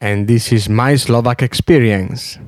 and 0.00 0.26
this 0.26 0.50
is 0.50 0.68
my 0.68 0.96
Slovak 0.96 1.42
experience. 1.42 2.38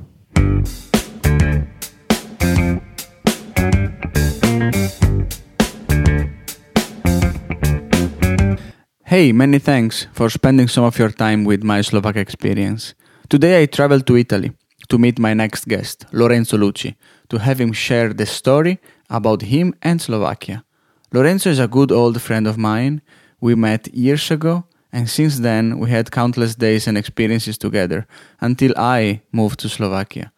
Hey, 9.05 9.31
many 9.31 9.59
thanks 9.59 10.07
for 10.13 10.29
spending 10.31 10.67
some 10.67 10.83
of 10.83 10.97
your 10.97 11.11
time 11.11 11.45
with 11.45 11.63
my 11.63 11.81
Slovak 11.81 12.15
experience. 12.17 12.95
Today 13.29 13.61
I 13.61 13.67
traveled 13.67 14.07
to 14.07 14.17
Italy 14.17 14.53
to 14.89 14.97
meet 14.97 15.19
my 15.19 15.35
next 15.35 15.67
guest, 15.67 16.05
Lorenzo 16.11 16.57
Lucci, 16.57 16.95
to 17.29 17.37
have 17.37 17.61
him 17.61 17.71
share 17.71 18.11
the 18.11 18.25
story 18.25 18.79
about 19.11 19.43
him 19.43 19.75
and 19.83 20.01
Slovakia. 20.01 20.65
Lorenzo 21.13 21.51
is 21.51 21.59
a 21.59 21.67
good 21.67 21.91
old 21.91 22.19
friend 22.19 22.47
of 22.47 22.57
mine. 22.57 23.03
We 23.39 23.53
met 23.53 23.93
years 23.93 24.31
ago, 24.31 24.65
and 24.93 25.09
since 25.09 25.39
then 25.39 25.79
we 25.79 25.89
had 25.89 26.11
countless 26.11 26.53
days 26.53 26.87
and 26.87 26.97
experiences 26.97 27.57
together 27.57 28.05
until 28.39 28.71
I 28.77 29.21
moved 29.31 29.59
to 29.61 29.69
Slovakia. 29.69 30.31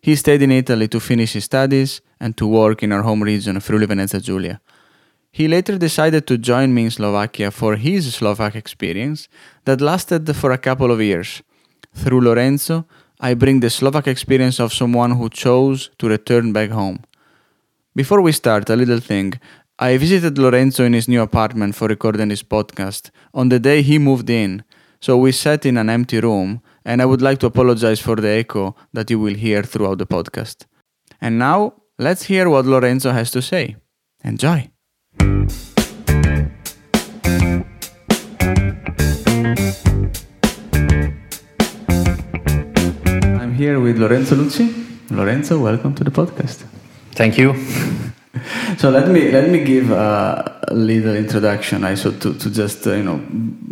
He 0.00 0.16
stayed 0.16 0.40
in 0.40 0.50
Italy 0.50 0.88
to 0.88 0.98
finish 0.98 1.34
his 1.34 1.44
studies 1.44 2.00
and 2.18 2.36
to 2.38 2.46
work 2.46 2.82
in 2.82 2.90
our 2.90 3.02
home 3.02 3.22
region, 3.22 3.60
Friuli 3.60 3.86
Venezia 3.86 4.20
Giulia. 4.20 4.60
He 5.30 5.46
later 5.46 5.76
decided 5.76 6.26
to 6.26 6.38
join 6.38 6.72
me 6.72 6.84
in 6.84 6.90
Slovakia 6.90 7.50
for 7.50 7.76
his 7.76 8.14
Slovak 8.14 8.56
experience 8.56 9.28
that 9.66 9.82
lasted 9.82 10.34
for 10.34 10.52
a 10.52 10.58
couple 10.58 10.90
of 10.90 11.02
years. 11.02 11.42
Through 11.92 12.22
Lorenzo, 12.22 12.86
I 13.20 13.34
bring 13.34 13.60
the 13.60 13.70
Slovak 13.70 14.06
experience 14.08 14.58
of 14.58 14.72
someone 14.72 15.12
who 15.12 15.28
chose 15.28 15.90
to 15.98 16.08
return 16.08 16.52
back 16.52 16.70
home. 16.70 17.04
Before 17.94 18.20
we 18.22 18.32
start, 18.32 18.70
a 18.70 18.76
little 18.76 19.00
thing. 19.00 19.34
I 19.80 19.96
visited 19.96 20.38
Lorenzo 20.38 20.82
in 20.84 20.92
his 20.92 21.06
new 21.06 21.22
apartment 21.22 21.76
for 21.76 21.86
recording 21.86 22.30
this 22.30 22.42
podcast 22.42 23.10
on 23.32 23.48
the 23.48 23.60
day 23.60 23.80
he 23.82 23.96
moved 24.00 24.28
in. 24.28 24.64
So 25.00 25.16
we 25.16 25.30
sat 25.30 25.64
in 25.64 25.76
an 25.76 25.88
empty 25.88 26.18
room, 26.18 26.62
and 26.84 27.00
I 27.00 27.04
would 27.04 27.22
like 27.22 27.38
to 27.38 27.46
apologize 27.46 28.00
for 28.00 28.16
the 28.16 28.28
echo 28.28 28.74
that 28.92 29.08
you 29.08 29.20
will 29.20 29.34
hear 29.34 29.62
throughout 29.62 29.98
the 29.98 30.06
podcast. 30.06 30.66
And 31.20 31.38
now, 31.38 31.74
let's 31.96 32.24
hear 32.24 32.50
what 32.50 32.66
Lorenzo 32.66 33.12
has 33.12 33.30
to 33.30 33.40
say. 33.40 33.76
Enjoy! 34.24 34.68
I'm 43.38 43.54
here 43.54 43.78
with 43.78 43.98
Lorenzo 43.98 44.34
Lucci. 44.34 44.74
Lorenzo, 45.12 45.60
welcome 45.62 45.94
to 45.94 46.02
the 46.02 46.10
podcast. 46.10 46.64
Thank 47.12 47.38
you. 47.38 47.54
So 48.78 48.90
let 48.90 49.08
me 49.08 49.30
let 49.32 49.48
me 49.50 49.64
give 49.64 49.90
a, 49.90 50.60
a 50.68 50.74
little 50.74 51.16
introduction, 51.16 51.82
I 51.84 51.94
so 51.96 52.12
to, 52.12 52.34
to 52.34 52.50
just 52.50 52.86
uh, 52.86 52.92
you 52.94 53.02
know 53.02 53.20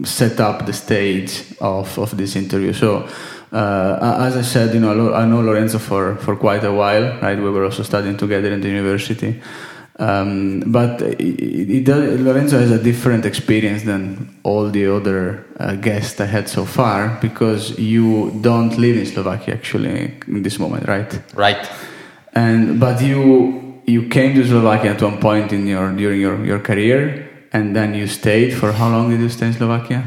set 0.04 0.40
up 0.40 0.66
the 0.66 0.72
stage 0.72 1.44
of, 1.60 1.98
of 1.98 2.16
this 2.16 2.36
interview. 2.36 2.72
So 2.72 3.06
uh, 3.52 4.18
as 4.26 4.36
I 4.36 4.42
said, 4.42 4.74
you 4.74 4.80
know 4.80 5.12
I 5.14 5.24
know- 5.26 5.40
Lorenzo 5.40 5.78
for, 5.78 6.16
for 6.16 6.36
quite 6.36 6.64
a 6.64 6.72
while, 6.72 7.18
right? 7.20 7.38
We 7.38 7.50
were 7.50 7.64
also 7.64 7.82
studying 7.82 8.16
together 8.16 8.50
in 8.52 8.60
the 8.60 8.68
university. 8.68 9.40
Um, 9.98 10.60
but 10.66 11.00
it, 11.00 11.20
it, 11.70 11.84
does- 11.84 12.20
Lorenzo 12.20 12.58
has 12.58 12.70
a 12.70 12.82
different 12.82 13.24
experience 13.24 13.84
than 13.84 14.36
all 14.42 14.68
the 14.68 14.86
other 14.86 15.44
uh, 15.58 15.74
guests 15.76 16.20
I 16.20 16.26
had 16.26 16.48
so 16.48 16.64
far 16.64 17.16
because 17.22 17.78
you 17.78 18.30
don't 18.42 18.76
live 18.78 18.96
in 18.96 19.06
Slovakia 19.06 19.54
actually 19.54 20.12
in 20.26 20.42
this 20.42 20.58
moment, 20.58 20.86
right? 20.88 21.20
Right. 21.34 21.70
And 22.34 22.78
but 22.78 23.00
you 23.00 23.65
you 23.86 24.08
came 24.08 24.34
to 24.34 24.44
Slovakia 24.44 24.92
at 24.92 25.02
one 25.02 25.18
point 25.18 25.52
in 25.52 25.66
your 25.66 25.90
during 25.92 26.20
your, 26.20 26.44
your 26.44 26.58
career, 26.58 27.28
and 27.52 27.74
then 27.74 27.94
you 27.94 28.06
stayed 28.06 28.52
for 28.54 28.72
how 28.72 28.88
long 28.88 29.10
did 29.10 29.20
you 29.20 29.28
stay 29.28 29.46
in 29.46 29.54
Slovakia? 29.54 30.04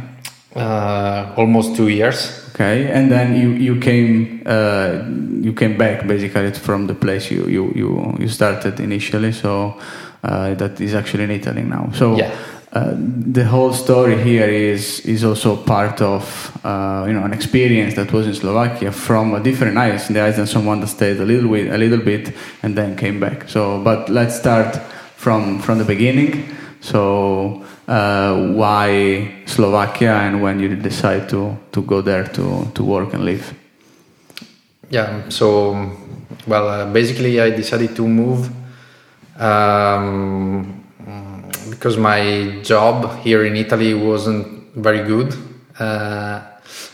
Uh, 0.56 1.34
almost 1.38 1.76
two 1.76 1.88
years. 1.88 2.46
Okay, 2.54 2.92
and 2.92 3.10
then 3.10 3.40
you 3.40 3.52
you 3.56 3.80
came 3.80 4.44
uh, 4.46 5.00
you 5.40 5.54
came 5.54 5.78
back 5.78 6.06
basically 6.06 6.52
from 6.52 6.88
the 6.88 6.96
place 6.96 7.32
you 7.32 7.48
you 7.48 7.72
you, 7.74 8.16
you 8.20 8.28
started 8.28 8.80
initially. 8.80 9.32
So 9.32 9.80
uh, 10.24 10.54
that 10.56 10.82
is 10.82 10.94
actually 10.94 11.24
in 11.24 11.32
Italy 11.32 11.64
now. 11.64 11.90
So. 11.96 12.18
Yeah. 12.18 12.36
Uh, 12.72 12.94
the 13.32 13.44
whole 13.44 13.74
story 13.74 14.16
here 14.22 14.48
is 14.48 15.00
is 15.00 15.24
also 15.24 15.56
part 15.56 16.02
of 16.02 16.56
uh, 16.64 17.04
you 17.08 17.14
know 17.14 17.24
an 17.24 17.34
experience 17.34 17.96
that 17.96 18.12
was 18.14 18.28
in 18.28 18.36
Slovakia 18.36 18.92
from 18.92 19.34
a 19.34 19.40
different 19.40 19.76
eyes, 19.76 20.08
the 20.08 20.22
eyes 20.22 20.36
than 20.36 20.46
someone 20.46 20.80
that 20.80 20.88
stayed 20.88 21.18
a 21.18 21.26
little 21.26 21.50
bit, 21.50 21.74
a 21.74 21.78
little 21.78 21.98
bit, 21.98 22.32
and 22.62 22.78
then 22.78 22.96
came 22.96 23.20
back. 23.20 23.50
So, 23.50 23.82
but 23.82 24.08
let's 24.10 24.38
start 24.38 24.78
from 25.18 25.60
from 25.60 25.80
the 25.80 25.84
beginning. 25.84 26.46
So, 26.82 27.66
uh, 27.88 28.38
why 28.54 29.44
Slovakia, 29.48 30.14
and 30.22 30.40
when 30.44 30.60
you 30.60 30.76
decide 30.76 31.28
to 31.30 31.58
to 31.72 31.82
go 31.82 32.02
there 32.02 32.26
to 32.38 32.70
to 32.76 32.84
work 32.84 33.16
and 33.16 33.26
live? 33.26 33.52
Yeah. 34.92 35.28
So, 35.30 35.74
well, 36.46 36.70
uh, 36.70 36.86
basically, 36.94 37.42
I 37.42 37.50
decided 37.50 37.96
to 37.96 38.08
move 38.08 38.52
um, 39.42 40.79
because 41.70 41.98
my 41.98 42.60
job 42.64 43.20
here 43.20 43.46
in 43.46 43.56
Italy 43.56 43.94
wasn't 43.94 44.74
very 44.76 45.04
good. 45.06 45.36
Uh, 45.80 46.42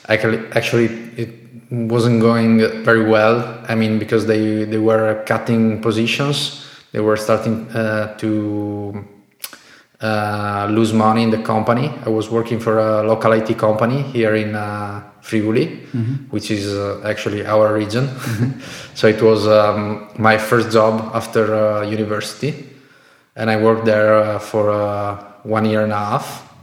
actually, 0.07 0.39
actually, 0.51 0.85
it 1.17 1.29
wasn't 1.71 2.21
going 2.21 2.59
very 2.83 3.03
well. 3.03 3.63
I 3.67 3.75
mean, 3.75 3.99
because 3.99 4.25
they 4.25 4.65
they 4.65 4.77
were 4.77 5.23
cutting 5.25 5.81
positions. 5.81 6.61
They 6.91 7.01
were 7.01 7.17
starting 7.17 7.67
uh, 7.71 8.15
to 8.17 9.05
uh, 10.01 10.67
lose 10.69 10.93
money 10.93 11.23
in 11.23 11.29
the 11.29 11.41
company. 11.41 11.91
I 12.05 12.09
was 12.09 12.29
working 12.29 12.59
for 12.59 12.79
a 12.79 13.03
local 13.03 13.31
IT 13.33 13.57
company 13.57 14.01
here 14.01 14.35
in 14.35 14.55
uh, 14.55 15.01
Friuli, 15.21 15.67
which 16.29 16.51
is 16.51 16.67
uh, 16.67 17.01
actually 17.03 17.45
our 17.45 17.73
region. 17.73 18.07
so 18.93 19.07
it 19.07 19.21
was 19.21 19.47
um, 19.47 20.09
my 20.17 20.37
first 20.37 20.71
job 20.71 21.11
after 21.13 21.55
uh, 21.55 21.81
university, 21.81 22.53
and 23.35 23.50
I 23.50 23.57
worked 23.57 23.85
there 23.85 24.16
uh, 24.16 24.40
for 24.40 24.72
uh, 24.72 25.23
one 25.44 25.66
year 25.66 25.84
and 25.84 25.91
a 25.91 25.97
half, 25.97 26.53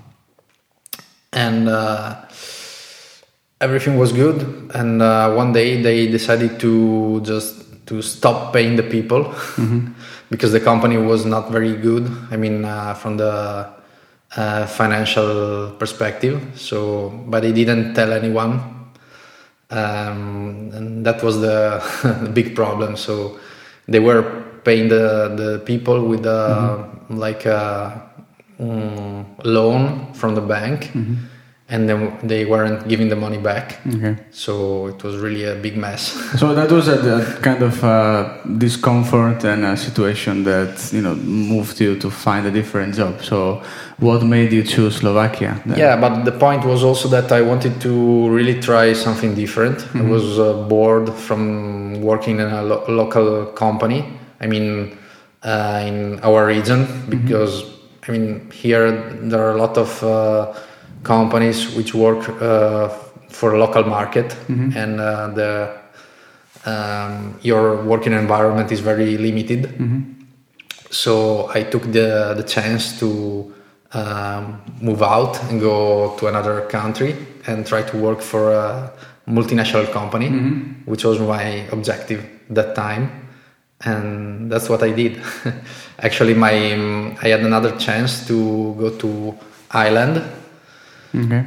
and. 1.33 1.69
Uh, 1.69 2.23
everything 3.63 3.97
was 3.97 4.13
good. 4.13 4.71
And 4.75 5.01
uh, 5.01 5.33
one 5.33 5.53
day 5.53 5.81
they 5.81 6.09
decided 6.09 6.61
to 6.61 7.21
just 7.23 7.87
to 7.87 8.03
stop 8.03 8.53
paying 8.53 8.77
the 8.77 8.83
people. 8.83 9.33
Because 10.33 10.53
the 10.53 10.61
company 10.61 10.97
was 10.97 11.27
not 11.27 11.51
very 11.51 11.77
good. 11.77 12.11
I 12.31 12.37
mean 12.37 12.65
uh, 12.65 12.95
from 12.95 13.19
the 13.19 13.69
uh, 14.37 14.67
financial 14.67 15.71
perspective. 15.79 16.41
So 16.57 17.11
but 17.29 17.43
they 17.43 17.53
didn't 17.53 17.95
tell 17.95 18.13
anyone. 18.13 18.53
Um, 19.71 20.71
and 20.73 21.07
that 21.07 21.23
was 21.23 21.41
the 21.41 21.81
big 22.35 22.57
problem. 22.57 22.97
So 22.97 23.39
they 23.89 24.01
were 24.01 24.45
paying 24.65 24.89
the, 24.89 25.33
the 25.37 25.59
people 25.65 26.07
with 26.07 26.25
a, 26.27 26.85
like 27.11 27.45
a 27.47 28.03
mm, 28.61 29.25
loan 29.45 30.13
from 30.15 30.35
the 30.35 30.41
bank 30.41 30.91
and 31.69 31.89
then 31.89 32.19
they 32.23 32.45
weren't 32.45 32.87
giving 32.87 33.09
the 33.09 33.17
money 33.17 33.39
back 33.39 33.81
Okay. 33.95 34.17
so 34.31 34.89
it 34.89 35.03
was 35.03 35.17
really 35.17 35.45
a 35.45 35.55
big 35.55 35.77
mess 35.77 36.13
So 36.39 36.55
that 36.55 36.71
was 36.71 36.89
a, 36.89 36.99
a 37.17 37.41
kind 37.41 37.63
of 37.63 37.83
uh, 37.83 38.29
discomfort 38.59 39.45
and 39.45 39.65
a 39.65 39.77
situation 39.77 40.45
that 40.45 40.91
you 40.93 41.01
know 41.01 41.15
moved 41.15 41.81
you 41.81 41.97
to 41.99 42.11
find 42.11 42.47
a 42.47 42.51
different 42.51 42.95
job. 42.95 43.23
So 43.23 43.63
what 43.99 44.23
made 44.23 44.53
you 44.53 44.65
choose 44.65 44.97
Slovakia? 44.97 45.63
then? 45.65 45.79
yeah 45.79 45.97
but 45.97 46.25
the 46.25 46.33
point 46.33 46.65
was 46.65 46.83
also 46.85 47.09
that 47.09 47.31
i 47.33 47.41
wanted 47.41 47.81
to 47.81 48.29
really 48.29 48.61
try 48.61 48.93
something 48.93 49.35
different 49.35 49.87
i 49.95 50.03
was 50.03 50.39
uh, 50.39 50.53
bored 50.69 51.09
from 51.27 52.03
working 52.03 52.41
in 52.41 52.49
a 52.49 52.63
lo- 52.63 52.85
local 52.89 53.47
company 53.55 54.05
i 54.43 54.47
mean 54.47 54.99
uh, 55.43 55.83
in 55.87 56.21
our 56.21 56.47
region 56.47 56.87
because 57.09 57.65
i 58.09 58.13
mean 58.13 58.51
here 58.51 58.91
there 59.31 59.41
are 59.41 59.53
a 59.53 59.57
lot 59.57 59.77
of 59.77 60.03
uh, 60.03 60.53
companies 61.03 61.75
which 61.75 61.95
work 61.95 62.29
uh, 62.41 62.89
for 63.29 63.57
local 63.59 63.85
market 63.85 64.37
and 64.77 65.01
uh, 65.01 65.29
the 65.29 65.83
um, 66.65 67.39
your 67.43 67.83
working 67.83 68.13
environment 68.13 68.71
is 68.71 68.81
very 68.81 69.17
limited. 69.19 69.67
So 70.91 71.51
I 71.55 71.63
took 71.65 71.83
the 71.91 72.35
the 72.37 72.45
chance 72.45 72.99
to 73.01 73.53
um, 73.95 74.61
move 74.81 75.03
out 75.03 75.43
and 75.45 75.61
go 75.61 76.17
to 76.19 76.27
another 76.29 76.61
country 76.69 77.17
and 77.47 77.67
try 77.67 77.83
to 77.83 77.97
work 77.97 78.21
for 78.21 78.53
a 78.53 78.93
multinational 79.27 79.91
company, 79.91 80.29
which 80.85 81.05
was 81.05 81.19
my 81.19 81.67
objective 81.73 82.25
that 82.51 82.75
time, 82.75 83.11
and 83.85 84.51
that's 84.51 84.69
what 84.69 84.83
I 84.83 84.93
did. 84.93 85.21
Actually, 85.99 86.35
my 86.35 86.73
um, 86.73 87.17
I 87.23 87.29
had 87.29 87.41
another 87.41 87.77
chance 87.77 88.27
to 88.27 88.75
go 88.79 88.91
to 88.99 89.35
Ireland, 89.71 90.23
Okay. 91.15 91.45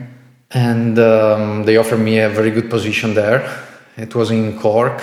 and 0.52 0.98
um, 1.00 1.64
they 1.64 1.78
offered 1.78 2.00
me 2.00 2.20
a 2.20 2.30
very 2.30 2.52
good 2.52 2.70
position 2.70 3.14
there. 3.14 3.48
It 3.98 4.14
was 4.16 4.32
in 4.32 4.60
Cork. 4.60 5.02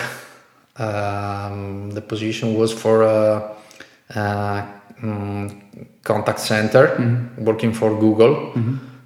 Um, 0.77 1.91
the 1.91 2.01
position 2.01 2.55
was 2.55 2.73
for 2.73 3.03
a, 3.03 3.55
a 4.11 4.67
mm, 5.03 5.61
contact 6.03 6.41
center, 6.41 6.97
working 7.39 7.73
for 7.73 7.99
Google. 7.99 8.53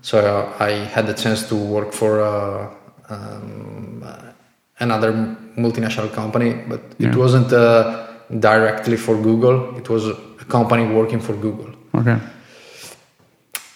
So 0.02 0.52
I 0.60 0.70
had 0.70 1.06
the 1.06 1.14
chance 1.14 1.48
to 1.48 1.56
work 1.56 1.92
for 1.92 2.20
a, 2.20 2.70
um, 3.08 4.04
another 4.78 5.12
multinational 5.56 6.12
company, 6.12 6.54
but 6.68 6.80
it 7.00 7.14
wasn't 7.16 7.52
uh, 7.52 8.06
directly 8.40 8.96
for 8.96 9.16
Google. 9.16 9.76
It 9.76 9.88
was 9.88 10.08
a 10.08 10.14
company 10.48 10.86
working 10.86 11.20
for 11.20 11.34
Google. 11.34 11.72
Okay. 11.94 12.18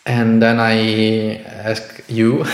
And 0.07 0.43
then 0.43 0.59
I 0.59 1.37
asked 1.45 2.09
you, 2.09 2.45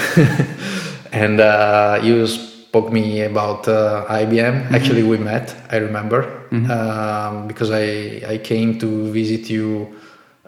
and 1.13 1.41
uh, 1.41 2.01
you 2.03 2.27
spoke 2.27 2.93
me 2.93 3.23
about 3.23 3.67
uh, 3.69 4.05
IBM. 4.09 4.73
Actually, 4.73 5.03
we 5.03 5.17
met. 5.17 5.55
I 5.71 5.77
remember 5.77 6.47
um, 6.53 7.47
because 7.49 7.71
I 7.71 8.23
I 8.29 8.39
came 8.39 8.79
to 8.79 9.11
visit 9.13 9.49
you 9.49 9.97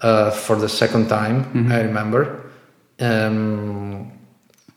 uh, 0.02 0.30
for 0.30 0.56
the 0.56 0.68
second 0.68 1.08
time. 1.08 1.46
I 1.72 1.80
remember, 1.80 2.50
um, 3.00 4.10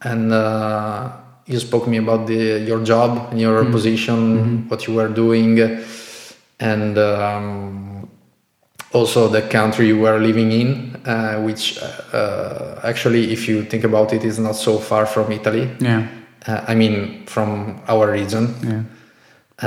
and 0.02 0.32
uh, 0.32 1.10
you 1.46 1.58
spoke 1.58 1.86
me 1.86 1.98
about 1.98 2.26
the 2.26 2.60
your 2.60 2.82
job 2.82 3.30
and 3.30 3.40
your 3.40 3.64
position, 3.66 4.68
what 4.68 4.86
you 4.86 4.94
were 4.94 5.08
doing, 5.08 5.58
and. 6.70 6.96
Um, 6.98 7.88
also 8.94 9.28
the 9.28 9.42
country 9.42 9.86
you 9.86 9.98
were 9.98 10.18
living 10.18 10.52
in, 10.52 10.68
uh, 11.06 11.40
which 11.40 11.78
uh, 12.12 12.80
actually, 12.82 13.32
if 13.32 13.48
you 13.48 13.64
think 13.64 13.84
about 13.84 14.12
it, 14.12 14.22
is 14.24 14.38
not 14.38 14.54
so 14.54 14.78
far 14.78 15.06
from 15.06 15.32
Italy. 15.32 15.68
Yeah. 15.80 16.06
Uh, 16.46 16.64
I 16.68 16.74
mean, 16.74 17.24
from 17.26 17.80
our 17.88 18.10
region. 18.10 18.54
Yeah. 18.62 18.82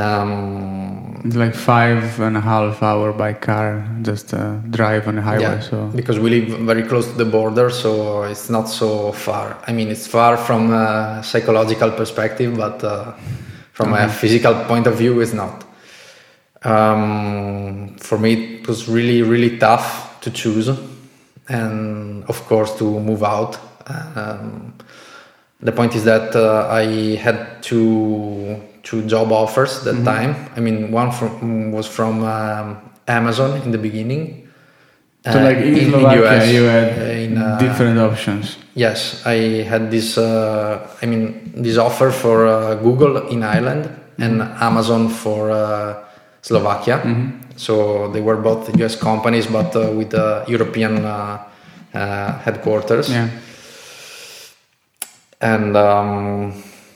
Um, 0.02 1.22
It's 1.26 1.36
like 1.36 1.56
five 1.56 2.20
and 2.20 2.38
a 2.38 2.42
half 2.42 2.84
hour 2.84 3.14
by 3.14 3.34
car, 3.34 3.88
just 4.02 4.34
uh, 4.34 4.58
drive 4.70 5.08
on 5.08 5.16
the 5.16 5.22
highway. 5.22 5.42
yeah, 5.42 5.60
So 5.62 5.88
because 5.96 6.20
we 6.20 6.30
live 6.30 6.60
very 6.60 6.84
close 6.84 7.08
to 7.08 7.18
the 7.18 7.26
border, 7.26 7.70
so 7.70 8.24
it's 8.24 8.50
not 8.50 8.68
so 8.70 9.12
far. 9.14 9.58
I 9.68 9.72
mean, 9.72 9.90
it's 9.90 10.06
far 10.08 10.38
from 10.38 10.72
a 10.74 11.22
psychological 11.24 11.92
perspective, 11.92 12.56
but 12.58 12.84
uh, 12.84 13.14
from 13.72 13.94
a 13.94 14.08
physical 14.10 14.54
point 14.66 14.86
of 14.88 14.96
view, 14.98 15.22
it's 15.22 15.34
not. 15.34 15.64
Um, 16.66 17.96
for 17.98 18.18
me, 18.18 18.56
it 18.56 18.68
was 18.68 18.90
really, 18.90 19.22
really 19.22 19.58
tough 19.58 20.20
to 20.22 20.32
choose, 20.32 20.70
and 21.48 22.24
of 22.26 22.44
course, 22.48 22.76
to 22.80 23.00
move 23.00 23.24
out. 23.24 23.60
Um, 23.86 24.74
the 25.62 25.72
point 25.72 25.96
is 25.96 26.04
that 26.06 26.36
uh, 26.36 26.68
I 26.70 27.16
had 27.16 27.62
two 27.62 28.60
two 28.82 29.06
job 29.06 29.32
offers 29.32 29.84
that 29.84 30.04
time. 30.04 30.36
I 30.56 30.60
mean, 30.60 30.92
one 30.92 31.12
from, 31.12 31.72
was 31.72 31.88
from 31.88 32.24
um, 32.24 32.78
Amazon 33.08 33.62
in 33.64 33.72
the 33.72 33.78
beginning. 33.78 34.48
So 35.26 35.40
uh, 35.40 35.44
like 35.44 35.58
in, 35.58 35.90
Slovakia, 35.90 36.46
you 36.46 36.64
had 36.64 37.00
uh, 37.00 37.26
in, 37.26 37.38
uh, 37.38 37.58
different 37.58 37.98
options. 37.98 38.58
Yes, 38.76 39.26
I 39.26 39.64
had 39.66 39.90
this. 39.90 40.18
Uh, 40.18 40.88
I 41.02 41.06
mean, 41.08 41.52
this 41.56 41.78
offer 41.78 42.12
for 42.12 42.46
uh, 42.46 42.76
Google 42.76 43.28
in 43.30 43.42
Ireland 43.42 43.90
and 44.20 44.42
Amazon 44.42 45.10
for 45.10 45.50
Slovakia. 46.46 47.02
So 47.58 48.08
they 48.14 48.22
were 48.22 48.38
both 48.38 48.70
U.S. 48.78 48.96
companies, 48.96 49.48
but 49.48 49.76
uh, 49.76 49.90
with 49.90 50.14
uh, 50.14 50.46
European 50.48 51.04
uh, 51.04 51.42
uh, 51.94 52.38
headquarters. 52.46 53.10
Yeah. 53.10 53.30
And 55.42 55.76
um, 55.76 56.54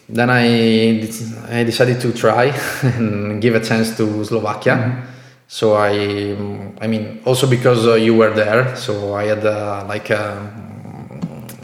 then 0.08 0.30
I 0.30 1.02
I 1.50 1.64
decided 1.64 2.00
to 2.02 2.14
try 2.14 2.54
and 2.84 3.42
give 3.42 3.56
a 3.56 3.60
chance 3.60 3.98
to 3.98 4.24
Slovakia. 4.24 5.08
So 5.48 5.74
I 5.74 6.38
I 6.78 6.86
mean 6.86 7.22
also 7.26 7.50
because 7.50 7.88
uh, 7.88 7.96
you 7.96 8.14
were 8.14 8.30
there, 8.30 8.76
so 8.76 9.16
I 9.16 9.34
had 9.34 9.42
uh, 9.46 9.84
like 9.90 10.12
a, 10.14 10.46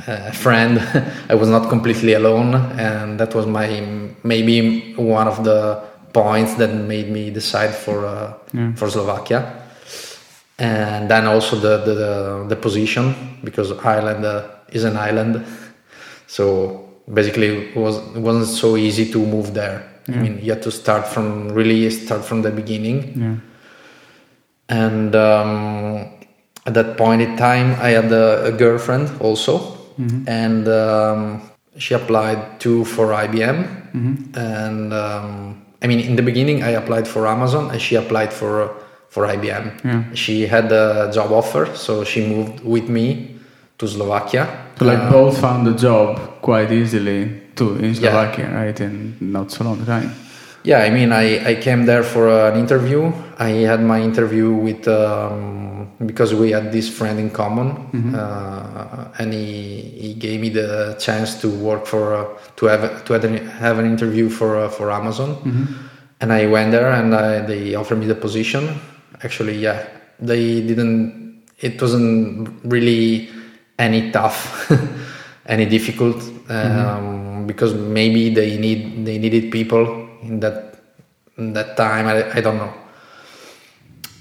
a 0.08 0.34
friend. 0.34 0.82
I 1.30 1.36
was 1.36 1.50
not 1.50 1.70
completely 1.70 2.14
alone, 2.14 2.56
and 2.82 3.20
that 3.20 3.36
was 3.36 3.46
my 3.46 3.70
maybe 4.24 4.96
one 4.98 5.28
of 5.28 5.44
the 5.44 5.86
points 6.16 6.56
that 6.56 6.72
made 6.72 7.12
me 7.12 7.30
decide 7.30 7.76
for 7.76 8.08
uh, 8.08 8.32
for 8.80 8.88
Slovakia. 8.90 9.68
And 10.58 11.12
then 11.12 11.28
also 11.28 11.60
the 11.60 11.84
the, 11.84 11.94
the, 11.94 12.14
the 12.56 12.56
position 12.56 13.12
because 13.44 13.76
Ireland 13.84 14.24
uh, 14.24 14.48
is 14.72 14.88
an 14.88 14.96
island. 14.96 15.44
So 16.28 16.88
basically, 17.12 17.76
it 17.76 17.76
was 17.76 18.00
it 18.16 18.24
wasn't 18.24 18.48
so 18.48 18.80
easy 18.80 19.12
to 19.12 19.20
move 19.20 19.52
there. 19.54 19.84
I 20.08 20.12
mean, 20.22 20.40
you 20.40 20.54
had 20.54 20.62
to 20.64 20.72
start 20.72 21.08
from 21.08 21.50
really 21.50 21.90
start 21.90 22.24
from 22.24 22.42
the 22.42 22.52
beginning. 22.52 22.98
Yeah. 23.20 23.36
And 24.70 25.16
um, 25.16 26.08
at 26.66 26.74
that 26.74 26.96
point 26.96 27.22
in 27.22 27.36
time, 27.38 27.76
I 27.82 27.90
had 27.98 28.12
a, 28.14 28.46
a 28.46 28.52
girlfriend 28.52 29.10
also, 29.20 29.76
and 30.30 30.68
um, 30.70 31.42
she 31.78 31.94
applied 31.94 32.60
to 32.62 32.86
for 32.86 33.12
IBM. 33.18 33.66
And 34.38 34.94
um, 34.94 35.65
I 35.86 35.88
mean, 35.88 36.00
in 36.02 36.16
the 36.18 36.26
beginning, 36.26 36.64
I 36.66 36.72
applied 36.82 37.06
for 37.08 37.28
Amazon, 37.30 37.70
and 37.70 37.78
she 37.80 37.94
applied 37.96 38.34
for 38.34 38.74
for 39.14 39.30
IBM. 39.30 39.86
Yeah. 39.86 40.04
She 40.18 40.48
had 40.50 40.72
a 40.74 41.12
job 41.14 41.30
offer, 41.32 41.70
so 41.78 42.04
she 42.04 42.26
moved 42.26 42.66
with 42.66 42.90
me 42.90 43.38
to 43.78 43.86
Slovakia. 43.88 44.50
So 44.82 44.86
like 44.90 44.98
Uh, 44.98 45.12
both 45.14 45.38
found 45.38 45.64
a 45.70 45.78
job 45.78 46.42
quite 46.42 46.74
easily 46.74 47.30
too 47.56 47.78
in 47.78 47.94
Yeah. 47.94 48.02
Slovakia, 48.02 48.50
right? 48.50 48.78
In 48.82 49.14
not 49.22 49.52
so 49.54 49.64
long 49.64 49.86
time. 49.86 50.10
Yeah, 50.66 50.80
I 50.80 50.90
mean, 50.90 51.12
I, 51.12 51.52
I 51.52 51.56
came 51.56 51.86
there 51.86 52.02
for 52.02 52.28
an 52.28 52.58
interview. 52.58 53.14
I 53.38 53.50
had 53.70 53.84
my 53.84 54.02
interview 54.02 54.52
with 54.52 54.88
um, 54.88 55.92
because 56.04 56.34
we 56.34 56.50
had 56.50 56.72
this 56.72 56.90
friend 56.90 57.20
in 57.20 57.30
common, 57.30 57.68
uh, 58.16 59.12
and 59.20 59.32
he, 59.32 59.82
he 59.82 60.14
gave 60.16 60.42
me 60.42 60.50
the 60.50 60.96
chance 61.00 61.40
to 61.42 61.50
work 61.50 61.86
for 61.86 62.16
uh, 62.16 62.40
to 62.56 62.66
have 62.66 63.06
to 63.06 63.14
have 63.14 63.24
an, 63.26 63.46
have 63.48 63.78
an 63.78 63.86
interview 63.86 64.28
for 64.28 64.58
uh, 64.58 64.68
for 64.68 64.90
Amazon, 64.90 65.38
and 66.20 66.34
I 66.34 66.48
went 66.48 66.72
there 66.72 66.90
and 66.92 67.14
I, 67.14 67.42
they 67.46 67.76
offered 67.76 68.00
me 68.00 68.08
the 68.08 68.16
position. 68.16 68.82
Actually, 69.24 69.58
yeah, 69.58 69.86
they 70.20 70.62
didn't. 70.62 71.44
It 71.60 71.80
wasn't 71.80 72.50
really 72.64 73.30
any 73.78 74.10
tough, 74.10 74.72
any 75.46 75.68
difficult, 75.68 76.24
um, 76.50 77.46
because 77.46 77.76
maybe 77.76 78.34
they 78.34 78.58
need 78.58 79.06
they 79.06 79.20
needed 79.20 79.52
people 79.52 80.05
in 80.28 80.40
that 80.40 80.76
in 81.38 81.54
that 81.54 81.76
time. 81.78 82.08
I, 82.08 82.38
I 82.38 82.42
don't 82.42 82.58
know. 82.58 82.74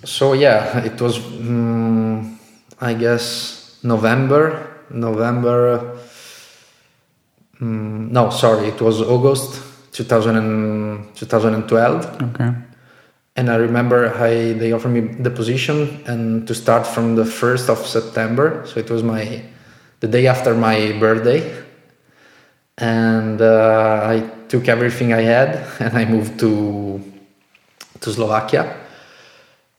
So 0.04 0.32
yeah, 0.34 0.84
it 0.84 1.00
was 1.00 1.18
mm, 1.18 2.36
I 2.80 2.94
guess 2.94 3.78
November 3.82 4.70
November. 4.90 5.96
mm, 7.60 8.10
no, 8.10 8.30
sorry, 8.30 8.68
it 8.68 8.80
was 8.80 9.00
August 9.00 9.62
2000 9.92 11.14
2012 11.14 12.22
Okay. 12.34 12.50
and 13.36 13.48
I 13.50 13.56
remember 13.56 14.12
I 14.14 14.52
they 14.54 14.72
offered 14.72 14.90
me 14.90 15.00
the 15.00 15.30
position 15.30 16.02
and 16.06 16.46
to 16.48 16.54
start 16.54 16.86
from 16.86 17.14
the 17.16 17.24
first 17.24 17.68
of 17.70 17.78
September. 17.86 18.64
So 18.66 18.80
it 18.80 18.90
was 18.90 19.02
my 19.02 19.42
the 20.00 20.08
day 20.08 20.26
after 20.26 20.54
my 20.54 20.92
birthday, 21.00 21.40
and 22.78 23.40
uh, 23.40 24.00
I 24.04 24.20
took 24.54 24.68
everything 24.68 25.12
I 25.12 25.22
had 25.22 25.66
and 25.80 25.98
I 25.98 26.04
moved 26.06 26.38
to 26.38 27.02
to 28.00 28.08
Slovakia. 28.12 28.70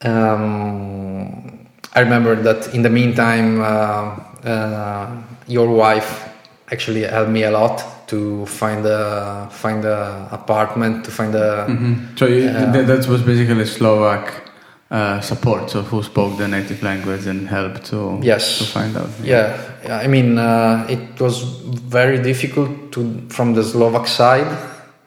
Um, 0.04 1.68
I 1.96 2.00
remember 2.02 2.36
that 2.44 2.74
in 2.76 2.82
the 2.84 2.90
meantime, 2.90 3.62
uh, 3.62 4.20
uh, 4.44 5.08
your 5.48 5.70
wife 5.72 6.28
actually 6.72 7.04
helped 7.08 7.32
me 7.32 7.44
a 7.44 7.52
lot 7.52 7.80
to 8.08 8.46
find 8.46 8.86
a 8.86 9.48
find 9.50 9.86
a 9.86 10.28
apartment 10.32 11.06
to 11.06 11.12
find 11.12 11.34
a 11.34 11.66
Mhm. 11.72 12.20
So 12.20 12.28
you, 12.28 12.52
th- 12.74 12.86
that 12.86 13.08
was 13.08 13.22
basically 13.24 13.66
Slovak 13.66 14.45
uh, 14.92 15.20
support, 15.22 15.70
so 15.70 15.82
who 15.82 16.04
spoke 16.04 16.38
the 16.38 16.48
native 16.48 16.84
language 16.84 17.26
and 17.28 17.48
helped 17.48 17.86
to 17.86 18.20
Yes. 18.22 18.60
to 18.60 18.64
find 18.66 18.96
out. 18.98 19.10
Yeah, 19.24 19.58
I 19.90 20.08
mean, 20.08 20.38
uh, 20.38 20.86
it 20.90 21.20
was 21.20 21.42
very 21.90 22.20
difficult 22.22 22.92
to 22.94 23.22
from 23.30 23.54
the 23.54 23.64
Slovak 23.64 24.08
side, 24.08 24.48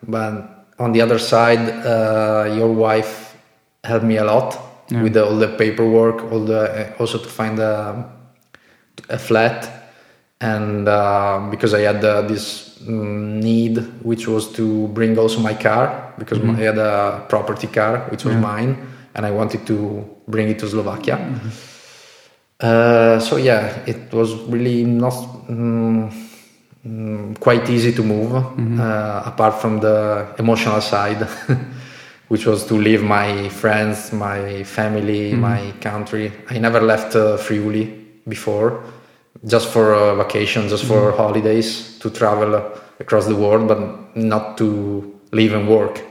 but 0.06 0.66
on 0.78 0.92
the 0.92 1.00
other 1.02 1.18
side, 1.18 1.62
uh, 1.86 2.50
your 2.58 2.72
wife 2.74 3.34
helped 3.84 4.04
me 4.04 4.18
a 4.18 4.24
lot 4.24 4.58
Yeah. 4.90 5.02
with 5.02 5.12
the, 5.14 5.22
all 5.24 5.36
the 5.38 5.48
paperwork, 5.48 6.32
all 6.32 6.40
the 6.44 6.94
also 6.98 7.18
to 7.18 7.28
find 7.28 7.58
a, 7.60 8.04
a 9.10 9.18
flat, 9.18 9.68
and 10.40 10.88
uh, 10.88 11.38
because 11.50 11.74
I 11.74 11.80
had 11.86 12.02
uh, 12.02 12.22
this 12.26 12.78
mm, 12.82 13.42
need, 13.42 13.78
which 14.02 14.26
was 14.26 14.50
to 14.56 14.88
bring 14.88 15.18
also 15.18 15.40
my 15.40 15.54
car 15.54 16.14
because 16.18 16.40
I 16.40 16.56
had 16.72 16.78
a 16.78 17.22
property 17.28 17.66
car, 17.68 18.08
which 18.10 18.24
was 18.24 18.34
mine, 18.36 18.76
and 19.18 19.26
I 19.26 19.32
wanted 19.32 19.66
to 19.66 20.06
bring 20.28 20.48
it 20.48 20.58
to 20.60 20.68
Slovakia. 20.70 21.18
Uh, 22.60 23.18
so 23.18 23.36
yeah, 23.36 23.82
it 23.86 24.12
was 24.14 24.34
really 24.46 24.84
not 24.84 25.12
mm, 25.50 26.10
quite 27.40 27.68
easy 27.68 27.92
to 27.92 28.02
move, 28.02 28.32
uh, 28.80 29.22
apart 29.26 29.60
from 29.60 29.80
the 29.80 30.26
emotional 30.38 30.80
side, 30.80 31.26
which 32.28 32.46
was 32.46 32.64
to 32.66 32.74
leave 32.74 33.02
my 33.02 33.48
friends, 33.48 34.12
my 34.12 34.62
family, 34.62 35.34
my 35.34 35.72
country. 35.80 36.32
I 36.48 36.58
never 36.58 36.80
left 36.80 37.16
uh, 37.16 37.36
Friuli 37.38 37.90
before, 38.28 38.84
just 39.44 39.68
for 39.68 39.94
uh, 39.94 40.14
vacation, 40.14 40.68
just 40.68 40.84
for 40.84 41.10
holidays, 41.12 41.98
to 41.98 42.10
travel 42.10 42.54
across 43.00 43.26
the 43.26 43.36
world, 43.36 43.66
but 43.66 44.14
not 44.16 44.58
to 44.58 45.18
live 45.32 45.54
and 45.54 45.68
work. 45.68 46.02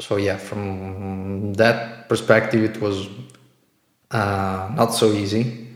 So 0.00 0.16
yeah, 0.16 0.36
from 0.36 1.54
that 1.54 2.08
perspective, 2.08 2.62
it 2.62 2.80
was 2.80 3.08
uh, 4.10 4.70
not 4.74 4.94
so 4.94 5.12
easy. 5.12 5.66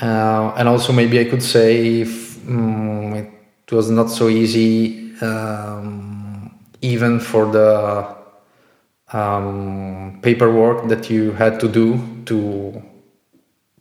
Uh, 0.00 0.52
and 0.56 0.68
also, 0.68 0.92
maybe 0.92 1.18
I 1.18 1.24
could 1.24 1.42
say 1.42 2.00
if, 2.02 2.36
mm, 2.40 3.32
it 3.66 3.72
was 3.72 3.90
not 3.90 4.10
so 4.10 4.28
easy, 4.28 5.14
um, 5.20 6.54
even 6.80 7.18
for 7.18 7.46
the 7.50 8.14
um, 9.12 10.20
paperwork 10.22 10.88
that 10.88 11.10
you 11.10 11.32
had 11.32 11.58
to 11.60 11.68
do 11.68 11.98
to 12.26 12.82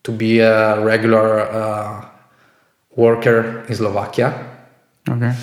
to 0.03 0.11
be 0.11 0.39
a 0.39 0.79
regular 0.79 1.41
uh, 1.41 2.05
worker 2.95 3.65
in 3.67 3.75
Slovakia, 3.75 4.33
Okay. 5.09 5.33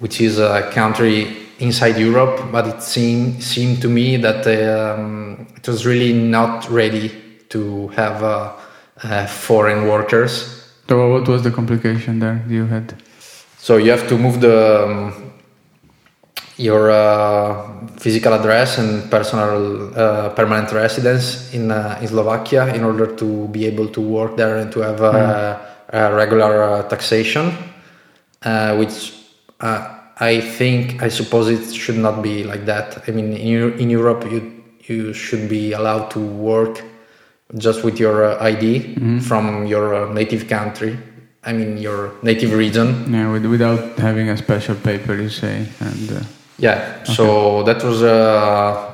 which 0.00 0.20
is 0.20 0.38
a 0.40 0.68
country 0.74 1.43
inside 1.58 1.98
Europe. 1.98 2.50
But 2.50 2.66
it 2.66 2.82
seemed 2.82 3.42
seemed 3.42 3.82
to 3.82 3.88
me 3.88 4.16
that 4.18 4.46
um, 4.46 5.46
it 5.56 5.66
was 5.66 5.86
really 5.86 6.12
not 6.12 6.68
ready 6.70 7.10
to 7.50 7.88
have 7.88 8.22
uh, 8.22 8.52
uh, 9.02 9.26
foreign 9.26 9.88
workers. 9.88 10.64
So 10.88 11.10
what 11.12 11.28
was 11.28 11.42
the 11.42 11.50
complication 11.50 12.18
there 12.18 12.44
you 12.48 12.66
had? 12.66 12.94
So 13.58 13.76
you 13.78 13.90
have 13.90 14.06
to 14.08 14.18
move 14.18 14.40
the 14.40 14.84
um, 14.84 15.32
your 16.56 16.90
uh, 16.90 17.86
physical 17.96 18.32
address 18.32 18.78
and 18.78 19.10
personal 19.10 19.90
uh, 19.98 20.28
permanent 20.30 20.70
residence 20.72 21.52
in 21.54 21.70
uh, 21.70 21.98
in 22.00 22.08
Slovakia 22.08 22.74
in 22.74 22.84
order 22.84 23.06
to 23.16 23.48
be 23.48 23.66
able 23.66 23.88
to 23.88 24.00
work 24.00 24.36
there 24.36 24.58
and 24.58 24.70
to 24.72 24.80
have 24.80 25.00
uh, 25.00 25.58
a 25.88 26.14
regular 26.14 26.62
uh, 26.62 26.82
taxation, 26.88 27.56
uh, 28.42 28.76
which 28.76 29.14
uh, 29.60 30.03
I 30.20 30.40
think 30.40 31.02
I 31.02 31.08
suppose 31.08 31.48
it 31.48 31.74
should 31.74 31.98
not 31.98 32.22
be 32.22 32.44
like 32.44 32.66
that. 32.66 33.02
I 33.08 33.10
mean, 33.10 33.32
in, 33.32 33.78
in 33.78 33.90
Europe, 33.90 34.24
you 34.30 34.52
you 34.86 35.12
should 35.12 35.48
be 35.48 35.72
allowed 35.72 36.10
to 36.10 36.20
work 36.20 36.82
just 37.56 37.84
with 37.84 37.98
your 37.98 38.24
uh, 38.24 38.42
ID 38.42 39.20
from 39.20 39.66
your 39.66 39.94
uh, 39.94 40.12
native 40.12 40.48
country. 40.48 40.98
I 41.42 41.52
mean, 41.52 41.78
your 41.78 42.12
native 42.22 42.52
region. 42.52 43.12
Yeah, 43.12 43.30
with, 43.32 43.46
without 43.46 43.98
having 43.98 44.30
a 44.30 44.36
special 44.36 44.74
paper, 44.74 45.14
you 45.14 45.28
say, 45.28 45.66
and 45.80 46.12
uh, 46.12 46.20
Yeah, 46.58 47.02
so 47.02 47.62
that 47.64 47.82
was 47.82 48.02
uh, 48.02 48.08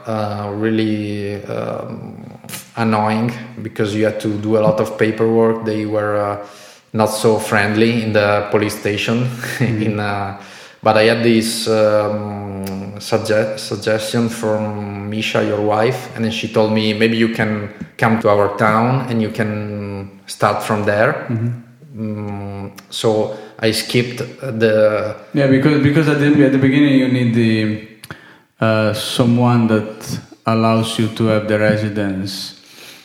uh, 0.07 0.51
really 0.55 1.45
um, 1.45 2.41
annoying 2.77 3.33
because 3.63 3.95
you 3.95 4.05
had 4.05 4.19
to 4.21 4.39
do 4.39 4.57
a 4.57 4.61
lot 4.61 4.81
of 4.81 4.97
paperwork. 4.99 5.65
They 5.65 5.85
were 5.85 6.17
uh, 6.17 6.47
not 6.93 7.11
so 7.11 7.39
friendly 7.39 8.03
in 8.03 8.13
the 8.15 8.49
police 8.51 8.79
station. 8.79 9.29
in 9.61 10.01
uh, 10.01 10.41
but 10.83 10.97
I 10.97 11.05
had 11.05 11.23
this 11.23 11.69
um, 11.69 12.65
sugge- 12.99 13.59
suggestion 13.59 14.29
from 14.29 15.11
Misha, 15.11 15.45
your 15.45 15.61
wife, 15.61 16.15
and 16.15 16.25
then 16.25 16.33
she 16.33 16.49
told 16.49 16.73
me 16.73 16.95
maybe 16.95 17.17
you 17.17 17.35
can 17.35 17.73
come 17.97 18.21
to 18.21 18.29
our 18.29 18.57
town 18.57 19.11
and 19.11 19.21
you 19.21 19.31
can 19.31 20.21
start 20.27 20.63
from 20.63 20.85
there. 20.85 21.27
Mm, 21.95 22.73
so 22.89 23.37
I 23.59 23.73
skipped 23.73 24.19
the 24.19 25.17
yeah, 25.35 25.47
because 25.49 25.83
because 25.83 26.09
at 26.09 26.19
the 26.19 26.47
at 26.47 26.53
the 26.53 26.59
beginning 26.59 26.99
you 26.99 27.09
need 27.09 27.35
the 27.35 27.89
uh, 28.61 28.93
someone 28.95 29.67
that 29.67 30.21
allows 30.47 30.99
you 30.99 31.09
to 31.09 31.27
have 31.27 31.49
the 31.49 31.59
residence 31.59 32.61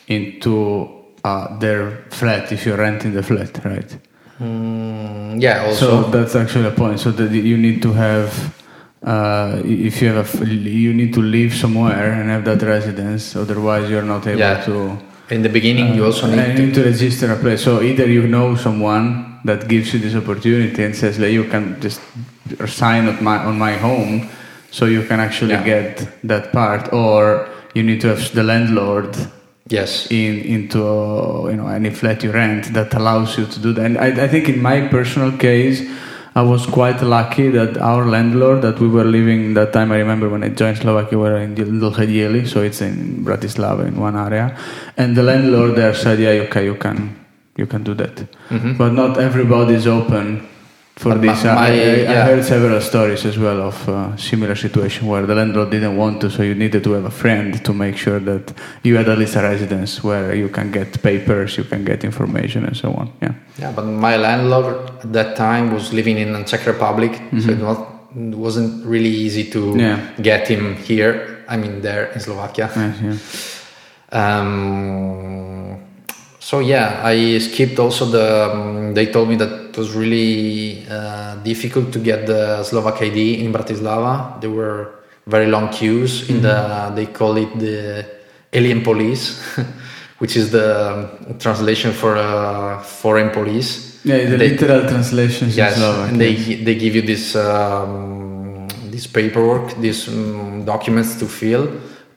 into 0.06 1.04
uh, 1.24 1.58
their 1.58 2.04
flat 2.10 2.52
if 2.52 2.64
you're 2.64 2.76
renting 2.76 3.12
the 3.12 3.22
flat, 3.22 3.64
right? 3.64 3.98
Mm, 4.40 5.40
yeah, 5.40 5.72
So 5.72 6.02
that's 6.04 6.34
actually 6.36 6.66
a 6.66 6.70
point. 6.70 7.00
So 7.00 7.10
that 7.12 7.32
you 7.32 7.56
need 7.56 7.80
to 7.82 7.92
have, 7.92 8.54
uh, 9.02 9.62
if 9.64 10.02
you 10.02 10.08
have 10.12 10.42
a, 10.42 10.46
you 10.46 10.92
need 10.92 11.14
to 11.14 11.22
live 11.22 11.54
somewhere 11.54 12.12
and 12.12 12.28
have 12.30 12.44
that 12.44 12.62
residence. 12.62 13.34
Otherwise, 13.36 13.88
you're 13.90 14.02
not 14.14 14.26
able 14.26 14.40
Yeah. 14.40 14.64
to. 14.64 14.98
in 15.28 15.42
the 15.42 15.48
beginning, 15.48 15.94
you 15.96 16.04
also 16.04 16.26
Uh, 16.28 16.36
need 16.36 16.54
to. 16.56 16.62
need 16.66 16.74
to 16.74 16.84
register 16.84 17.32
a 17.32 17.36
place. 17.36 17.60
So 17.64 17.82
either 17.82 18.06
you 18.06 18.28
know 18.28 18.54
someone 18.54 19.40
that 19.44 19.66
gives 19.66 19.92
you 19.92 19.98
this 19.98 20.14
opportunity 20.14 20.84
and 20.84 20.94
says 20.94 21.18
that 21.18 21.32
you 21.32 21.44
can 21.50 21.76
just 21.80 22.00
sign 22.66 23.08
on 23.08 23.16
my 23.24 23.38
on 23.38 23.58
my 23.58 23.72
home, 23.72 24.28
so 24.70 24.86
you 24.86 25.02
can 25.02 25.18
actually 25.18 25.54
Yeah. 25.58 25.64
get 25.64 26.06
that 26.22 26.52
part, 26.52 26.92
or 26.92 27.48
you 27.74 27.82
need 27.82 28.00
to 28.02 28.08
have 28.14 28.22
the 28.38 28.44
landlord 28.44 29.16
Yes. 29.68 30.06
in 30.10 30.40
into 30.42 30.78
you 31.50 31.56
know 31.56 31.66
any 31.66 31.90
flat 31.90 32.22
you 32.22 32.30
rent 32.30 32.72
that 32.72 32.94
allows 32.94 33.36
you 33.36 33.46
to 33.46 33.58
do 33.60 33.72
that. 33.72 33.84
And 33.84 33.98
I, 33.98 34.24
I 34.24 34.28
think 34.28 34.48
in 34.48 34.62
my 34.62 34.86
personal 34.86 35.36
case, 35.36 35.82
I 36.36 36.42
was 36.42 36.66
quite 36.66 37.02
lucky 37.02 37.48
that 37.48 37.78
our 37.78 38.04
landlord 38.04 38.62
that 38.62 38.78
we 38.78 38.88
were 38.88 39.04
living 39.04 39.54
that 39.54 39.72
time. 39.72 39.90
I 39.90 39.98
remember 39.98 40.28
when 40.28 40.44
I 40.44 40.50
joined 40.50 40.78
Slovakia, 40.78 41.18
we 41.18 41.24
were 41.24 41.38
in 41.38 41.56
Dlhé 41.56 42.06
diely, 42.06 42.46
so 42.46 42.62
it's 42.62 42.80
in 42.80 43.24
Bratislava 43.24 43.86
in 43.88 43.98
one 43.98 44.16
area, 44.16 44.56
and 44.96 45.16
the 45.16 45.22
landlord 45.22 45.74
there 45.76 45.94
said, 45.94 46.20
"Yeah, 46.20 46.46
okay, 46.46 46.64
you 46.66 46.76
can 46.76 47.16
you 47.56 47.66
can 47.66 47.82
do 47.82 47.94
that," 47.94 48.14
mm-hmm. 48.50 48.76
but 48.76 48.92
not 48.92 49.18
everybody 49.18 49.74
is 49.74 49.86
open. 49.86 50.46
For 50.98 51.10
But 51.12 51.20
this, 51.20 51.44
my- 51.44 51.50
I, 51.50 51.66
I, 51.66 51.68
I 51.68 51.74
yeah. 52.08 52.24
heard 52.24 52.42
several 52.42 52.80
stories 52.80 53.26
as 53.26 53.36
well 53.38 53.60
of 53.68 53.86
uh, 53.86 54.16
similar 54.16 54.54
situation 54.56 55.06
where 55.06 55.26
the 55.26 55.34
landlord 55.34 55.68
didn't 55.70 55.94
want 55.94 56.22
to, 56.22 56.30
so 56.30 56.42
you 56.42 56.54
needed 56.54 56.82
to 56.84 56.92
have 56.92 57.04
a 57.04 57.10
friend 57.10 57.62
to 57.66 57.74
make 57.74 57.98
sure 57.98 58.18
that 58.20 58.54
you 58.82 58.96
had 58.96 59.06
at 59.10 59.18
least 59.18 59.36
a 59.36 59.42
residence 59.42 60.02
where 60.02 60.34
you 60.34 60.48
can 60.48 60.70
get 60.72 61.02
papers, 61.02 61.58
you 61.58 61.64
can 61.64 61.84
get 61.84 62.02
information, 62.02 62.64
and 62.64 62.74
so 62.74 62.94
on. 62.94 63.12
Yeah. 63.20 63.34
Yeah, 63.58 63.72
but 63.72 63.84
my 63.84 64.16
landlord 64.16 64.88
at 65.04 65.12
that 65.12 65.36
time 65.36 65.70
was 65.70 65.92
living 65.92 66.16
in 66.16 66.32
the 66.32 66.42
Czech 66.44 66.64
Republic, 66.66 67.12
so 67.40 67.50
it, 67.50 67.58
not, 67.60 67.78
it 68.16 68.34
wasn't 68.34 68.86
really 68.86 69.10
easy 69.10 69.44
to 69.50 69.76
Yeah. 69.76 70.00
get 70.22 70.48
him 70.48 70.76
here. 70.76 71.44
I 71.46 71.58
mean, 71.58 71.82
there 71.82 72.06
in 72.14 72.20
Slovakia. 72.20 72.70
Yes, 72.74 72.96
yeah. 73.02 73.16
Um, 74.40 75.55
so 76.46 76.60
yeah, 76.60 77.02
I 77.02 77.38
skipped 77.38 77.78
also 77.80 78.06
the. 78.06 78.52
Um, 78.52 78.94
they 78.94 79.06
told 79.06 79.28
me 79.28 79.34
that 79.36 79.50
it 79.70 79.76
was 79.76 79.90
really 79.96 80.86
uh, 80.88 81.34
difficult 81.42 81.92
to 81.92 81.98
get 81.98 82.26
the 82.26 82.62
Slovak 82.62 83.02
ID 83.02 83.42
in 83.42 83.52
Bratislava. 83.52 84.40
There 84.40 84.50
were 84.54 85.02
very 85.26 85.48
long 85.50 85.70
queues 85.70 86.30
in 86.30 86.42
the. 86.42 86.92
They 86.94 87.06
call 87.06 87.36
it 87.36 87.50
the 87.58 88.06
alien 88.52 88.82
police, 88.82 89.42
which 90.22 90.36
is 90.36 90.52
the 90.52 91.10
um, 91.26 91.38
translation 91.42 91.90
for 91.92 92.14
uh, 92.16 92.78
foreign 92.78 93.30
police. 93.30 93.98
Yeah, 94.04 94.30
the 94.30 94.36
They- 94.38 94.54
literal 94.54 94.86
translations 94.86 95.56
Yes, 95.56 95.74
Slovak. 95.82 96.14
and 96.14 96.20
they 96.22 96.62
they 96.62 96.78
give 96.78 96.94
you 96.94 97.02
this 97.02 97.34
um, 97.34 98.68
this 98.94 99.10
paperwork, 99.10 99.74
these 99.82 100.06
um, 100.06 100.62
documents 100.62 101.18
to 101.18 101.26
fill, 101.26 101.66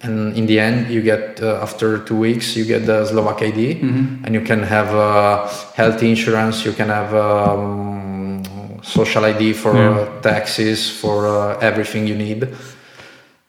and 0.01 0.35
in 0.37 0.45
the 0.45 0.59
end, 0.59 0.89
you 0.89 1.01
get 1.01 1.41
uh, 1.41 1.59
after 1.61 1.99
two 1.99 2.15
weeks, 2.17 2.55
you 2.55 2.63
get 2.65 2.85
the 2.85 3.05
Slovak 3.05 3.41
ID, 3.41 3.75
Mm-hmm. 3.83 4.23
and 4.25 4.31
you 4.33 4.41
can 4.41 4.63
have 4.63 4.95
uh, 4.95 5.47
health 5.75 6.01
insurance, 6.03 6.63
you 6.63 6.71
can 6.73 6.87
have 6.89 7.13
um, 7.13 8.43
social 8.81 9.25
ID 9.25 9.53
for 9.53 9.75
Yeah. 9.75 9.89
uh, 9.91 10.21
taxes, 10.21 10.89
for 10.89 11.27
uh, 11.27 11.59
everything 11.59 12.07
you 12.07 12.15
need. 12.15 12.47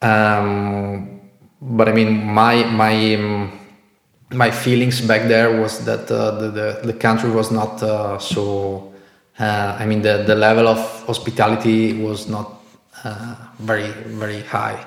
Um, 0.02 1.20
but 1.60 1.88
I 1.88 1.92
mean, 1.92 2.24
my 2.24 2.64
my. 2.64 3.14
Um, 3.14 3.56
my 4.32 4.46
feelings 4.48 5.00
back 5.02 5.26
there 5.26 5.58
was 5.60 5.84
that 5.86 6.06
uh, 6.06 6.30
the, 6.38 6.48
the 6.54 6.68
the 6.86 6.92
country 6.94 7.26
was 7.34 7.50
not 7.50 7.82
uh, 7.82 8.14
so. 8.14 8.86
Uh, 9.34 9.74
I 9.74 9.86
mean, 9.90 10.02
the 10.06 10.22
the 10.22 10.36
level 10.38 10.68
of 10.70 10.78
hospitality 11.02 11.98
was 11.98 12.28
not 12.30 12.62
uh, 13.02 13.34
very 13.58 13.90
very 14.14 14.46
high. 14.46 14.86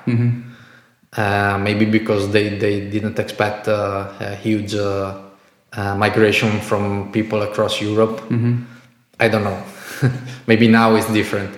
Uh, 1.16 1.56
maybe 1.58 1.84
because 1.84 2.32
they 2.32 2.48
they 2.58 2.80
didn't 2.90 3.20
expect 3.20 3.68
uh, 3.68 4.08
a 4.18 4.34
huge 4.34 4.74
uh, 4.74 5.14
uh, 5.72 5.94
migration 5.94 6.60
from 6.60 7.12
people 7.12 7.42
across 7.42 7.80
Europe. 7.80 8.20
I 9.20 9.28
don't 9.28 9.44
know. 9.44 9.62
maybe 10.48 10.66
now 10.66 10.96
it's 10.96 11.06
different. 11.12 11.56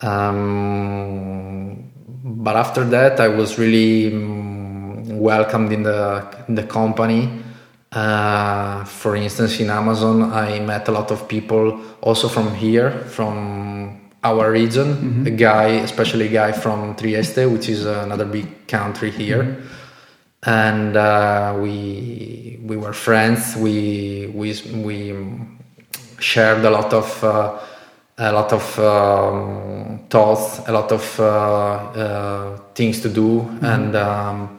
Um, 0.00 1.90
but 2.24 2.56
after 2.56 2.84
that, 2.84 3.20
I 3.20 3.28
was 3.28 3.58
really 3.58 4.10
mm, 4.10 5.18
welcomed 5.18 5.72
in 5.72 5.82
the 5.82 6.24
in 6.48 6.54
the 6.54 6.64
company. 6.64 7.42
Uh, 7.92 8.84
for 8.84 9.16
instance, 9.16 9.60
in 9.60 9.68
Amazon, 9.68 10.32
I 10.32 10.60
met 10.60 10.88
a 10.88 10.92
lot 10.92 11.10
of 11.10 11.28
people 11.28 11.78
also 12.00 12.26
from 12.26 12.54
here, 12.54 12.90
from 12.90 13.81
our 14.22 14.50
region. 14.50 15.26
A 15.26 15.30
guy, 15.30 15.66
especially 15.82 16.26
a 16.26 16.32
guy 16.32 16.52
from 16.52 16.94
Trieste, 16.96 17.50
which 17.50 17.68
is 17.68 17.84
another 17.84 18.24
big 18.24 18.66
country 18.66 19.10
here, 19.10 19.56
and 20.44 20.96
uh, 20.96 21.56
we 21.60 22.58
we 22.62 22.76
were 22.76 22.92
friends. 22.92 23.56
We 23.56 24.30
we 24.34 24.54
we 24.74 25.14
shared 26.18 26.64
a 26.64 26.70
lot 26.70 26.92
of 26.92 27.24
uh, 27.24 27.58
a 28.18 28.32
lot 28.32 28.52
of 28.52 28.78
um, 28.78 30.00
thoughts, 30.08 30.60
a 30.68 30.72
lot 30.72 30.92
of 30.92 31.20
uh, 31.20 31.24
uh, 31.24 32.56
things 32.74 33.00
to 33.00 33.08
do, 33.08 33.40
and 33.62 33.96
um, 33.96 34.58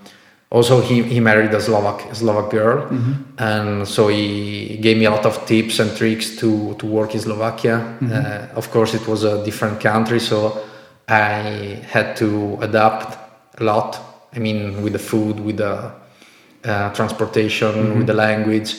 also 0.53 0.81
he, 0.81 1.01
he 1.01 1.19
married 1.19 1.51
a 1.53 1.59
Slovak 1.59 2.05
a 2.11 2.15
Slovak 2.15 2.51
girl, 2.51 2.85
and 3.41 3.87
so 3.87 4.07
he 4.07 4.77
gave 4.77 4.97
me 4.97 5.05
a 5.05 5.11
lot 5.11 5.25
of 5.25 5.45
tips 5.49 5.79
and 5.79 5.89
tricks 5.97 6.37
to 6.37 6.75
to 6.77 6.85
work 6.85 7.15
in 7.15 7.19
Slovakia. 7.19 7.81
Uh, 8.05 8.55
of 8.55 8.69
course, 8.69 8.93
it 8.93 9.07
was 9.09 9.25
a 9.25 9.43
different 9.43 9.81
country, 9.81 10.19
so 10.21 10.61
I 11.09 11.81
had 11.89 12.15
to 12.21 12.61
adapt 12.61 13.17
a 13.57 13.63
lot. 13.65 13.97
I 14.35 14.39
mean, 14.39 14.83
with 14.83 14.93
the 14.93 15.01
food, 15.01 15.39
with 15.41 15.57
the 15.57 15.89
uh, 16.63 16.93
transportation, 16.93 17.97
with 17.97 18.07
the 18.07 18.13
language. 18.13 18.77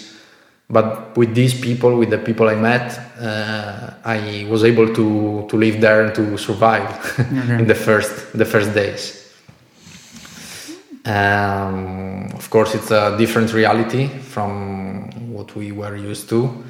But 0.71 1.17
with 1.19 1.35
these 1.35 1.53
people, 1.53 1.99
with 1.99 2.09
the 2.09 2.19
people 2.19 2.49
I 2.49 2.55
met, 2.55 2.99
uh, 3.21 3.99
I 4.03 4.47
was 4.49 4.63
able 4.63 4.95
to 4.95 5.45
to 5.51 5.57
live 5.59 5.83
there 5.83 6.07
and 6.07 6.15
to 6.15 6.39
survive 6.39 7.19
in 7.59 7.67
the 7.67 7.75
first 7.75 8.33
the 8.33 8.47
first 8.47 8.73
days. 8.75 9.24
Um, 11.05 12.31
of 12.35 12.49
course, 12.49 12.75
it's 12.75 12.91
a 12.91 13.17
different 13.19 13.53
reality 13.53 14.09
from 14.09 15.11
what 15.33 15.55
we 15.55 15.73
were 15.73 15.97
used 15.97 16.29
to. 16.31 16.65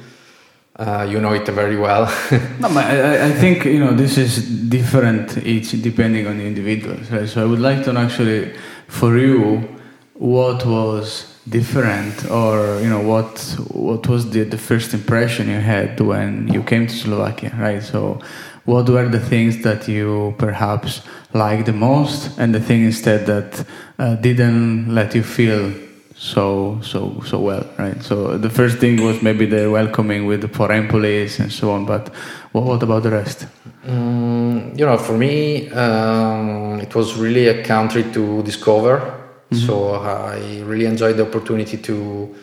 Uh, 0.77 1.07
you 1.09 1.21
know 1.21 1.31
it 1.31 1.47
very 1.47 1.77
well. 1.77 2.05
No, 2.59 2.67
but 2.67 2.83
I, 2.83 3.27
I 3.27 3.31
think 3.31 3.63
you 3.63 3.79
know 3.79 3.93
this 3.93 4.17
is 4.17 4.45
different 4.69 5.37
each 5.37 5.71
depending 5.81 6.27
on 6.27 6.37
the 6.37 6.45
individuals, 6.45 7.09
right? 7.11 7.29
So 7.29 7.41
I 7.41 7.45
would 7.45 7.61
like 7.61 7.85
to 7.85 7.93
know 7.93 8.01
actually, 8.01 8.53
for 8.87 9.17
you, 9.17 9.69
what 10.15 10.65
was 10.65 11.33
different, 11.47 12.29
or 12.29 12.81
you 12.81 12.89
know 12.89 12.99
what 12.99 13.39
what 13.71 14.05
was 14.07 14.29
the, 14.31 14.43
the 14.43 14.57
first 14.57 14.93
impression 14.93 15.47
you 15.47 15.61
had 15.61 15.97
when 16.01 16.49
you 16.49 16.61
came 16.61 16.87
to 16.87 16.93
Slovakia, 16.93 17.53
right? 17.57 17.81
So, 17.81 18.19
what 18.65 18.89
were 18.89 19.07
the 19.07 19.19
things 19.19 19.63
that 19.63 19.87
you 19.87 20.35
perhaps 20.37 21.01
liked 21.35 21.65
the 21.65 21.73
most, 21.73 22.39
and 22.39 22.55
the 22.55 22.59
thing 22.59 22.85
instead 22.85 23.25
that 23.25 23.65
uh, 23.99 24.15
didn't 24.15 24.95
let 24.95 25.13
you 25.13 25.21
feel 25.21 25.73
so 26.15 26.79
so 26.81 27.21
so 27.25 27.39
well, 27.39 27.67
right? 27.77 28.01
So 28.01 28.37
the 28.37 28.49
first 28.49 28.77
thing 28.77 29.03
was 29.03 29.21
maybe 29.21 29.45
the 29.45 29.69
welcoming 29.69 30.25
with 30.25 30.41
the 30.41 30.47
foreign 30.47 30.87
police 30.87 31.39
and 31.39 31.51
so 31.51 31.71
on. 31.71 31.85
But 31.85 32.07
what, 32.53 32.63
what 32.63 32.83
about 32.83 33.03
the 33.03 33.11
rest? 33.11 33.47
Mm, 33.85 34.79
you 34.79 34.85
know, 34.85 34.97
for 34.97 35.17
me, 35.17 35.69
um, 35.71 36.79
it 36.79 36.95
was 36.95 37.15
really 37.15 37.47
a 37.47 37.63
country 37.63 38.03
to 38.13 38.41
discover. 38.43 39.21
So 39.51 39.91
I 39.91 40.61
really 40.65 40.85
enjoyed 40.85 41.15
the 41.15 41.25
opportunity 41.25 41.77
to, 41.77 42.35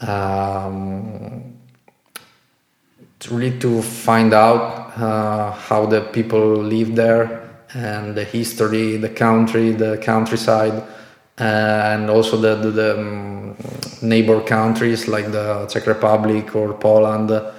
um, 0.00 1.54
to 3.20 3.34
really 3.34 3.58
to 3.60 3.80
find 3.82 4.32
out 4.32 4.96
uh, 4.98 5.52
how 5.52 5.86
the 5.86 6.00
people 6.00 6.56
live 6.56 6.96
there 6.96 7.47
and 7.74 8.14
the 8.14 8.24
history, 8.24 8.96
the 8.96 9.08
country, 9.08 9.72
the 9.72 9.98
countryside, 9.98 10.82
and 11.38 12.10
also 12.10 12.36
the, 12.36 12.54
the, 12.56 12.70
the 12.70 12.98
um, 12.98 13.56
neighbor 14.02 14.40
countries 14.40 15.08
like 15.08 15.30
the 15.30 15.66
Czech 15.66 15.86
Republic 15.86 16.54
or 16.54 16.74
Poland. 16.74 17.30
I 17.30 17.52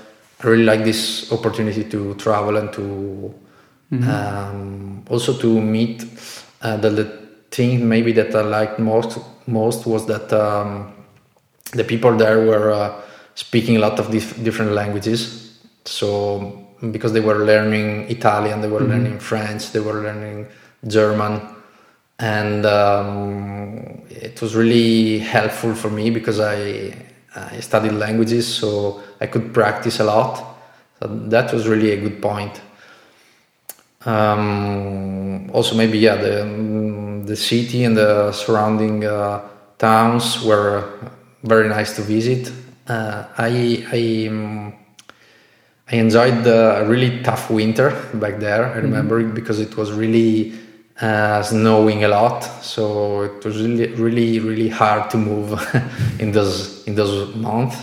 really 0.43 0.63
like 0.63 0.83
this 0.83 1.31
opportunity 1.31 1.83
to 1.85 2.15
travel 2.15 2.57
and 2.57 2.71
to 2.73 3.33
um, 3.91 5.03
also 5.09 5.33
to 5.33 5.61
meet. 5.61 6.05
Uh, 6.61 6.77
the, 6.77 6.89
the 6.89 7.05
thing 7.51 7.87
maybe 7.87 8.11
that 8.11 8.35
I 8.35 8.41
liked 8.41 8.79
most 8.79 9.17
most 9.47 9.85
was 9.85 10.05
that 10.07 10.31
um, 10.33 10.93
the 11.71 11.83
people 11.83 12.15
there 12.15 12.45
were 12.45 12.71
uh, 12.71 13.01
speaking 13.35 13.77
a 13.77 13.79
lot 13.79 13.99
of 13.99 14.11
dif- 14.11 14.41
different 14.43 14.73
languages. 14.73 15.57
So 15.85 16.68
because 16.91 17.13
they 17.13 17.19
were 17.19 17.45
learning 17.45 18.09
Italian, 18.09 18.61
they 18.61 18.69
were 18.69 18.81
learning 18.81 19.19
French, 19.19 19.71
they 19.71 19.79
were 19.79 20.01
learning 20.01 20.47
German, 20.87 21.41
and 22.19 22.65
um, 22.65 24.01
it 24.09 24.41
was 24.41 24.55
really 24.55 25.19
helpful 25.19 25.75
for 25.75 25.89
me 25.89 26.09
because 26.09 26.39
I 26.39 26.93
I 27.35 27.59
studied 27.59 27.93
languages, 27.93 28.47
so 28.47 29.01
I 29.21 29.27
could 29.27 29.53
practice 29.53 29.99
a 29.99 30.03
lot. 30.03 30.57
So 30.99 31.07
that 31.07 31.53
was 31.53 31.67
really 31.67 31.91
a 31.91 31.97
good 31.97 32.21
point. 32.21 32.61
Um, 34.05 35.49
also, 35.51 35.75
maybe 35.75 35.99
yeah, 35.99 36.15
the 36.15 37.23
the 37.25 37.35
city 37.35 37.83
and 37.83 37.95
the 37.95 38.31
surrounding 38.31 39.05
uh, 39.05 39.41
towns 39.77 40.43
were 40.43 40.83
very 41.43 41.67
nice 41.69 41.95
to 41.95 42.01
visit. 42.01 42.51
Uh, 42.87 43.25
I 43.37 43.85
I 43.91 44.27
um, 44.29 44.73
I 45.91 45.95
enjoyed 45.95 46.43
the 46.43 46.85
really 46.87 47.21
tough 47.23 47.49
winter 47.49 47.91
back 48.13 48.39
there. 48.39 48.65
I 48.65 48.77
remember 48.77 49.19
it 49.19 49.33
because 49.33 49.59
it 49.59 49.75
was 49.75 49.91
really 49.91 50.53
uh, 51.01 51.41
snowing 51.41 52.03
a 52.03 52.07
lot, 52.07 52.43
so 52.61 53.23
it 53.23 53.43
was 53.43 53.57
really 53.61 53.87
really 53.93 54.39
really 54.39 54.69
hard 54.69 55.09
to 55.11 55.17
move 55.17 55.59
in 56.19 56.31
those 56.31 56.85
in 56.85 56.95
those 56.95 57.33
months. 57.35 57.77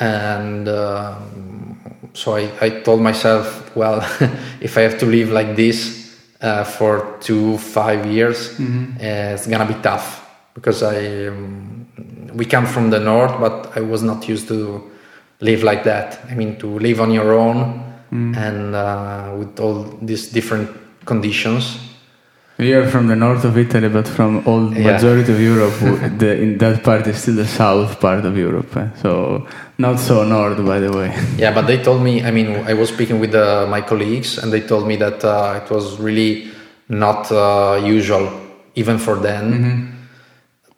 And 0.00 0.68
um, 0.68 1.78
so 2.14 2.36
I, 2.36 2.50
I 2.60 2.70
told 2.70 3.00
myself, 3.00 3.74
well, 3.76 4.00
if 4.60 4.76
I 4.76 4.82
have 4.82 4.98
to 4.98 5.06
live 5.06 5.30
like 5.30 5.56
this 5.56 6.16
uh, 6.40 6.64
for 6.64 7.18
two 7.20 7.58
five 7.58 8.06
years, 8.06 8.58
uh, 9.00 9.34
it's 9.34 9.46
gonna 9.46 9.66
be 9.66 9.80
tough 9.82 10.26
because 10.54 10.82
I 10.82 11.28
um, 11.28 11.86
we 12.34 12.44
come 12.44 12.66
from 12.66 12.90
the 12.90 12.98
north, 13.00 13.38
but 13.38 13.76
I 13.76 13.80
was 13.80 14.02
not 14.02 14.28
used 14.28 14.48
to 14.48 14.90
live 15.40 15.62
like 15.62 15.84
that. 15.84 16.18
I 16.30 16.34
mean, 16.34 16.56
to 16.58 16.66
live 16.78 17.00
on 17.00 17.10
your 17.12 17.32
own 17.34 17.84
and 18.10 18.74
uh, 18.74 19.34
with 19.38 19.60
all 19.60 19.84
these 20.02 20.28
different 20.32 20.70
conditions. 21.04 21.78
We 22.58 22.72
are 22.74 22.88
from 22.90 23.06
the 23.06 23.14
north 23.14 23.44
of 23.44 23.56
Italy, 23.56 23.88
but 23.88 24.08
from 24.08 24.42
all 24.46 24.72
Yeah. 24.74 24.92
majority 24.92 25.30
of 25.32 25.40
Europe, 25.40 25.74
the, 26.18 26.40
in 26.42 26.58
that 26.58 26.82
part 26.82 27.06
is 27.06 27.18
still 27.22 27.36
the 27.36 27.46
south 27.46 28.00
part 28.00 28.24
of 28.24 28.36
Europe. 28.36 28.74
eh? 28.76 28.88
So 29.02 29.46
not 29.78 30.00
so 30.00 30.24
north, 30.24 30.58
by 30.66 30.80
the 30.80 30.90
way. 30.90 31.12
Yeah, 31.38 31.52
but 31.54 31.66
they 31.66 31.78
told 31.82 32.02
me. 32.02 32.24
I 32.24 32.30
mean, 32.32 32.48
I 32.66 32.74
was 32.74 32.88
speaking 32.88 33.20
with 33.20 33.34
uh, 33.34 33.66
my 33.70 33.80
colleagues, 33.80 34.38
and 34.38 34.50
they 34.52 34.60
told 34.60 34.88
me 34.88 34.96
that 34.96 35.22
uh, 35.24 35.60
it 35.62 35.70
was 35.70 36.00
really 36.00 36.48
not 36.88 37.30
uh, 37.30 37.78
usual, 37.84 38.28
even 38.74 38.98
for 38.98 39.14
them, 39.16 39.92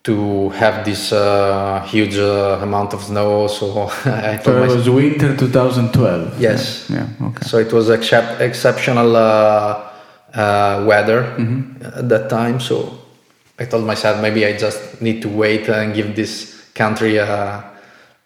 to 0.02 0.48
have 0.50 0.84
this 0.84 1.12
uh, 1.12 1.84
huge 1.86 2.16
uh, 2.16 2.58
amount 2.62 2.94
of 2.94 3.02
snow. 3.02 3.46
So 3.48 3.82
I 4.04 4.38
So 4.42 4.62
it 4.62 4.68
was 4.68 4.88
winter 4.88 5.36
2012. 5.36 6.40
Yes. 6.40 6.88
Yeah. 6.88 7.06
yeah, 7.20 7.26
Okay. 7.28 7.46
So 7.46 7.58
it 7.58 7.72
was 7.72 7.90
excep- 7.90 8.40
exceptional 8.40 9.14
uh, 9.14 9.90
uh, 10.32 10.84
weather 10.86 11.24
at 11.96 12.08
that 12.08 12.30
time. 12.30 12.60
So 12.60 12.98
I 13.58 13.66
told 13.66 13.84
myself 13.84 14.22
maybe 14.22 14.46
I 14.46 14.56
just 14.56 15.02
need 15.02 15.20
to 15.22 15.28
wait 15.28 15.68
and 15.68 15.94
give 15.94 16.16
this 16.16 16.70
country 16.74 17.18
a, 17.18 17.62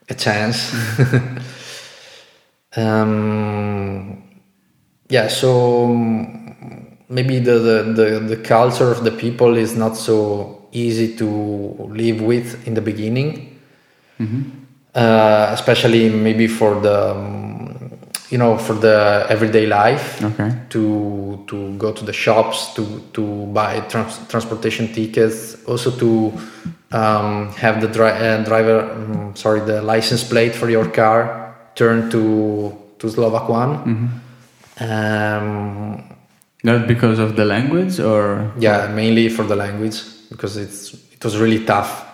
a 0.08 0.14
chance. 0.14 0.72
um, 2.76 4.22
yeah. 5.08 5.26
So 5.26 5.88
maybe 7.08 7.40
the, 7.40 7.58
the, 7.58 7.82
the, 7.92 8.20
the 8.20 8.36
culture 8.36 8.92
of 8.92 9.02
the 9.02 9.10
people 9.10 9.56
is 9.56 9.76
not 9.76 9.96
so 9.96 10.63
easy 10.74 11.16
to 11.16 11.26
live 11.88 12.20
with 12.20 12.66
in 12.66 12.74
the 12.74 12.82
beginning. 12.82 13.50
Uh, 14.94 15.50
especially 15.50 16.08
maybe 16.08 16.46
for 16.46 16.78
the 16.80 17.10
um, 17.10 17.90
you 18.30 18.38
know 18.38 18.56
for 18.56 18.74
the 18.74 19.26
everyday 19.28 19.66
life. 19.66 20.22
Okay. 20.22 20.54
to 20.70 21.42
to 21.48 21.74
go 21.78 21.90
to 21.92 22.04
the 22.04 22.12
shops 22.12 22.72
to 22.74 23.02
to 23.12 23.46
buy 23.50 23.80
trans- 23.90 24.22
transportation 24.28 24.92
tickets. 24.94 25.58
Also 25.66 25.90
to 25.90 26.30
um, 26.94 27.50
have 27.58 27.80
the 27.82 27.88
dri- 27.88 28.14
uh, 28.14 28.44
driver 28.44 28.86
um, 28.92 29.34
sorry 29.34 29.60
the 29.66 29.82
license 29.82 30.22
plate 30.22 30.54
for 30.54 30.70
your 30.70 30.86
car 30.86 31.56
turn 31.74 32.08
to 32.10 32.70
to 33.02 33.10
Slovak 33.10 33.48
one. 33.50 33.82
Um, 34.78 36.14
Not 36.62 36.86
because 36.86 37.18
of 37.18 37.36
the 37.36 37.44
language, 37.44 37.98
or? 38.00 38.54
Yeah 38.58 38.86
mainly 38.94 39.28
for 39.28 39.42
the 39.42 39.56
language 39.58 40.13
because 40.44 40.58
it's 40.58 40.92
it 41.16 41.24
was 41.24 41.38
really 41.38 41.64
tough 41.64 42.04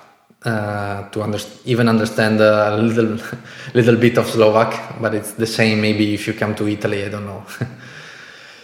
uh, 0.44 1.08
to 1.10 1.22
under- 1.22 1.50
even 1.64 1.88
understand 1.88 2.40
a 2.40 2.76
little 2.76 3.18
little 3.74 3.96
bit 3.96 4.18
of 4.18 4.26
Slovak 4.26 5.00
but 5.00 5.14
it's 5.14 5.32
the 5.32 5.46
same 5.46 5.80
maybe 5.80 6.14
if 6.14 6.28
you 6.28 6.34
come 6.34 6.54
to 6.54 6.68
Italy 6.68 7.04
I 7.04 7.08
don't 7.08 7.26
know 7.26 7.42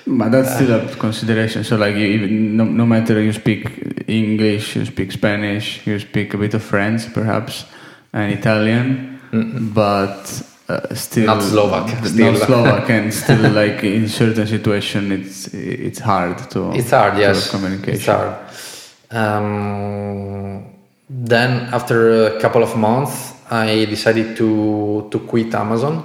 But 0.09 0.31
that's 0.31 0.55
still 0.55 0.73
a 0.73 0.87
consideration. 0.95 1.65
So, 1.65 1.75
like, 1.75 1.97
you, 1.97 2.07
even 2.07 2.57
no, 2.57 2.63
no 2.63 2.87
matter 2.87 3.21
you 3.21 3.33
speak 3.33 3.67
English, 4.07 4.77
you 4.77 4.85
speak 4.85 5.11
Spanish, 5.11 5.85
you 5.85 5.99
speak 5.99 6.33
a 6.33 6.39
bit 6.39 6.55
of 6.55 6.63
French, 6.63 7.13
perhaps, 7.13 7.65
and 8.13 8.33
Italian, 8.33 9.19
but 9.75 10.43
uh, 10.69 10.95
still 10.95 11.27
Not 11.27 11.43
Slovak, 11.43 11.91
Not. 12.15 12.37
Slovak, 12.39 12.89
and 12.89 13.13
still, 13.23 13.51
like, 13.51 13.83
in 13.83 14.07
certain 14.07 14.47
situation, 14.47 15.11
it's 15.11 15.49
it's 15.53 15.99
hard 15.99 16.39
to. 16.51 16.71
it's 16.71 16.93
hard 16.93 17.19
yes 17.19 17.51
communication. 17.51 17.95
it's 17.99 18.07
hard 18.07 18.76
um, 19.11 20.65
then 21.09 21.69
after 21.73 22.37
a 22.37 22.41
couple 22.41 22.63
of 22.63 22.77
months 22.77 23.35
I 23.51 23.85
decided 23.85 24.37
to 24.39 25.09
to 25.11 25.19
quit 25.21 25.55
Amazon 25.55 26.03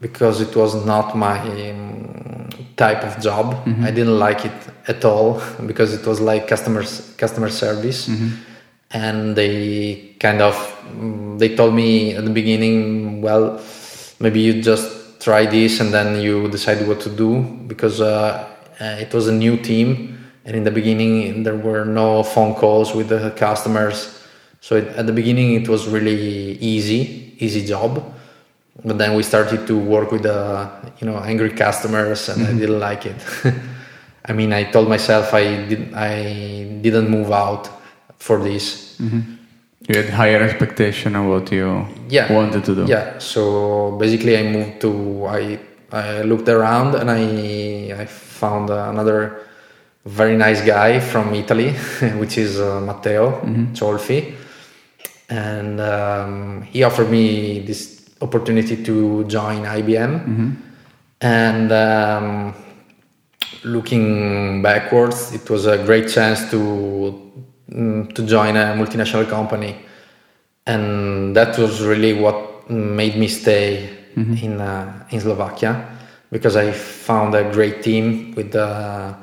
because 0.00 0.40
it 0.40 0.54
was 0.54 0.86
not 0.86 1.16
my 1.16 1.38
um, 1.70 2.48
type 2.76 3.02
of 3.02 3.20
job. 3.20 3.54
I 3.82 3.90
didn't 3.90 4.18
like 4.18 4.44
it 4.44 4.52
at 4.86 5.04
all 5.04 5.42
because 5.66 5.92
it 5.92 6.06
was 6.06 6.20
like 6.20 6.46
customers 6.46 7.14
customer 7.16 7.50
service. 7.50 8.08
And 8.90 9.36
they 9.36 10.14
kind 10.18 10.40
of 10.40 10.54
mm, 10.86 11.38
they 11.38 11.54
told 11.54 11.74
me 11.74 12.14
at 12.14 12.24
the 12.24 12.30
beginning, 12.30 13.20
well, 13.20 13.60
maybe 14.20 14.40
you 14.40 14.62
just 14.62 15.20
try 15.20 15.44
this 15.46 15.80
and 15.80 15.92
then 15.92 16.22
you 16.22 16.48
decide 16.48 16.86
what 16.86 17.00
to 17.00 17.10
do 17.10 17.42
because 17.66 18.00
uh, 18.00 18.48
it 18.80 19.12
was 19.12 19.28
a 19.28 19.32
new 19.32 19.56
team, 19.56 20.17
and 20.48 20.56
in 20.56 20.64
the 20.64 20.70
beginning 20.80 21.44
there 21.44 21.56
were 21.68 21.84
no 21.84 22.22
phone 22.24 22.54
calls 22.62 22.88
with 22.96 23.08
the 23.14 23.30
customers. 23.36 23.98
So 24.60 24.76
it, 24.80 24.88
at 24.96 25.04
the 25.06 25.12
beginning 25.12 25.48
it 25.60 25.68
was 25.68 25.86
really 25.86 26.58
easy, 26.74 27.36
easy 27.38 27.62
job 27.74 27.92
but 28.84 28.96
then 28.96 29.16
we 29.18 29.22
started 29.24 29.66
to 29.66 29.74
work 29.76 30.12
with 30.12 30.24
uh, 30.24 30.70
you 31.00 31.06
know 31.08 31.18
angry 31.18 31.50
customers 31.50 32.28
and 32.28 32.38
Mm-hmm. 32.42 32.56
I 32.56 32.60
didn't 32.60 32.80
like 32.90 33.06
it. 33.06 33.18
I 34.30 34.32
mean, 34.32 34.52
I 34.52 34.62
told 34.70 34.88
myself 34.88 35.34
I 35.34 35.44
didn't, 35.70 35.94
I 35.94 36.14
didn't 36.84 37.08
move 37.10 37.30
out 37.32 37.68
for 38.18 38.38
this. 38.48 38.96
You 39.00 39.94
had 40.02 40.10
higher 40.10 40.42
expectation 40.42 41.16
of 41.16 41.24
what 41.32 41.50
you 41.50 41.86
Yeah. 42.08 42.32
wanted 42.32 42.62
to 42.68 42.74
do. 42.74 42.84
Yeah. 42.86 43.18
So 43.18 43.40
basically, 43.98 44.36
I 44.38 44.42
moved 44.56 44.80
to 44.84 44.90
I 45.26 45.58
I 45.90 46.22
looked 46.30 46.48
around 46.48 46.94
and 47.00 47.10
I 47.10 47.22
I 48.02 48.06
found 48.06 48.70
another 48.70 49.18
very 50.08 50.36
nice 50.36 50.60
guy 50.64 51.00
from 51.00 51.34
Italy, 51.34 51.70
which 52.20 52.38
is 52.38 52.58
uh, 52.60 52.80
Matteo 52.80 53.40
Ciolfi, 53.72 54.34
and 55.28 55.80
um, 55.80 56.62
he 56.62 56.82
offered 56.82 57.10
me 57.10 57.60
this 57.60 58.10
opportunity 58.20 58.82
to 58.84 59.24
join 59.24 59.64
IBM, 59.64 60.56
and. 61.20 61.72
Um, 61.72 62.54
looking 63.64 64.62
backwards, 64.62 65.32
it 65.34 65.48
was 65.50 65.66
a 65.66 65.78
great 65.84 66.08
chance 66.08 66.50
to 66.50 67.32
mm, 67.70 68.14
to 68.14 68.22
join 68.26 68.56
a 68.56 68.74
multinational 68.74 69.28
company, 69.28 69.76
and 70.66 71.34
that 71.36 71.58
was 71.58 71.82
really 71.82 72.12
what 72.12 72.70
made 72.70 73.16
me 73.16 73.28
stay 73.28 73.96
in 74.16 74.60
uh, 74.60 75.06
in 75.10 75.20
Slovakia 75.20 75.96
because 76.30 76.56
I 76.56 76.72
found 76.72 77.34
a 77.34 77.50
great 77.50 77.82
team 77.82 78.34
with 78.34 78.54
uh, 78.54 79.14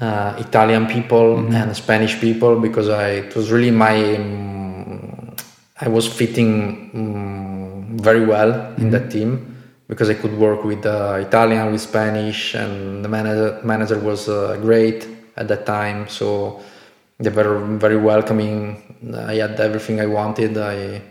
uh, 0.00 0.34
Italian 0.38 0.86
people 0.86 1.38
and 1.38 1.76
Spanish 1.76 2.20
people 2.20 2.60
because 2.60 2.88
I 2.88 3.26
it 3.26 3.36
was 3.36 3.50
really 3.50 3.70
my 3.70 4.16
um, 4.16 5.34
I 5.80 5.88
was 5.88 6.06
fitting 6.06 6.90
um, 6.94 7.98
very 7.98 8.24
well 8.24 8.74
in 8.76 8.90
that 8.90 9.10
team 9.10 9.56
because 9.88 10.10
I 10.10 10.14
could 10.14 10.36
work 10.36 10.64
with 10.64 10.84
uh, 10.84 11.18
Italian, 11.20 11.72
with 11.72 11.80
Spanish, 11.80 12.54
and 12.54 13.04
the 13.04 13.08
manager 13.08 13.60
manager 13.64 13.98
was 13.98 14.28
uh, 14.28 14.58
great 14.60 15.06
at 15.36 15.48
that 15.48 15.66
time. 15.66 16.08
So 16.08 16.60
they 17.18 17.30
were 17.30 17.58
very 17.78 17.96
welcoming. 17.96 18.82
I 19.14 19.34
had 19.34 19.60
everything 19.60 20.00
I 20.00 20.06
wanted. 20.06 20.58
I 20.58 21.02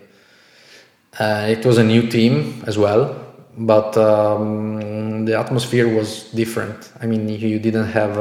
uh, 1.19 1.47
it 1.49 1.65
was 1.65 1.77
a 1.77 1.83
new 1.83 2.07
team 2.07 2.63
as 2.67 2.77
well, 2.77 3.15
but 3.57 3.95
um, 3.97 5.25
the 5.25 5.39
atmosphere 5.39 5.87
was 5.87 6.25
different. 6.31 6.91
I 7.01 7.05
mean, 7.05 7.29
you, 7.29 7.37
you 7.37 7.59
didn't 7.59 7.87
have 7.87 8.17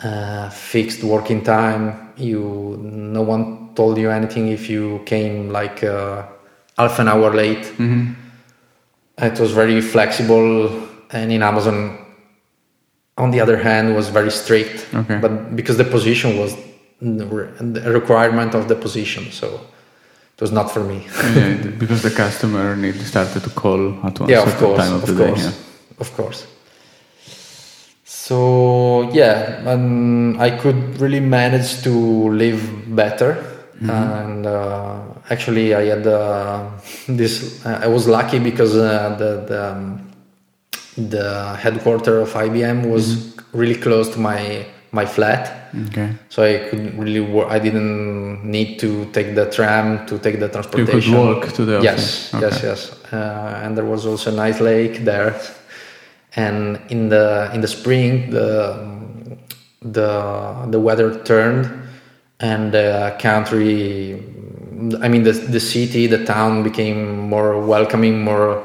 a 0.00 0.50
fixed 0.50 1.02
working 1.04 1.42
time. 1.42 2.12
You 2.16 2.78
no 2.80 3.22
one 3.22 3.74
told 3.74 3.98
you 3.98 4.10
anything 4.10 4.48
if 4.48 4.68
you 4.68 5.00
came 5.04 5.50
like 5.50 5.82
uh, 5.82 6.26
half 6.78 6.98
an 6.98 7.08
hour 7.08 7.32
late. 7.34 7.72
It 9.18 9.38
was 9.38 9.52
very 9.52 9.80
flexible, 9.80 10.88
and 11.10 11.30
in 11.30 11.42
Amazon, 11.42 11.98
on 13.16 13.30
the 13.30 13.40
other 13.40 13.56
hand, 13.56 13.94
was 13.94 14.08
very 14.08 14.30
strict. 14.30 14.86
Okay. 14.92 15.18
But 15.18 15.54
because 15.54 15.76
the 15.76 15.84
position 15.84 16.36
was 16.38 16.56
the 17.00 17.92
requirement 17.92 18.54
of 18.54 18.66
the 18.66 18.74
position, 18.74 19.30
so 19.30 19.60
it 20.36 20.40
was 20.40 20.50
not 20.50 20.70
for 20.70 20.82
me. 20.82 21.06
Yeah, 21.36 21.54
because 21.78 22.02
the 22.02 22.10
customer 22.10 22.74
need 22.76 22.96
started 23.02 23.42
to 23.44 23.50
call 23.50 23.94
at 24.04 24.18
one 24.18 24.28
yeah, 24.28 24.42
of 24.42 24.48
certain 24.48 24.66
course, 24.66 24.78
time 24.78 24.94
of, 24.94 25.02
of 25.02 25.08
the 25.08 25.24
day. 25.24 25.28
course, 25.30 25.44
yeah. 25.44 26.00
of 26.00 26.16
course. 26.16 26.46
So 28.28 29.10
yeah, 29.12 29.60
and 29.72 30.40
I 30.40 30.50
could 30.62 30.98
really 30.98 31.20
manage 31.20 31.82
to 31.82 31.92
live 32.44 32.62
better. 32.96 33.32
And 33.82 34.46
uh, 34.46 35.02
actually, 35.28 35.74
I 35.74 35.84
had 35.92 36.06
uh, 36.06 36.70
this. 37.20 37.32
I 37.66 37.86
was 37.86 38.08
lucky 38.08 38.38
because 38.38 38.74
uh, 38.76 39.14
the 39.18 39.30
the, 39.50 39.60
um, 39.72 40.10
the 40.96 41.54
headquarter 41.64 42.14
of 42.22 42.32
IBM 42.32 42.88
was 42.88 43.04
really 43.52 43.74
close 43.86 44.08
to 44.14 44.18
my 44.18 44.64
my 44.92 45.04
flat. 45.04 45.44
Okay. 45.88 46.08
So 46.30 46.42
I 46.44 46.52
could 46.70 46.96
really 46.98 47.20
work. 47.20 47.48
I 47.50 47.58
didn't 47.58 48.42
need 48.56 48.78
to 48.78 49.04
take 49.16 49.34
the 49.34 49.50
tram 49.50 50.06
to 50.06 50.18
take 50.18 50.36
the 50.40 50.46
You 50.46 50.52
transportation. 50.56 51.12
could 51.12 51.26
walk 51.26 51.52
to 51.58 51.64
the 51.66 51.78
Yes, 51.82 52.32
office. 52.32 52.62
yes, 52.62 52.62
yes. 52.62 53.12
Uh, 53.12 53.60
and 53.62 53.76
there 53.76 53.84
was 53.94 54.06
also 54.06 54.32
a 54.32 54.36
nice 54.44 54.60
lake 54.60 55.04
there. 55.04 55.34
And 56.36 56.80
in 56.88 57.08
the 57.08 57.50
in 57.54 57.60
the 57.60 57.68
spring, 57.68 58.30
the 58.30 58.76
the 59.82 60.66
the 60.70 60.80
weather 60.80 61.22
turned, 61.22 61.70
and 62.40 62.72
the 62.72 63.16
country. 63.20 64.22
I 65.00 65.08
mean, 65.08 65.22
the 65.22 65.32
the 65.32 65.60
city, 65.60 66.06
the 66.06 66.24
town 66.24 66.62
became 66.62 67.16
more 67.28 67.60
welcoming, 67.64 68.24
more 68.24 68.64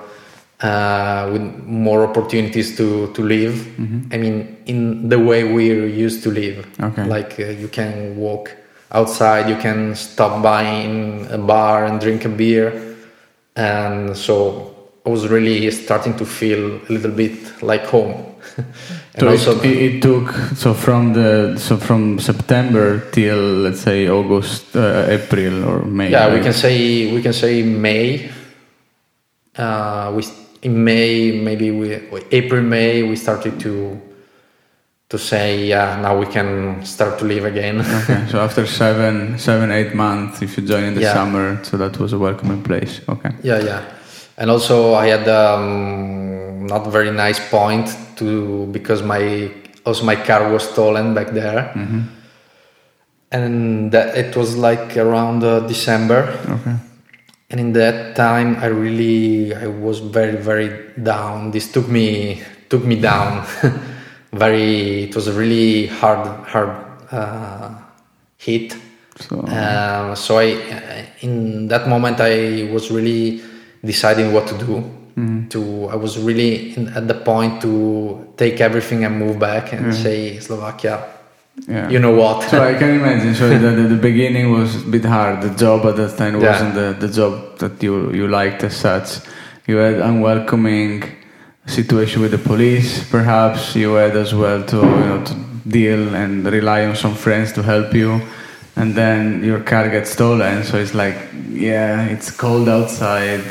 uh, 0.62 1.30
with 1.32 1.42
more 1.66 2.04
opportunities 2.06 2.76
to 2.78 3.14
to 3.14 3.22
live. 3.22 3.68
I 4.12 4.18
mean, 4.18 4.58
in 4.66 5.10
the 5.10 5.20
way 5.20 5.44
we're 5.44 5.88
used 5.88 6.24
to 6.24 6.32
live. 6.32 6.68
Okay. 6.82 7.06
Like 7.06 7.40
uh, 7.40 7.46
you 7.46 7.68
can 7.68 8.18
walk 8.18 8.56
outside, 8.92 9.48
you 9.48 9.56
can 9.58 9.96
stop 9.96 10.42
by 10.42 10.64
in 10.64 11.28
a 11.30 11.38
bar 11.38 11.86
and 11.86 12.02
drink 12.02 12.26
a 12.26 12.30
beer, 12.30 12.98
and 13.56 14.18
so 14.18 14.69
I 15.10 15.12
was 15.12 15.28
really 15.28 15.72
starting 15.72 16.16
to 16.18 16.26
feel 16.26 16.76
a 16.88 16.90
little 16.94 17.12
bit 17.12 17.64
like 17.64 17.86
home. 17.86 18.14
and 18.58 19.20
So 19.20 19.30
also, 19.30 19.62
it, 19.62 19.78
it, 19.88 20.02
took 20.02 20.30
so 20.56 20.74
from 20.74 21.14
the 21.14 21.58
so 21.58 21.78
from 21.78 22.20
September 22.20 23.00
till 23.12 23.42
let's 23.66 23.82
say 23.82 24.08
August, 24.08 24.76
uh, 24.76 25.08
April 25.10 25.66
or 25.66 25.82
May. 25.86 26.12
yeah, 26.12 26.32
we 26.34 26.42
can 26.42 26.54
say 26.54 27.12
we 27.12 27.22
can 27.22 27.34
say 27.34 27.64
May. 27.64 28.30
Uh, 29.58 30.14
we 30.16 30.24
in 30.62 30.84
May 30.84 31.32
maybe 31.32 31.72
we 31.72 31.88
April 32.32 32.62
May 32.62 33.02
we 33.04 33.16
started 33.16 33.60
to 33.62 34.00
to 35.10 35.18
say 35.18 35.66
yeah 35.66 36.00
now 36.02 36.14
we 36.20 36.28
can 36.28 36.86
start 36.86 37.18
to 37.20 37.26
live 37.26 37.46
again. 37.46 37.82
Okay, 37.82 38.28
so 38.30 38.40
after 38.48 38.68
seven, 38.68 39.40
seven, 39.40 39.72
eight 39.72 39.96
months, 39.96 40.42
if 40.44 40.56
you 40.56 40.64
join 40.68 40.84
in 40.84 40.94
the 40.94 41.02
Yeah. 41.02 41.14
summer, 41.16 41.58
so 41.64 41.78
that 41.78 41.98
was 41.98 42.14
a 42.14 42.20
welcoming 42.20 42.62
place. 42.62 43.02
Okay. 43.10 43.32
Yeah, 43.42 43.60
yeah. 43.66 43.82
And 44.40 44.50
also 44.50 44.94
I 44.96 45.08
had 45.08 45.28
um, 45.28 46.66
not 46.66 46.88
very 46.88 47.12
nice 47.12 47.40
point 47.50 47.90
to 48.16 48.66
because 48.72 49.04
my 49.04 49.52
also 49.86 50.06
my 50.06 50.16
car 50.16 50.50
was 50.52 50.64
stolen 50.64 51.14
back 51.14 51.32
there, 51.32 51.72
and 53.32 53.92
that 53.92 54.18
it 54.18 54.36
was 54.36 54.56
like 54.56 54.96
around 54.98 55.44
uh, 55.44 55.60
December, 55.68 56.24
Okay. 56.48 56.76
and 57.52 57.60
in 57.60 57.74
that 57.74 58.16
time 58.16 58.56
I 58.62 58.68
really 58.68 59.54
I 59.54 59.68
was 59.68 60.00
very 60.00 60.38
very 60.38 60.70
down. 61.04 61.52
This 61.52 61.72
took 61.72 61.88
me 61.88 62.42
took 62.70 62.86
me 62.86 62.96
down. 62.96 63.46
very 64.32 65.04
it 65.10 65.16
was 65.16 65.28
a 65.28 65.34
really 65.34 65.88
hard 65.88 66.26
hard 66.48 66.70
uh, 67.12 67.70
hit. 68.38 68.76
So 69.20 69.42
Um, 69.42 70.16
so 70.16 70.40
I, 70.40 70.56
in 71.22 71.68
that 71.68 71.90
moment, 71.90 72.22
I 72.22 72.70
was 72.72 72.90
really 72.90 73.42
deciding 73.84 74.34
what 74.34 74.48
to 74.48 74.58
do. 74.58 74.84
Mm-hmm. 75.18 75.48
To 75.50 75.88
I 75.90 75.96
was 75.96 76.18
really 76.18 76.76
in, 76.78 76.88
at 76.90 77.08
the 77.08 77.14
point 77.14 77.62
to 77.62 78.34
take 78.38 78.62
everything 78.62 79.04
and 79.04 79.18
move 79.18 79.38
back 79.40 79.74
and 79.74 79.88
mm-hmm. 79.88 80.04
say 80.04 80.40
Slovakia. 80.40 81.04
yeah. 81.68 81.90
You 81.90 82.00
know 82.00 82.16
what? 82.16 82.48
So 82.50 82.64
I 82.64 82.74
can 82.76 82.92
imagine. 82.96 83.36
So 83.36 83.50
the, 83.50 83.58
the, 83.58 83.88
the 83.96 84.02
beginning 84.02 84.52
was 84.52 84.76
a 84.76 84.88
bit 84.88 85.04
hard. 85.04 85.42
The 85.42 85.50
job 85.56 85.86
at 85.86 85.96
that 85.98 86.18
time 86.18 86.40
Yeah. 86.40 86.52
wasn't 86.52 86.74
the, 86.76 86.96
the 87.08 87.12
job 87.12 87.58
that 87.60 87.84
you 87.84 88.14
you 88.14 88.28
liked 88.28 88.64
as 88.64 88.76
such. 88.78 89.20
You 89.68 89.78
had 89.78 90.00
unwelcoming 90.00 91.04
situation 91.68 92.22
with 92.22 92.32
the 92.32 92.38
police. 92.40 93.04
Perhaps 93.10 93.76
you 93.76 93.94
had 93.96 94.16
as 94.16 94.34
well 94.34 94.64
to 94.72 94.78
you 94.78 95.06
know 95.10 95.24
to 95.26 95.36
deal 95.68 96.16
and 96.16 96.46
rely 96.46 96.86
on 96.86 96.96
some 96.96 97.16
friends 97.16 97.52
to 97.54 97.62
help 97.62 97.94
you. 97.94 98.22
And 98.76 98.96
then 98.96 99.44
your 99.44 99.60
car 99.60 99.90
gets 99.90 100.12
stolen. 100.12 100.64
So 100.64 100.78
it's 100.78 100.94
like, 100.96 101.18
yeah, 101.52 102.06
it's 102.08 102.32
cold 102.32 102.70
outside. 102.70 103.44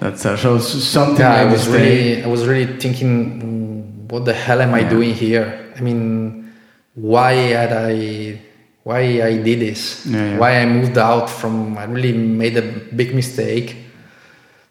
That's 0.00 0.24
uh, 0.26 0.36
so 0.36 0.58
something. 0.58 1.20
yeah, 1.20 1.34
I 1.34 1.44
was 1.44 1.68
really 1.68 2.22
I 2.22 2.26
was 2.26 2.46
really 2.46 2.78
thinking, 2.78 4.06
what 4.08 4.24
the 4.24 4.32
hell 4.34 4.60
am 4.60 4.74
I 4.74 4.80
Yeah. 4.80 4.90
doing 4.90 5.14
here? 5.14 5.72
I 5.76 5.80
mean, 5.80 6.52
why 6.94 7.32
had 7.52 7.72
I? 7.72 8.38
Why 8.84 9.00
I 9.22 9.36
did 9.40 9.60
this? 9.60 10.04
Yeah. 10.06 10.36
Why 10.38 10.60
I 10.60 10.66
moved 10.66 10.98
out 10.98 11.30
from? 11.30 11.78
I 11.78 11.84
really 11.84 12.12
made 12.12 12.56
a 12.56 12.62
big 12.94 13.14
mistake 13.14 13.76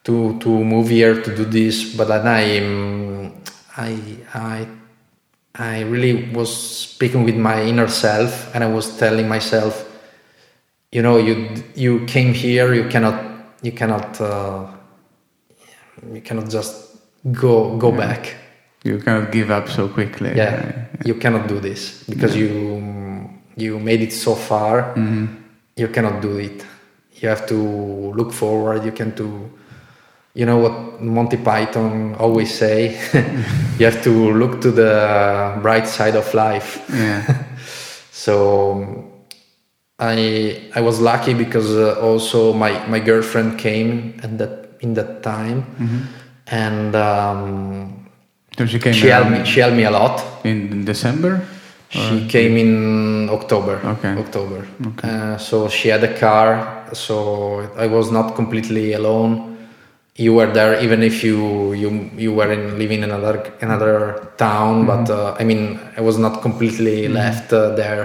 to 0.04 0.38
to 0.40 0.50
move 0.50 0.90
here 0.90 1.22
to 1.22 1.36
do 1.36 1.46
this, 1.46 1.96
but 1.98 2.08
then 2.08 2.28
I 2.28 2.62
I 3.78 3.92
I 4.34 4.68
I 5.56 5.82
really 5.82 6.30
was 6.34 6.50
speaking 6.54 7.24
with 7.24 7.36
my 7.38 7.62
inner 7.64 7.88
self, 7.88 8.54
and 8.54 8.64
I 8.64 8.68
was 8.70 8.98
telling 8.98 9.28
myself, 9.28 9.86
you 10.92 11.02
know 11.02 11.18
you 11.18 11.50
you 11.76 12.06
came 12.06 12.34
here 12.34 12.74
you 12.74 12.88
cannot 12.90 13.18
you 13.64 13.72
cannot 13.72 14.20
uh, 14.22 14.68
you 16.12 16.22
cannot 16.22 16.50
just 16.50 16.98
go 17.32 17.78
go 17.78 17.92
back. 17.92 18.36
You 18.84 19.00
cannot 19.00 19.32
give 19.32 19.50
up 19.50 19.70
so 19.70 19.88
quickly. 19.88 20.34
yeah. 20.36 20.56
Right? 20.56 21.06
you 21.06 21.16
cannot 21.16 21.48
do 21.48 21.60
this 21.60 22.04
because 22.04 22.36
you 22.36 23.30
you 23.56 23.80
made 23.80 24.02
it 24.02 24.14
so 24.14 24.36
far. 24.36 24.94
Mm-hmm. 24.96 25.26
you 25.76 25.88
cannot 25.88 26.22
do 26.22 26.38
it. 26.38 26.66
You 27.16 27.30
have 27.30 27.46
to 27.48 27.58
look 28.14 28.32
forward. 28.34 28.84
You 28.86 28.92
can 28.92 29.16
to 29.16 29.50
you 30.34 30.46
know 30.46 30.58
what 30.58 31.02
monty 31.02 31.38
python 31.38 32.16
always 32.16 32.54
say? 32.54 32.98
You 33.80 33.86
have 33.90 34.04
to 34.04 34.34
look 34.34 34.62
to 34.62 34.72
the 34.72 35.58
bright 35.62 35.88
side 35.88 36.16
of 36.16 36.32
life. 36.34 36.86
Yeah. 36.90 37.44
so 38.12 39.10
i 40.00 40.70
i 40.76 40.82
was 40.82 41.00
lucky 41.00 41.34
because 41.34 41.70
uh, 41.76 42.00
also 42.02 42.52
my 42.54 42.72
my 42.88 43.00
girlfriend 43.00 43.60
came 43.60 44.20
at 44.24 44.38
that 44.38 44.63
in 44.84 44.94
that 44.94 45.24
time 45.24 45.60
and 46.48 46.96
um, 46.96 48.10
So 48.58 48.66
she 48.66 48.80
came 48.80 48.94
she 48.94 49.08
helped 49.16 49.32
me 49.32 49.40
she 49.52 49.60
helped 49.64 49.78
me 49.82 49.86
a 49.86 49.92
lot 49.92 50.22
in 50.44 50.86
December. 50.86 51.34
she 51.90 52.18
came 52.36 52.58
in 52.58 52.74
October. 53.30 53.76
Okay. 53.94 54.14
October. 54.18 54.60
Uh, 55.04 55.38
so 55.38 55.70
she 55.70 55.88
had 55.94 56.04
a 56.04 56.14
car, 56.26 56.48
so 57.06 57.16
I 57.78 57.88
was 57.88 58.10
not 58.18 58.34
completely 58.36 58.94
alone. 58.94 59.32
You 60.16 60.34
were 60.38 60.52
there, 60.58 60.74
even 60.86 61.00
if 61.10 61.24
you 61.24 61.74
you 61.82 61.90
you 62.18 62.32
were 62.38 62.52
in, 62.52 62.64
living 62.82 63.02
in 63.06 63.12
another 63.12 63.38
another 63.62 63.96
town. 64.38 64.86
But 64.92 65.06
uh, 65.10 65.38
I 65.42 65.44
mean, 65.50 65.62
I 65.98 66.02
was 66.02 66.18
not 66.18 66.42
completely 66.42 66.98
left 67.08 67.54
uh, 67.54 67.76
there. 67.82 68.04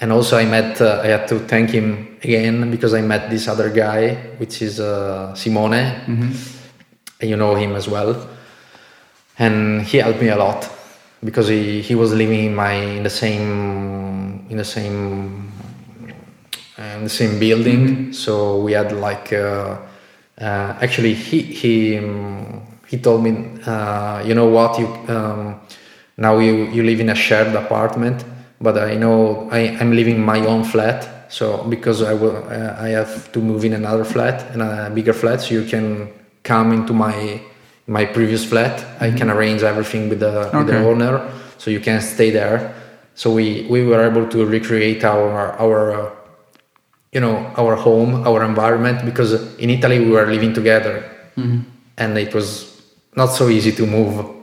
And 0.00 0.12
also, 0.12 0.38
I 0.38 0.46
met. 0.46 0.80
Uh, 0.80 1.00
I 1.02 1.08
had 1.08 1.28
to 1.28 1.38
thank 1.40 1.70
him 1.70 2.18
again 2.22 2.70
because 2.70 2.94
I 2.94 3.02
met 3.02 3.28
this 3.28 3.48
other 3.48 3.68
guy, 3.68 4.14
which 4.38 4.62
is 4.62 4.80
uh, 4.80 5.34
Simone. 5.34 6.32
You 7.20 7.36
know 7.36 7.54
him 7.54 7.76
as 7.76 7.86
well 7.86 8.30
and 9.40 9.82
he 9.82 9.96
helped 9.98 10.20
me 10.20 10.28
a 10.28 10.36
lot 10.36 10.70
because 11.24 11.48
he, 11.48 11.80
he 11.80 11.94
was 11.94 12.12
living 12.12 12.44
in 12.44 12.54
my 12.54 12.74
in 12.74 13.02
the 13.02 13.10
same 13.10 14.46
in 14.48 14.56
the 14.56 14.64
same 14.64 15.50
in 16.78 17.04
the 17.04 17.08
same 17.10 17.38
building 17.38 18.12
so 18.12 18.60
we 18.60 18.72
had 18.72 18.92
like 18.92 19.32
uh, 19.32 19.78
uh, 20.38 20.76
actually 20.84 21.14
he 21.14 21.42
he 21.42 21.98
um, 21.98 22.62
he 22.86 22.98
told 22.98 23.22
me 23.22 23.32
uh, 23.66 24.22
you 24.24 24.34
know 24.34 24.46
what 24.46 24.78
you 24.78 24.86
um, 25.08 25.60
now 26.16 26.38
you 26.38 26.66
you 26.66 26.82
live 26.82 27.00
in 27.00 27.08
a 27.08 27.14
shared 27.14 27.54
apartment 27.54 28.24
but 28.60 28.78
I 28.78 28.94
know 28.94 29.48
I, 29.50 29.60
I'm 29.80 29.92
living 29.92 30.20
my 30.24 30.44
own 30.46 30.64
flat 30.64 31.30
so 31.30 31.64
because 31.64 32.02
I 32.02 32.12
will 32.14 32.36
uh, 32.36 32.76
I 32.78 32.88
have 32.88 33.30
to 33.32 33.40
move 33.40 33.64
in 33.64 33.72
another 33.72 34.04
flat 34.04 34.52
in 34.54 34.60
a 34.60 34.90
bigger 34.90 35.12
flat 35.12 35.40
so 35.40 35.54
you 35.54 35.64
can 35.64 36.12
come 36.42 36.72
into 36.72 36.92
my 36.92 37.40
my 37.86 38.04
previous 38.04 38.44
flat. 38.44 38.84
I 39.00 39.10
can 39.10 39.30
arrange 39.30 39.62
everything 39.62 40.08
with 40.08 40.20
the 40.20 40.50
with 40.52 40.66
the 40.66 40.78
owner 40.78 41.32
so 41.58 41.70
you 41.70 41.80
can 41.80 42.00
stay 42.00 42.30
there. 42.30 42.74
So 43.14 43.32
we 43.32 43.66
we 43.70 43.84
were 43.84 44.04
able 44.04 44.26
to 44.28 44.44
recreate 44.44 45.04
our 45.04 45.52
our 45.58 45.92
uh, 45.92 46.10
you 47.12 47.20
know 47.20 47.36
our 47.56 47.76
home 47.76 48.26
our 48.26 48.44
environment 48.44 49.04
because 49.04 49.32
in 49.58 49.70
italy 49.70 49.98
we 50.00 50.10
were 50.10 50.26
living 50.26 50.52
together. 50.52 51.04
And 51.96 52.18
it 52.18 52.34
was 52.34 52.80
not 53.14 53.26
so 53.26 53.48
easy 53.48 53.72
to 53.72 53.86
move 53.86 54.39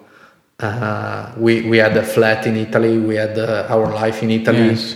uh, 0.59 1.31
we 1.37 1.61
we 1.69 1.77
had 1.77 1.95
a 1.97 2.03
flat 2.03 2.45
in 2.47 2.55
italy 2.55 2.97
we 2.97 3.15
had 3.15 3.37
uh, 3.37 3.67
our 3.69 3.87
life 3.93 4.23
in 4.23 4.31
italy 4.31 4.69
Yes. 4.73 4.95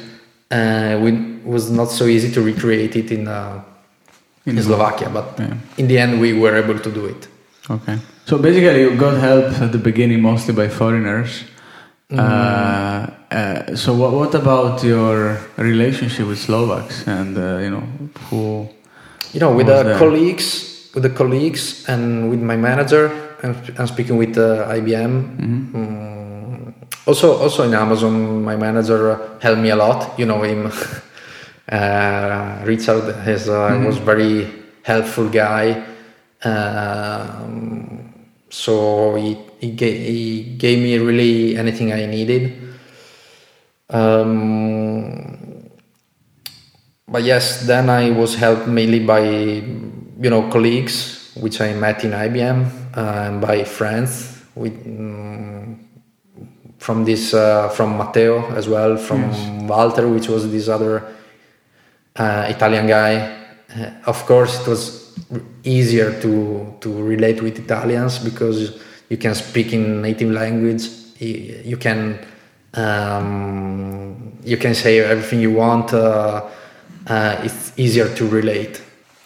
uh, 0.52 1.00
we, 1.02 1.12
it 1.12 1.46
was 1.46 1.70
not 1.72 1.90
so 1.90 2.06
easy 2.06 2.32
to 2.32 2.42
recreate 2.42 2.96
it 2.96 3.12
in 3.12 3.28
uh, 3.28 3.62
in, 4.46 4.62
slovakia 4.62 5.10
but 5.10 5.38
Yeah. 5.40 5.58
in 5.78 5.88
the 5.88 5.98
end 6.00 6.20
we 6.20 6.34
were 6.34 6.56
able 6.58 6.80
to 6.80 6.92
do 6.92 7.06
it 7.06 7.28
Okay. 7.70 7.98
So 8.26 8.38
basically, 8.38 8.82
you 8.82 8.98
got 8.98 9.16
help 9.22 9.46
at 9.62 9.72
the 9.72 9.78
beginning 9.78 10.20
mostly 10.22 10.54
by 10.54 10.68
foreigners. 10.68 11.44
Mm-hmm. 12.10 12.20
Uh, 12.20 13.08
uh, 13.32 13.76
so 13.76 13.94
what, 13.94 14.12
what 14.14 14.36
about 14.36 14.84
your 14.84 15.38
relationship 15.58 16.28
with 16.28 16.40
Slovaks 16.40 17.08
and 17.08 17.38
uh, 17.38 17.58
you 17.64 17.70
know 17.70 17.84
who? 18.30 18.68
you 19.32 19.40
know 19.40 19.54
with 19.56 19.68
the 19.68 19.84
there? 19.84 19.98
colleagues 19.98 20.90
with 20.94 21.04
the 21.04 21.10
colleagues 21.10 21.86
and 21.88 22.30
with 22.30 22.42
my 22.42 22.58
manager 22.58 23.08
i'm, 23.44 23.56
I'm 23.78 23.88
speaking 23.88 24.18
with 24.18 24.38
uh, 24.38 24.68
ibm 24.76 25.38
Mm, 25.72 26.74
also 27.06 27.38
also 27.38 27.64
in 27.64 27.74
amazon 27.74 28.44
my 28.44 28.56
manager 28.56 29.38
helped 29.42 29.62
me 29.62 29.70
a 29.70 29.76
lot 29.76 30.18
you 30.20 30.26
know 30.26 30.44
him. 30.44 30.72
Uh, 31.72 32.60
richard 32.66 33.16
is 33.26 33.48
uh, 33.48 33.82
was 33.86 33.96
very 33.98 34.46
helpful 34.84 35.30
guy. 35.30 35.82
Um, 36.44 38.14
so 38.50 39.16
he, 39.16 39.38
he, 39.60 39.72
gave, 39.72 40.06
he 40.06 40.44
gave 40.58 40.80
me 40.80 40.98
really 40.98 41.56
anything 41.56 41.94
i 41.94 42.06
needed. 42.06 42.76
Um, 43.90 45.70
but 47.08 47.24
yes, 47.24 47.66
then 47.68 47.90
I 47.90 48.12
was 48.12 48.36
helped 48.36 48.68
mainly 48.68 49.00
by 49.00 49.22
you 49.22 50.30
know 50.30 50.50
colleagues 50.50 51.21
which 51.36 51.62
I 51.62 51.74
met 51.74 52.04
in 52.04 52.12
IBM 52.12 52.98
uh, 52.98 53.00
and 53.00 53.42
by 53.42 53.64
friends 53.64 54.42
with 54.56 54.86
mm, 54.86 55.78
from 56.78 57.06
this 57.06 57.34
uh, 57.34 57.70
from 57.70 57.98
Matteo 57.98 58.52
as 58.56 58.68
well 58.68 58.98
from 58.98 59.68
Walter, 59.68 60.08
which 60.10 60.28
was 60.28 60.52
this 60.52 60.68
other 60.68 61.04
uh, 62.16 62.46
Italian 62.50 62.88
guy. 62.88 63.38
Uh, 63.74 63.92
of 64.06 64.26
course, 64.26 64.60
it 64.62 64.68
was 64.68 65.14
easier 65.64 66.20
to 66.22 66.76
to 66.82 67.04
relate 67.04 67.42
with 67.42 67.60
Italians 67.60 68.20
because 68.20 68.82
you 69.10 69.18
can 69.18 69.36
speak 69.36 69.74
in 69.74 70.02
native 70.02 70.32
language. 70.32 70.90
You, 71.20 71.62
you 71.64 71.78
can 71.78 72.20
um, 72.74 74.38
you 74.44 74.58
can 74.58 74.74
say 74.74 75.00
everything 75.00 75.40
you 75.40 75.52
want. 75.52 75.94
Uh, 75.94 76.48
uh, 77.08 77.42
it's 77.44 77.74
easier 77.78 78.14
to 78.16 78.28
relate. 78.28 78.82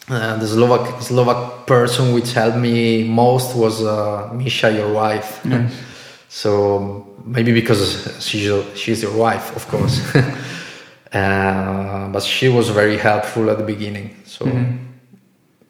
Uh, 0.07 0.37
the 0.37 0.45
Slovak 0.45 1.01
Slovak 1.01 1.65
person 1.65 2.13
which 2.13 2.33
helped 2.33 2.57
me 2.57 3.01
most 3.03 3.55
was 3.55 3.81
uh, 3.81 4.29
Misha, 4.33 4.69
your 4.69 4.93
wife. 4.93 5.41
so 6.29 7.07
maybe 7.25 7.51
because 7.51 8.05
she's 8.21 8.45
she's 8.77 9.01
your 9.01 9.17
wife, 9.17 9.55
of 9.55 9.65
course. 9.67 9.97
uh, 11.13 12.07
but 12.13 12.21
she 12.21 12.49
was 12.49 12.69
very 12.69 12.97
helpful 12.97 13.49
at 13.49 13.57
the 13.57 13.65
beginning. 13.65 14.13
So 14.25 14.45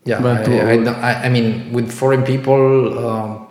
yeah, 0.04 0.20
But 0.20 0.50
I, 0.50 0.76
I, 0.76 0.84
I, 0.84 1.14
I 1.26 1.30
mean, 1.30 1.72
with 1.72 1.92
foreign 1.92 2.24
people, 2.24 3.00
um, 3.08 3.48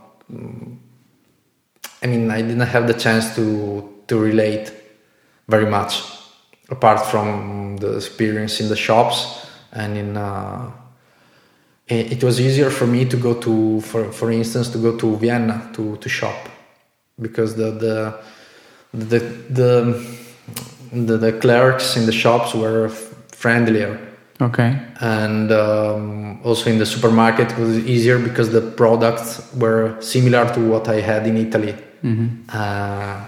I 2.03 2.07
mean, 2.07 2.31
I 2.31 2.43
didn't 2.43 2.69
have 2.69 2.87
the 2.87 2.95
chance 2.95 3.35
to 3.37 3.89
to 4.09 4.19
relate 4.21 4.69
very 5.49 5.65
much, 5.65 6.05
apart 6.69 7.01
from 7.09 7.79
the 7.81 7.97
experience 7.97 8.61
in 8.61 8.69
the 8.69 8.77
shops 8.77 9.45
and 9.75 9.97
in. 9.97 10.17
Uh, 10.17 10.71
it, 11.87 12.25
was 12.25 12.41
easier 12.41 12.71
for 12.71 12.87
me 12.87 13.05
to 13.05 13.17
go 13.17 13.35
to, 13.35 13.81
for 13.83 14.11
for 14.11 14.31
instance, 14.31 14.71
to 14.71 14.79
go 14.79 14.97
to 14.97 15.17
Vienna 15.17 15.71
to 15.75 15.97
to 15.97 16.09
shop, 16.09 16.49
because 17.21 17.57
the 17.57 17.71
the 17.73 18.15
the 18.95 19.19
the 19.51 20.07
the, 20.93 21.19
the 21.19 21.33
clerks 21.33 21.97
in 21.97 22.07
the 22.07 22.13
shops 22.13 22.55
were 22.55 22.89
friendlier 23.33 24.01
Okay. 24.41 24.77
and 25.01 25.53
um, 25.53 26.41
also 26.43 26.69
in 26.69 26.79
the 26.79 26.87
supermarket 26.87 27.53
it 27.53 27.59
was 27.59 27.79
easier 27.79 28.19
because 28.19 28.51
the 28.51 28.61
products 28.61 29.41
were 29.55 29.97
similar 30.01 30.53
to 30.55 30.61
what 30.61 30.89
I 30.89 31.01
had 31.01 31.27
in 31.27 31.37
Italy. 31.37 31.75
Uh, 32.49 33.25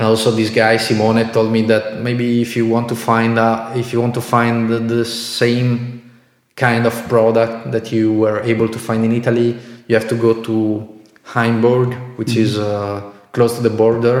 and 0.00 0.08
also 0.08 0.30
this 0.30 0.48
guy 0.48 0.78
Simone 0.78 1.30
told 1.30 1.52
me 1.52 1.60
that 1.66 1.98
maybe 2.00 2.40
if 2.40 2.56
you 2.56 2.66
want 2.66 2.88
to 2.88 2.96
find 2.96 3.38
uh, 3.38 3.70
if 3.76 3.92
you 3.92 4.00
want 4.00 4.14
to 4.14 4.22
find 4.22 4.70
the, 4.70 4.78
the 4.78 5.04
same 5.04 6.10
kind 6.56 6.86
of 6.86 6.94
product 7.06 7.70
that 7.70 7.92
you 7.92 8.10
were 8.14 8.40
able 8.40 8.66
to 8.66 8.78
find 8.78 9.04
in 9.04 9.12
Italy, 9.12 9.58
you 9.88 9.94
have 9.94 10.08
to 10.08 10.14
go 10.14 10.42
to 10.42 10.88
Hainburg, 11.34 11.94
which 12.16 12.34
is 12.34 12.58
uh, 12.58 13.12
close 13.32 13.56
to 13.56 13.62
the 13.62 13.68
border. 13.70 14.18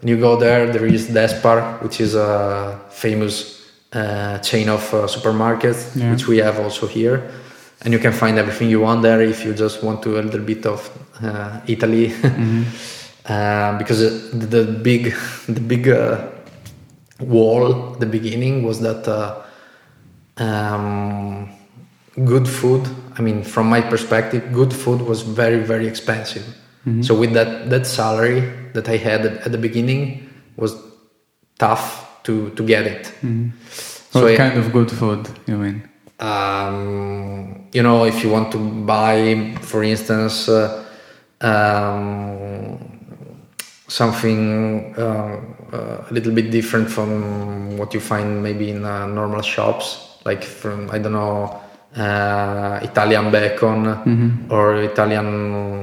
And 0.00 0.10
you 0.10 0.18
go 0.18 0.36
there, 0.36 0.70
there 0.70 0.84
is 0.84 1.08
Despar, 1.08 1.80
which 1.82 2.00
is 2.00 2.14
a 2.14 2.78
famous 2.90 3.70
uh, 3.92 4.38
chain 4.38 4.68
of 4.68 4.82
uh, 4.92 5.06
supermarkets, 5.06 5.96
Yeah. 5.96 6.12
which 6.12 6.26
we 6.28 6.38
have 6.38 6.58
also 6.58 6.86
here. 6.86 7.30
And 7.82 7.92
you 7.94 7.98
can 7.98 8.12
find 8.12 8.38
everything 8.38 8.68
you 8.70 8.80
want 8.80 9.00
there 9.02 9.22
if 9.22 9.44
you 9.44 9.54
just 9.54 9.82
want 9.82 10.02
to 10.02 10.18
a 10.18 10.22
little 10.22 10.44
bit 10.44 10.66
of 10.66 10.90
uh, 11.22 11.60
Italy. 11.66 12.12
uh, 13.26 13.78
because 13.78 14.30
the, 14.32 14.46
the 14.46 14.64
big, 14.64 15.14
the 15.48 15.60
big 15.60 15.88
uh, 15.88 16.28
wall 17.20 17.92
at 17.94 18.00
the 18.00 18.06
beginning 18.06 18.62
was 18.64 18.80
that 18.80 19.06
uh, 19.08 19.42
um, 20.38 21.48
good 22.24 22.48
food. 22.48 22.88
I 23.18 23.22
mean, 23.22 23.42
from 23.42 23.68
my 23.68 23.80
perspective, 23.80 24.52
good 24.52 24.72
food 24.72 25.02
was 25.02 25.22
very, 25.22 25.58
very 25.60 25.86
expensive. 25.86 26.44
So 27.02 27.14
with 27.14 27.32
that 27.34 27.70
that 27.70 27.86
salary 27.86 28.40
that 28.72 28.88
I 28.88 28.96
had 28.96 29.24
at, 29.24 29.52
the 29.52 29.58
beginning 29.58 30.28
was 30.56 30.74
tough 31.56 32.20
to 32.24 32.50
to 32.56 32.62
get 32.66 32.86
it. 32.88 33.12
What 34.10 34.24
I- 34.24 34.36
kind 34.36 34.58
of 34.58 34.72
good 34.72 34.90
food 34.90 35.28
you 35.46 35.58
mean? 35.58 35.88
um, 36.18 37.68
you 37.72 37.82
know, 37.84 38.04
if 38.04 38.24
you 38.24 38.30
want 38.30 38.50
to 38.52 38.58
buy, 38.58 39.54
for 39.60 39.84
instance, 39.84 40.48
uh, 40.48 40.84
um, 41.40 42.91
something 43.92 44.94
uh, 44.96 45.36
uh, 45.72 46.04
a 46.08 46.12
little 46.16 46.32
bit 46.32 46.50
different 46.50 46.88
from 46.90 47.76
what 47.76 47.92
you 47.94 48.00
find 48.00 48.42
maybe 48.42 48.70
in 48.70 48.84
uh, 48.84 49.06
normal 49.06 49.42
shops, 49.42 49.84
like 50.24 50.42
from 50.42 50.90
I 50.90 50.98
don't 50.98 51.12
know 51.12 51.60
uh, 51.96 52.80
Italian 52.82 53.30
bacon 53.30 53.80
or 54.50 54.76
Italian 54.90 55.28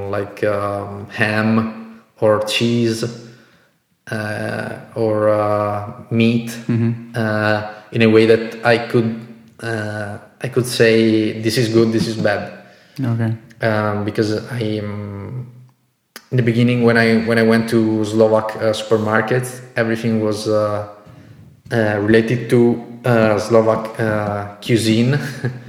like 0.10 0.43
um, 0.43 1.08
ham 1.10 2.02
or 2.19 2.41
cheese 2.45 3.04
uh, 4.12 4.80
or 4.95 5.30
uh, 5.30 5.93
meat. 6.10 6.50
Uh, 7.15 7.74
in 7.91 8.02
a 8.02 8.10
way 8.15 8.26
that 8.26 8.65
I 8.65 8.76
could 8.91 9.10
uh, 9.62 10.17
I 10.41 10.48
could 10.48 10.65
say 10.65 11.41
this 11.41 11.58
is 11.58 11.67
good, 11.69 11.91
this 11.91 12.08
is 12.08 12.17
bad. 12.17 12.41
Okay. 13.00 13.32
um, 13.62 14.04
because 14.04 14.32
I 14.52 14.80
um, 14.80 15.29
in 16.32 16.38
the 16.38 16.44
beginning 16.44 16.84
when 16.84 16.98
I 16.98 17.26
when 17.26 17.38
I 17.38 17.44
went 17.44 17.70
to 17.70 18.06
Slovak 18.06 18.56
uh, 18.56 18.74
supermarkets, 18.74 19.62
everything 19.76 20.22
was 20.22 20.48
uh, 20.48 20.88
uh, 21.72 21.98
related 22.02 22.50
to 22.52 22.86
uh, 23.06 23.39
Slovak 23.39 24.00
uh, 24.00 24.56
cuisine, 24.62 25.18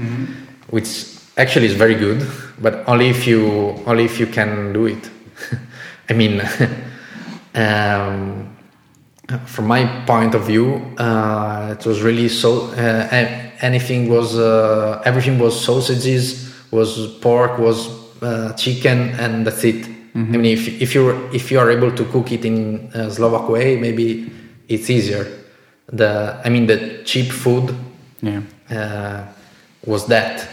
which 0.70 1.16
actually 1.36 1.66
is 1.66 1.74
very 1.74 1.94
good, 1.94 2.26
but 2.60 2.84
only 2.86 3.08
if 3.08 3.26
you 3.26 3.74
only 3.86 4.04
if 4.04 4.20
you 4.20 4.26
can 4.26 4.72
do 4.72 4.86
it. 4.86 5.10
I 6.10 6.12
mean, 6.12 6.42
um, 7.54 8.56
from 9.46 9.66
my 9.66 9.86
point 10.04 10.34
of 10.34 10.44
view, 10.44 10.94
uh, 10.98 11.76
it 11.78 11.86
was 11.86 12.02
really 12.02 12.28
so. 12.28 12.68
Uh, 12.76 13.08
anything 13.62 14.10
was 14.10 14.36
uh, 14.36 15.00
everything 15.06 15.38
was 15.38 15.56
sausages, 15.56 16.52
was 16.70 17.16
pork, 17.20 17.58
was 17.58 17.88
uh, 18.22 18.52
chicken, 18.54 19.10
and 19.16 19.46
that's 19.46 19.64
it. 19.64 19.99
I 20.28 20.36
mean, 20.36 20.52
if 20.58 20.68
if 20.80 20.94
you 20.94 21.28
if 21.32 21.50
you 21.50 21.58
are 21.58 21.70
able 21.70 21.92
to 21.92 22.04
cook 22.04 22.32
it 22.32 22.44
in 22.44 22.90
a 22.94 23.10
Slovak 23.10 23.48
way, 23.48 23.76
maybe 23.76 24.30
it's 24.68 24.90
easier. 24.90 25.26
The 25.92 26.36
I 26.44 26.48
mean, 26.50 26.66
the 26.66 27.02
cheap 27.04 27.32
food 27.32 27.74
Yeah. 28.22 28.42
uh, 28.70 29.24
was 29.86 30.06
that 30.06 30.46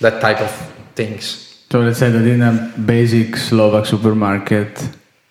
that 0.00 0.20
type 0.20 0.40
of 0.40 0.52
things. 0.94 1.44
So 1.70 1.80
let's 1.80 1.98
say 1.98 2.10
that 2.10 2.24
in 2.24 2.40
a 2.42 2.72
basic 2.78 3.36
Slovak 3.36 3.84
supermarket, 3.86 4.72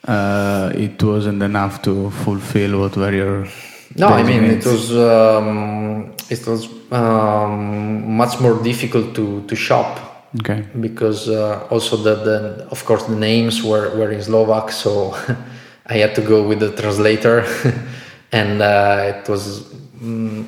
uh, 0.06 0.71
it 0.76 1.02
wasn't 1.02 1.41
enough 1.41 1.82
to 1.84 2.12
fulfill 2.12 2.80
what 2.82 2.95
were 2.97 3.13
your. 3.15 3.47
No, 3.95 4.08
I 4.10 4.21
mean 4.21 4.43
needs. 4.43 4.65
it 4.65 4.69
was 4.69 4.91
um, 4.91 6.12
it 6.30 6.45
was 6.45 6.67
um, 6.91 8.12
much 8.17 8.39
more 8.39 8.62
difficult 8.62 9.15
to 9.15 9.41
to 9.47 9.56
shop 9.56 9.97
Okay. 10.36 10.63
because 10.82 11.30
uh, 11.30 11.66
also 11.72 11.96
the, 11.98 12.16
the 12.16 12.68
of 12.70 12.84
course 12.86 13.04
the 13.04 13.16
names 13.16 13.63
were, 13.63 13.96
were 13.98 14.12
in 14.12 14.22
Slovak, 14.22 14.72
so 14.72 15.16
I 15.88 15.98
had 15.98 16.16
to 16.16 16.22
go 16.22 16.44
with 16.44 16.60
the 16.60 16.72
translator, 16.76 17.46
and 18.32 18.62
uh, 18.62 19.13
it 19.16 19.30
was 19.30 19.63
mm, 20.04 20.44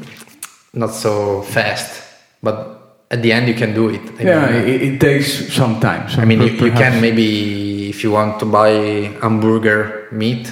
not 0.74 0.94
so 0.94 1.42
fast. 1.44 2.04
But 2.44 3.06
at 3.10 3.22
the 3.22 3.32
end, 3.32 3.48
you 3.48 3.54
can 3.56 3.74
do 3.74 3.90
it. 3.90 4.02
I 4.20 4.24
Yeah, 4.24 4.52
mean, 4.52 4.68
it, 4.68 4.82
it 4.82 5.00
takes 5.00 5.54
some 5.54 5.80
time. 5.80 6.08
I 6.18 6.26
mean, 6.26 6.42
you, 6.42 6.50
you 6.50 6.72
can 6.72 7.02
maybe 7.02 7.90
if 7.90 8.04
you 8.04 8.12
want 8.12 8.40
to 8.40 8.46
buy 8.46 9.16
hamburger 9.22 10.08
meat, 10.12 10.52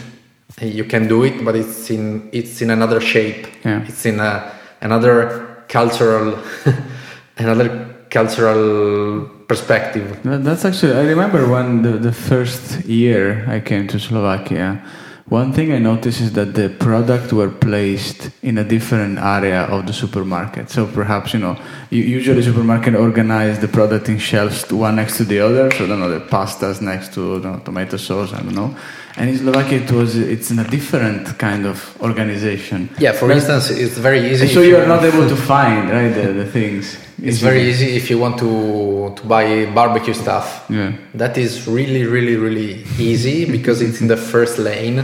you 0.62 0.86
can 0.86 1.08
do 1.08 1.24
it, 1.24 1.44
but 1.44 1.56
it's 1.56 1.90
in 1.92 2.30
it's 2.32 2.62
in 2.62 2.72
another 2.72 3.00
shape. 3.02 3.48
Yeah. 3.64 3.84
It's 3.88 4.06
in 4.06 4.20
a, 4.20 4.52
another 4.82 5.66
cultural 5.68 6.40
another 7.38 7.97
cultural 8.10 9.26
perspective. 9.48 10.20
That's 10.24 10.66
actually, 10.66 10.94
I 10.94 11.04
remember 11.04 11.48
when 11.50 11.82
the, 11.82 11.92
the 11.98 12.12
first 12.14 12.86
year 12.86 13.46
I 13.48 13.60
came 13.60 13.88
to 13.88 14.00
Slovakia, 14.00 14.82
one 15.30 15.52
thing 15.52 15.74
I 15.74 15.80
noticed 15.80 16.22
is 16.22 16.32
that 16.34 16.54
the 16.54 16.70
product 16.70 17.34
were 17.34 17.50
placed 17.50 18.30
in 18.44 18.58
a 18.58 18.64
different 18.64 19.20
area 19.20 19.64
of 19.64 19.86
the 19.86 19.92
supermarket. 19.92 20.70
So 20.70 20.88
perhaps, 20.88 21.34
you 21.34 21.40
know, 21.40 21.58
usually 21.90 22.42
supermarket 22.42 22.96
organize 22.96 23.60
the 23.60 23.68
product 23.68 24.08
in 24.08 24.20
shelves 24.20 24.72
one 24.72 24.96
next 24.96 25.18
to 25.18 25.26
the 25.26 25.42
other. 25.42 25.70
So, 25.72 25.84
I 25.84 25.88
don't 25.90 26.00
know, 26.00 26.10
the 26.10 26.22
pastas 26.26 26.82
next 26.82 27.14
to, 27.16 27.36
I 27.36 27.40
know, 27.40 27.60
tomato 27.60 27.98
sauce, 27.98 28.32
I 28.32 28.38
don't 28.42 28.56
know. 28.56 28.74
And 29.18 29.30
in 29.30 29.38
Slovakia, 29.38 29.82
it 29.82 29.92
was, 29.92 30.16
it's 30.16 30.50
in 30.50 30.60
a 30.60 30.64
different 30.64 31.38
kind 31.38 31.66
of 31.66 31.98
organization. 32.02 32.90
Yeah, 32.98 33.12
for 33.12 33.28
That's- 33.28 33.50
instance, 33.50 33.78
it's 33.78 33.98
very 33.98 34.32
easy. 34.32 34.48
So 34.48 34.62
you 34.62 34.78
are 34.78 34.88
not 34.88 35.04
able 35.04 35.28
to 35.28 35.36
find, 35.36 35.90
right, 35.90 36.08
the, 36.14 36.32
the 36.32 36.46
things. 36.46 36.98
It's 37.22 37.40
very 37.40 37.62
easy 37.66 37.96
if 37.98 38.10
you 38.10 38.20
want 38.20 38.38
to 38.40 39.14
to 39.18 39.22
buy 39.26 39.66
barbecue 39.74 40.14
stuff. 40.14 40.66
Yeah. 40.70 40.94
That 41.18 41.38
is 41.38 41.66
really, 41.68 42.06
really, 42.06 42.36
really 42.38 42.86
easy 43.00 43.46
because 43.56 43.82
it's 43.82 44.02
in 44.02 44.08
the 44.08 44.18
first 44.18 44.60
lane 44.60 45.02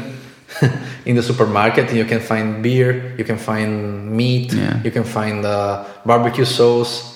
in 1.06 1.16
the 1.16 1.24
supermarket. 1.24 1.90
And 1.90 1.98
you 1.98 2.06
can 2.06 2.22
find 2.22 2.62
beer, 2.62 3.16
you 3.18 3.26
can 3.26 3.38
find 3.42 4.12
meat, 4.14 4.54
Yeah. 4.54 4.78
you 4.86 4.92
can 4.92 5.04
find 5.04 5.42
uh, 5.46 5.86
barbecue 6.06 6.46
sauce. 6.46 7.10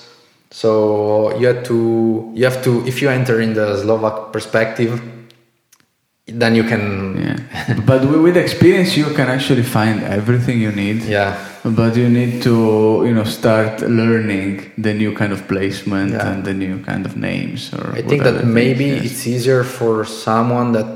So 0.50 1.38
you 1.38 1.46
have 1.48 1.62
to, 1.70 2.32
you 2.34 2.46
have 2.46 2.64
to, 2.64 2.82
if 2.88 3.02
you 3.02 3.10
enter 3.10 3.42
in 3.42 3.54
the 3.54 3.78
Slovak 3.78 4.32
perspective, 4.34 4.98
then 6.26 6.56
you 6.56 6.64
can, 6.64 7.16
Yeah, 7.22 7.38
but 7.86 8.06
with 8.06 8.38
experience, 8.38 8.96
you 8.98 9.06
can 9.14 9.28
actually 9.28 9.64
find 9.64 10.04
everything 10.04 10.60
you 10.60 10.72
need. 10.72 11.04
yeah, 11.04 11.38
But 11.64 11.96
you 11.96 12.10
need 12.10 12.42
to, 12.44 13.04
you 13.06 13.14
know, 13.14 13.24
start 13.26 13.82
learning 13.82 14.72
the 14.78 14.94
new 14.94 15.14
kind 15.14 15.34
of 15.34 15.48
placement 15.48 16.12
Yeah. 16.12 16.28
and 16.28 16.44
the 16.46 16.54
new 16.54 16.80
kind 16.84 17.06
of 17.06 17.18
names. 17.18 17.74
Or 17.74 17.92
I 17.96 18.02
think 18.02 18.24
that 18.24 18.46
maybe 18.46 18.86
yes. 18.86 19.06
it's 19.06 19.28
easier 19.28 19.64
for 19.64 20.06
someone 20.06 20.72
that 20.74 20.90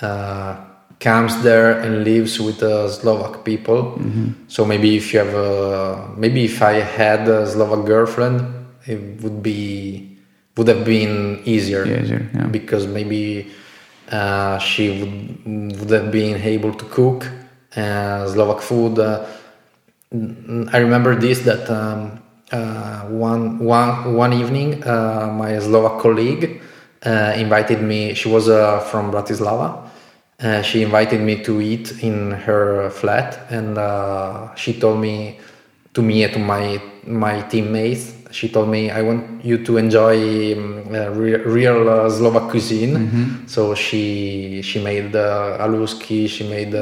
uh, 0.00 0.56
comes 1.00 1.42
there 1.42 1.80
and 1.80 2.04
lives 2.04 2.40
with 2.40 2.60
the 2.60 2.88
Slovak 2.88 3.44
people. 3.44 3.96
Mm-hmm. 3.98 4.48
So 4.48 4.64
maybe 4.64 4.96
if 4.96 5.12
you 5.12 5.20
have 5.20 5.34
a, 5.34 6.08
maybe 6.16 6.44
if 6.44 6.62
I 6.62 6.80
had 6.80 7.28
a 7.28 7.46
Slovak 7.46 7.84
girlfriend, 7.86 8.40
it 8.86 9.20
would 9.22 9.42
be 9.42 10.06
would 10.56 10.68
have 10.68 10.84
been 10.84 11.40
easier 11.44 11.86
easier. 11.86 12.28
Yeah. 12.34 12.46
because 12.52 12.86
maybe 12.86 13.48
uh, 14.10 14.58
she 14.58 14.90
would 14.90 15.80
would 15.80 15.90
have 15.90 16.10
been 16.10 16.36
able 16.42 16.74
to 16.74 16.84
cook 16.86 17.30
uh, 17.76 18.26
Slovak 18.26 18.60
food. 18.60 18.98
Uh, 18.98 19.26
I 20.72 20.78
remember 20.78 21.14
this 21.14 21.40
that 21.46 21.70
um, 21.70 22.20
uh, 22.50 23.06
one 23.06 23.58
one 23.58 24.14
one 24.14 24.32
evening, 24.32 24.82
uh, 24.82 25.30
my 25.32 25.58
Slovak 25.58 26.02
colleague 26.02 26.60
invited 27.38 27.82
me. 27.82 28.14
She 28.14 28.28
was 28.28 28.46
from 28.90 29.10
Bratislava. 29.12 29.86
She 30.62 30.82
invited 30.82 31.20
me 31.20 31.42
to 31.44 31.60
eat 31.60 32.02
in 32.02 32.32
her 32.32 32.90
flat, 32.90 33.46
and 33.50 33.78
she 34.58 34.74
told 34.74 34.98
me 34.98 35.38
to 35.94 36.02
me 36.02 36.24
and 36.24 36.32
to 36.32 36.38
my 36.38 36.82
my 37.06 37.42
teammates. 37.46 38.19
She 38.30 38.48
told 38.48 38.68
me, 38.68 38.90
"I 38.90 39.02
want 39.02 39.44
you 39.44 39.58
to 39.66 39.76
enjoy 39.76 40.54
um, 40.54 40.86
uh, 40.94 41.10
re- 41.10 41.42
real 41.42 41.88
uh, 41.88 42.08
Slovak 42.08 42.50
cuisine." 42.50 42.94
So 43.46 43.74
she 43.74 44.62
she 44.62 44.78
made 44.78 45.12
the 45.12 45.58
aluski, 45.58 46.28
she 46.28 46.46
made 46.48 46.72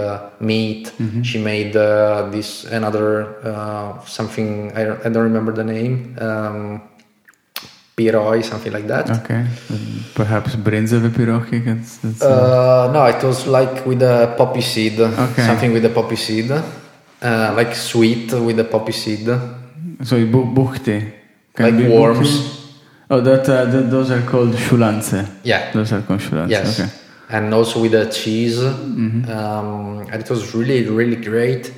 meat, 0.40 0.92
she 1.24 1.38
made 1.40 1.72
uh, 1.76 2.28
this 2.30 2.64
another 2.68 3.40
uh, 3.44 4.00
something 4.04 4.70
I 4.76 4.84
don't, 4.84 5.00
I 5.04 5.08
don't 5.08 5.24
remember 5.24 5.52
the 5.56 5.64
name. 5.64 6.16
Um, 6.20 6.80
piroi, 7.96 8.44
something 8.44 8.72
like 8.72 8.87
that. 8.87 9.11
Okay. 9.24 9.42
Perhaps 10.14 10.54
bryndzové 10.56 11.11
pirohy. 11.11 11.64
That's, 11.64 11.96
that's, 11.98 12.22
uh, 12.22 12.87
Uh, 12.88 12.92
no, 12.92 13.02
it 13.06 13.22
was 13.24 13.46
like 13.46 13.84
with 13.87 14.02
a 14.02 14.34
poppy 14.37 14.61
seed. 14.62 15.00
Okay. 15.00 15.42
Something 15.46 15.72
with 15.72 15.84
a 15.84 15.90
poppy 15.90 16.16
seed. 16.16 16.50
Uh, 16.50 17.52
like 17.56 17.74
sweet 17.74 18.30
with 18.32 18.58
a 18.61 18.64
poppy 18.64 18.92
seed. 18.92 19.26
so 20.02 20.14
bu- 20.26 20.46
buchty. 20.54 21.17
Can 21.59 21.81
like 21.81 21.90
worms. 21.92 22.31
Oh, 23.11 23.21
that, 23.21 23.49
uh, 23.49 23.71
th- 23.71 23.90
those 23.90 24.11
are 24.11 24.23
called 24.23 24.54
šúľance. 24.54 25.27
Yeah. 25.42 25.73
Those 25.73 25.92
are 25.92 26.02
called 26.02 26.21
šúľance. 26.21 26.50
Yes. 26.50 26.81
Okay. 26.81 26.88
And 27.31 27.52
also 27.52 27.81
with 27.83 27.92
the 27.92 28.06
cheese. 28.06 28.63
Um, 28.63 30.06
and 30.11 30.23
it 30.23 30.31
was 30.31 30.54
really, 30.54 30.87
really 30.88 31.17
great. 31.17 31.73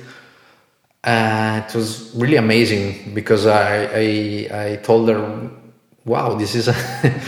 Uh, 1.03 1.63
it 1.67 1.73
was 1.73 2.13
really 2.15 2.37
amazing 2.37 3.13
because 3.15 3.47
I, 3.47 3.85
I, 3.85 4.07
I 4.53 4.75
told 4.83 5.09
her, 5.09 5.49
wow, 6.05 6.35
this 6.35 6.53
is 6.53 6.69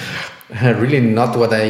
really 0.62 1.00
not 1.02 1.36
what 1.36 1.52
I 1.54 1.64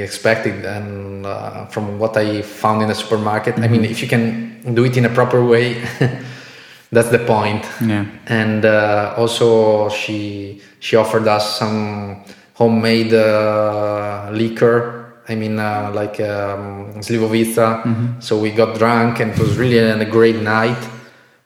expected. 0.00 0.64
And 0.64 1.26
uh, 1.26 1.66
from 1.66 1.98
what 1.98 2.16
I 2.16 2.42
found 2.42 2.82
in 2.82 2.88
the 2.88 2.94
supermarket, 2.94 3.58
I 3.58 3.66
mean, 3.66 3.84
if 3.84 4.00
you 4.00 4.08
can 4.08 4.74
do 4.74 4.84
it 4.84 4.96
in 4.96 5.04
a 5.06 5.10
proper 5.10 5.44
way, 5.44 5.82
that's 6.92 7.10
the 7.10 7.18
point. 7.20 7.64
Yeah. 7.86 8.04
and 8.26 8.64
uh, 8.64 9.14
also 9.16 9.88
she 9.90 10.60
she 10.80 10.96
offered 10.96 11.26
us 11.28 11.58
some 11.58 12.24
homemade 12.54 13.14
uh, 13.14 14.30
liquor. 14.32 14.96
I 15.28 15.34
mean 15.36 15.58
uh, 15.58 15.92
like 15.94 16.18
um, 16.20 17.00
slivovica. 17.00 18.22
So 18.22 18.38
we 18.38 18.50
got 18.50 18.76
drunk 18.78 19.20
and 19.20 19.30
it 19.32 19.38
was 19.38 19.56
really 19.56 19.78
a 19.78 20.04
great 20.04 20.40
night. 20.42 20.82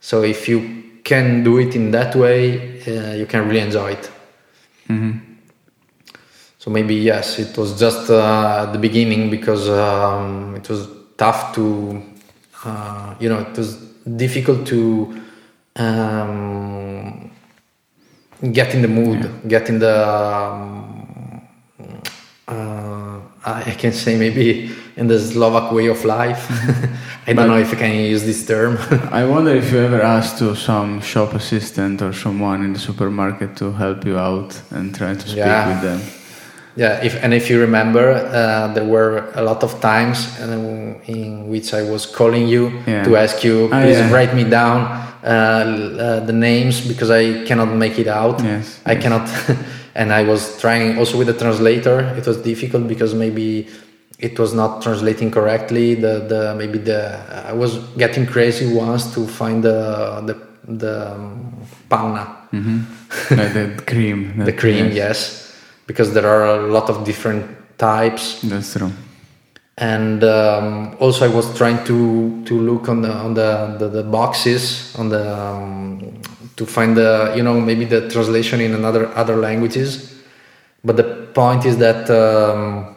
So 0.00 0.22
if 0.22 0.48
you 0.48 0.58
can 1.04 1.44
do 1.44 1.58
it 1.58 1.74
in 1.76 1.90
that 1.90 2.14
way, 2.16 2.80
uh, 2.86 3.14
you 3.14 3.26
can 3.26 3.46
really 3.46 3.60
enjoy 3.60 3.92
it. 3.92 4.10
hmm 4.88 5.12
So 6.58 6.70
maybe 6.70 6.94
yes, 6.94 7.38
it 7.38 7.56
was 7.58 7.78
just 7.78 8.08
uh, 8.10 8.64
at 8.64 8.72
the 8.72 8.78
beginning 8.78 9.28
because 9.30 9.68
um, 9.68 10.54
it 10.56 10.66
was 10.70 10.88
tough 11.18 11.54
to, 11.56 12.02
uh, 12.64 13.14
you 13.20 13.28
know, 13.28 13.40
it 13.40 13.56
was 13.56 13.76
difficult 14.16 14.66
to 14.68 15.20
um, 15.76 17.30
get 18.52 18.74
in 18.74 18.82
the 18.82 18.88
mood, 18.88 19.30
get 19.48 19.68
in 19.68 19.78
the. 19.78 20.08
Um, 20.08 21.00
uh, 22.46 23.20
I 23.46 23.74
can 23.78 23.92
say 23.92 24.16
maybe 24.18 24.70
in 24.96 25.06
the 25.06 25.18
Slovak 25.18 25.72
way 25.72 25.86
of 25.88 26.04
life. 26.04 26.46
I 27.26 27.32
don't 27.32 27.48
know 27.48 27.58
if 27.58 27.72
I 27.72 27.76
can 27.76 27.94
use 27.94 28.24
this 28.24 28.46
term. 28.46 28.78
I 29.10 29.24
wonder 29.34 29.50
if 29.54 29.72
you 29.72 29.78
ever 29.78 30.00
asked 30.02 30.38
to 30.38 30.54
some 30.54 31.00
shop 31.00 31.32
assistant 31.34 32.02
or 32.02 32.12
someone 32.12 32.62
in 32.64 32.72
the 32.74 32.78
supermarket 32.78 33.56
to 33.56 33.72
help 33.72 34.04
you 34.04 34.18
out 34.18 34.60
and 34.70 34.94
try 34.94 35.14
to 35.14 35.20
speak 35.20 35.36
Yeah. 35.36 35.68
with 35.68 35.82
them. 35.82 36.00
Yeah, 36.76 37.04
if 37.04 37.14
and 37.22 37.32
if 37.32 37.48
you 37.48 37.60
remember, 37.60 38.10
uh, 38.12 38.72
there 38.74 38.84
were 38.84 39.30
a 39.34 39.42
lot 39.42 39.62
of 39.62 39.80
times 39.80 40.26
uh, 40.40 40.98
in 41.06 41.48
which 41.48 41.72
I 41.72 41.82
was 41.82 42.04
calling 42.04 42.48
you 42.48 42.82
Yeah. 42.86 43.04
to 43.04 43.16
ask 43.16 43.44
you, 43.44 43.68
Ah, 43.72 43.80
please 43.80 43.98
yeah. 43.98 44.10
write 44.12 44.34
me 44.34 44.44
down 44.44 44.88
the 45.24 46.32
names 46.32 46.86
because 46.86 47.10
I 47.10 47.44
cannot 47.44 47.74
make 47.74 47.98
it 47.98 48.06
out. 48.08 48.42
Yes, 48.42 48.80
I 48.84 48.92
yes. 48.92 49.02
cannot, 49.02 49.28
and 49.94 50.12
I 50.12 50.22
was 50.22 50.60
trying 50.60 50.98
also 50.98 51.16
with 51.18 51.26
the 51.28 51.34
translator. 51.34 52.00
It 52.16 52.26
was 52.26 52.36
difficult 52.38 52.86
because 52.88 53.14
maybe 53.14 53.68
it 54.18 54.38
was 54.38 54.54
not 54.54 54.82
translating 54.82 55.30
correctly. 55.30 55.94
The 55.94 56.20
the 56.28 56.54
maybe 56.56 56.78
the 56.78 57.18
I 57.46 57.52
was 57.52 57.78
getting 57.96 58.26
crazy 58.26 58.72
once 58.72 59.12
to 59.14 59.26
find 59.26 59.62
the 59.62 60.20
the 60.26 60.36
the 60.68 61.12
um, 61.12 61.52
panna 61.88 62.24
hmm 62.50 62.80
like 63.30 63.52
the 63.52 63.82
cream. 63.86 64.38
the 64.44 64.52
cream 64.52 64.86
yes, 64.86 64.94
yes 64.96 65.56
because 65.86 66.14
there 66.14 66.26
are 66.26 66.44
a 66.60 66.66
lot 66.68 66.88
of 66.88 67.04
different 67.04 67.44
types 67.78 68.40
That's 68.42 68.72
true. 68.72 68.90
And 69.76 70.22
um, 70.22 70.96
also 71.00 71.24
i 71.24 71.28
was 71.28 71.56
trying 71.56 71.82
to 71.84 72.42
to 72.44 72.58
look 72.58 72.88
on 72.88 73.02
the 73.02 73.12
on 73.12 73.34
the 73.34 73.76
the, 73.78 73.88
the 73.88 74.02
boxes 74.02 74.94
on 74.96 75.08
the 75.08 75.36
um, 75.36 76.22
to 76.56 76.66
find 76.66 76.96
the 76.96 77.32
you 77.36 77.42
know 77.42 77.60
maybe 77.60 77.84
the 77.84 78.08
translation 78.08 78.60
in 78.60 78.74
another 78.74 79.08
other 79.16 79.36
languages. 79.36 80.14
But 80.84 80.96
the 80.96 81.04
point 81.34 81.64
is 81.64 81.78
that 81.78 82.10
um, 82.10 82.94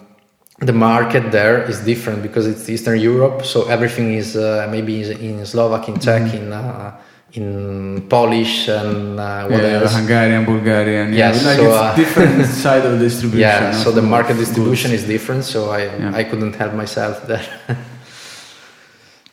the 0.60 0.74
market 0.74 1.32
there 1.32 1.64
is 1.64 1.80
different 1.80 2.22
because 2.22 2.46
it's 2.46 2.70
eastern 2.70 3.00
europe. 3.00 3.46
So 3.46 3.68
everything 3.68 4.14
is 4.14 4.36
uh, 4.36 4.68
maybe 4.70 5.02
in 5.02 5.46
slovak 5.46 5.88
in 5.88 6.00
czech 6.00 6.34
in 6.34 6.52
uh, 6.52 6.92
in 7.34 8.08
polish 8.10 8.68
and 8.70 9.20
uh, 9.20 9.48
what 9.48 9.62
yeah, 9.62 9.80
else 9.82 9.94
Hungarian, 9.96 10.46
Bulgarian. 10.46 11.12
Yeah, 11.14 11.32
Yes, 11.34 11.46
like 11.46 11.58
so, 11.58 11.66
it's 11.68 11.76
uh, 11.78 11.96
different 11.96 12.46
side 12.46 12.86
of 12.86 13.00
distribution. 13.00 13.40
yeah 13.48 13.72
so 13.84 13.92
the 13.92 14.02
market 14.02 14.36
goods. 14.38 14.48
distribution 14.48 14.92
is 14.92 15.04
different 15.04 15.44
so 15.44 15.70
i 15.72 15.84
Yeah. 15.84 16.16
i 16.20 16.24
couldn't 16.24 16.56
help 16.56 16.74
myself 16.74 17.16
there 17.28 17.46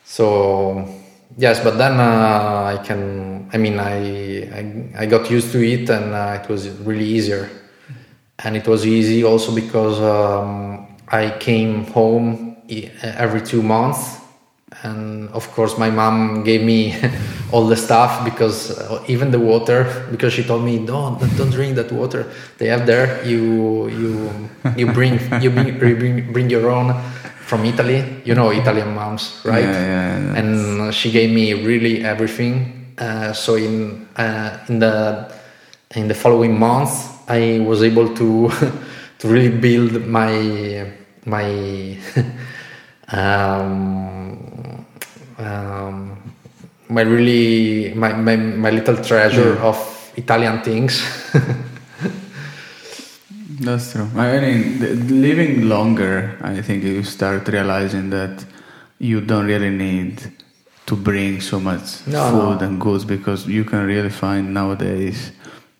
so 0.04 0.88
yes 1.38 1.60
but 1.62 1.78
then 1.78 1.94
uh, 2.00 2.74
i 2.74 2.78
can 2.84 3.48
i 3.52 3.56
mean 3.58 3.78
I, 3.78 3.96
I 4.58 5.02
i 5.02 5.06
got 5.06 5.30
used 5.30 5.52
to 5.52 5.60
it 5.62 5.88
and 5.90 6.14
uh, 6.14 6.38
it 6.42 6.48
was 6.48 6.68
really 6.88 7.04
easier 7.06 7.48
and 8.44 8.56
it 8.56 8.66
was 8.66 8.84
easy 8.86 9.24
also 9.24 9.54
because 9.54 10.00
um, 10.00 10.86
i 11.08 11.30
came 11.38 11.84
home 11.86 12.56
every 13.02 13.40
two 13.40 13.62
months 13.62 14.18
and 14.84 15.28
of 15.30 15.50
course 15.52 15.78
my 15.78 15.90
mom 15.90 16.44
gave 16.44 16.62
me 16.62 16.94
all 17.52 17.66
the 17.66 17.76
stuff 17.76 18.24
because 18.24 18.78
uh, 18.78 19.02
even 19.08 19.30
the 19.30 19.38
water 19.38 20.06
because 20.10 20.32
she 20.32 20.44
told 20.44 20.62
me 20.64 20.78
don't 20.84 21.18
don't 21.36 21.50
drink 21.50 21.74
that 21.74 21.90
water. 21.90 22.30
They 22.58 22.68
have 22.68 22.86
there. 22.86 23.24
You 23.24 23.88
you 23.88 24.12
you 24.76 24.86
bring 24.92 25.18
you 25.42 25.50
bring, 25.50 25.78
bring, 25.78 26.32
bring 26.32 26.50
your 26.50 26.70
own 26.70 26.94
from 27.40 27.64
italy. 27.64 28.22
You 28.24 28.34
know 28.34 28.50
italian 28.50 28.94
moms 28.94 29.40
right? 29.44 29.64
Yeah, 29.64 29.72
yeah, 29.72 30.18
yeah, 30.18 30.38
and 30.38 30.94
she 30.94 31.10
gave 31.10 31.30
me 31.34 31.54
really 31.54 32.04
everything. 32.04 32.94
Uh, 32.98 33.32
so 33.32 33.56
in 33.56 34.06
uh, 34.16 34.58
in 34.68 34.78
the 34.78 35.32
in 35.96 36.08
the 36.08 36.14
following 36.14 36.58
months 36.58 37.08
i 37.28 37.58
was 37.66 37.82
able 37.82 38.14
to 38.14 38.50
to 39.18 39.28
really 39.28 39.50
build 39.50 40.06
my 40.06 40.86
my 41.24 41.96
um, 43.08 44.53
um, 45.44 46.16
my 46.88 47.02
really 47.02 47.94
my, 47.94 48.12
my, 48.12 48.36
my 48.36 48.70
little 48.70 48.96
treasure 48.96 49.58
of 49.60 49.76
Italian 50.16 50.62
things. 50.62 51.02
That's 53.60 53.92
true. 53.92 54.08
I 54.16 54.40
mean, 54.40 55.20
living 55.22 55.68
longer, 55.68 56.36
I 56.42 56.60
think 56.60 56.82
you 56.82 57.02
start 57.04 57.46
realizing 57.48 58.10
that 58.10 58.44
you 58.98 59.20
don't 59.20 59.46
really 59.46 59.70
need 59.70 60.20
to 60.86 60.96
bring 60.96 61.40
so 61.40 61.58
much 61.60 62.06
No, 62.06 62.30
food 62.30 62.60
no. 62.60 62.66
and 62.66 62.80
goods 62.80 63.04
because 63.04 63.46
you 63.46 63.64
can 63.64 63.86
really 63.86 64.10
find 64.10 64.52
nowadays 64.52 65.32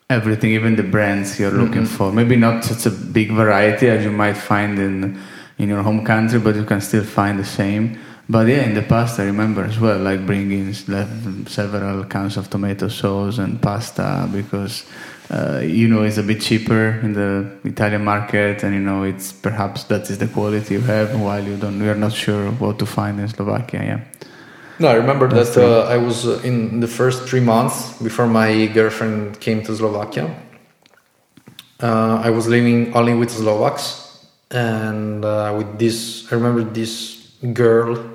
everything, 0.09 0.53
even 0.53 0.77
the 0.77 0.83
brands 0.83 1.39
you're 1.39 1.51
looking 1.51 1.85
for. 1.85 2.13
Maybe 2.13 2.37
not 2.37 2.65
such 2.65 2.87
a 2.87 2.91
big 2.91 3.31
variety 3.33 3.89
as 3.89 4.05
you 4.05 4.11
might 4.11 4.37
find 4.37 4.79
in 4.79 5.21
in 5.59 5.69
your 5.69 5.83
home 5.83 6.05
country, 6.05 6.39
but 6.41 6.57
you 6.57 6.65
can 6.65 6.81
still 6.81 7.05
find 7.05 7.39
the 7.39 7.45
same. 7.45 7.99
But 8.29 8.49
yeah, 8.49 8.65
in 8.65 8.75
the 8.75 8.83
past, 8.83 9.21
I 9.21 9.25
remember 9.25 9.65
as 9.65 9.79
well, 9.79 9.99
like 9.99 10.25
bringing 10.25 10.73
several 10.73 12.05
cans 12.05 12.37
of 12.37 12.49
tomato 12.49 12.89
sauce 12.89 13.37
and 13.37 13.61
pasta 13.61 14.29
because 14.33 14.87
uh, 15.31 15.61
you 15.63 15.89
know 15.89 16.03
it's 16.03 16.17
a 16.17 16.23
bit 16.23 16.41
cheaper 16.41 17.01
in 17.03 17.13
the 17.13 17.51
Italian 17.65 18.05
market, 18.05 18.63
and 18.63 18.75
you 18.75 18.81
know 18.81 19.03
it's 19.03 19.33
perhaps 19.33 19.85
that 19.85 20.09
is 20.09 20.19
the 20.19 20.29
quality 20.29 20.75
you 20.75 20.81
have, 20.81 21.21
while 21.21 21.45
you 21.45 21.57
don't, 21.57 21.79
you're 21.83 21.95
not 21.95 22.13
sure 22.13 22.51
what 22.53 22.79
to 22.79 22.87
find 22.87 23.21
in 23.21 23.29
Slovakia. 23.29 23.83
Yeah, 23.83 24.01
No, 24.79 24.89
I 24.89 24.95
remember 24.95 25.29
That's 25.29 25.55
that 25.55 25.87
uh, 25.87 25.87
I 25.87 25.99
was 25.99 26.27
uh, 26.27 26.41
in 26.43 26.81
the 26.81 26.89
first 26.89 27.29
three 27.29 27.41
months 27.41 27.97
before 28.03 28.27
my 28.27 28.67
girlfriend 28.67 29.39
came 29.39 29.63
to 29.63 29.77
Slovakia. 29.77 30.35
Uh, 31.81 32.21
I 32.23 32.31
was 32.31 32.49
living 32.49 32.93
only 32.95 33.15
with 33.15 33.31
Slovaks, 33.31 34.27
and 34.51 35.25
uh, 35.25 35.55
with 35.57 35.79
this, 35.79 36.27
I 36.33 36.35
remember 36.35 36.65
this 36.65 37.23
girl, 37.53 38.14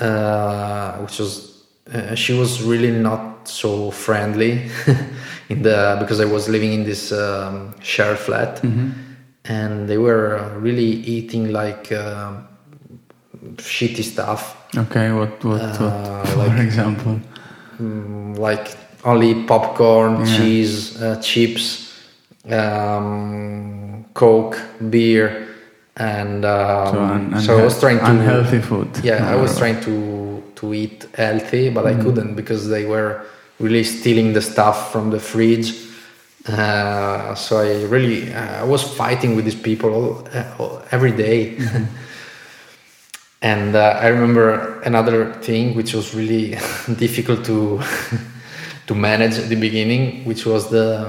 uh, 0.00 0.92
which 1.02 1.18
was 1.18 1.64
uh, 1.94 2.14
she 2.14 2.32
was 2.38 2.62
really 2.62 2.90
not 2.90 3.48
so 3.48 3.90
friendly 3.90 4.52
in 5.48 5.62
the 5.62 5.96
because 6.00 6.20
I 6.20 6.24
was 6.26 6.48
living 6.48 6.72
in 6.72 6.84
this 6.84 7.12
um, 7.12 7.74
share 7.80 8.16
flat, 8.16 8.62
and 9.44 9.88
they 9.88 9.98
were 9.98 10.38
really 10.58 10.90
eating 11.16 11.52
like. 11.52 11.92
Uh, 11.92 12.32
shitty 13.56 14.02
stuff 14.02 14.54
Okay, 14.76 15.10
what 15.12 15.42
what, 15.44 15.60
Uh, 15.60 15.78
what 15.78 16.26
for 16.32 16.38
like- 16.38 16.60
example? 16.60 17.20
mm, 17.80 18.36
like 18.38 18.76
only 19.04 19.44
popcorn, 19.44 20.12
Yeah. 20.20 20.36
cheese, 20.36 21.00
uh, 21.00 21.16
chips, 21.22 21.88
um, 22.50 24.04
coke, 24.14 24.58
beer, 24.90 25.46
and 25.96 26.44
um, 26.44 26.94
so, 26.94 27.02
un- 27.02 27.40
so 27.40 27.58
I 27.58 27.64
was 27.64 27.78
trying 27.80 27.98
to 27.98 28.06
unhealthy 28.10 28.60
food. 28.60 28.88
Yeah, 29.02 29.30
I 29.30 29.36
was 29.36 29.56
trying 29.58 29.80
to 29.82 30.42
to 30.56 30.74
eat 30.74 31.06
healthy, 31.14 31.70
but 31.70 31.86
I 31.86 31.92
Mm-hmm. 31.92 32.02
couldn't 32.02 32.34
because 32.34 32.68
they 32.68 32.84
were 32.84 33.22
really 33.58 33.84
stealing 33.84 34.32
the 34.32 34.40
stuff 34.42 34.92
from 34.92 35.10
the 35.10 35.20
fridge. 35.20 35.74
Uh, 36.48 37.34
so 37.34 37.58
I 37.58 37.84
really 37.84 38.32
uh, 38.32 38.62
I 38.62 38.64
was 38.64 38.82
fighting 38.82 39.36
with 39.36 39.44
these 39.44 39.60
people 39.60 39.90
all, 39.94 40.28
uh, 40.32 40.44
all- 40.58 40.82
every 40.90 41.12
day. 41.12 41.56
Mm-hmm. 41.56 41.84
and 43.42 43.74
uh, 43.74 43.98
I 44.02 44.08
remember 44.08 44.80
another 44.82 45.32
thing 45.34 45.74
which 45.74 45.94
was 45.94 46.14
really 46.14 46.50
difficult 46.96 47.44
to 47.46 47.80
to 48.86 48.94
manage 48.94 49.38
at 49.38 49.48
the 49.48 49.56
beginning, 49.56 50.24
which 50.24 50.46
was 50.46 50.68
the 50.70 51.06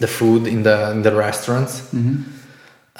the 0.00 0.06
food 0.08 0.46
in 0.46 0.62
the 0.62 0.90
in 0.90 1.02
the 1.02 1.12
restaurants 1.14 1.80
Mhm. 1.94 2.22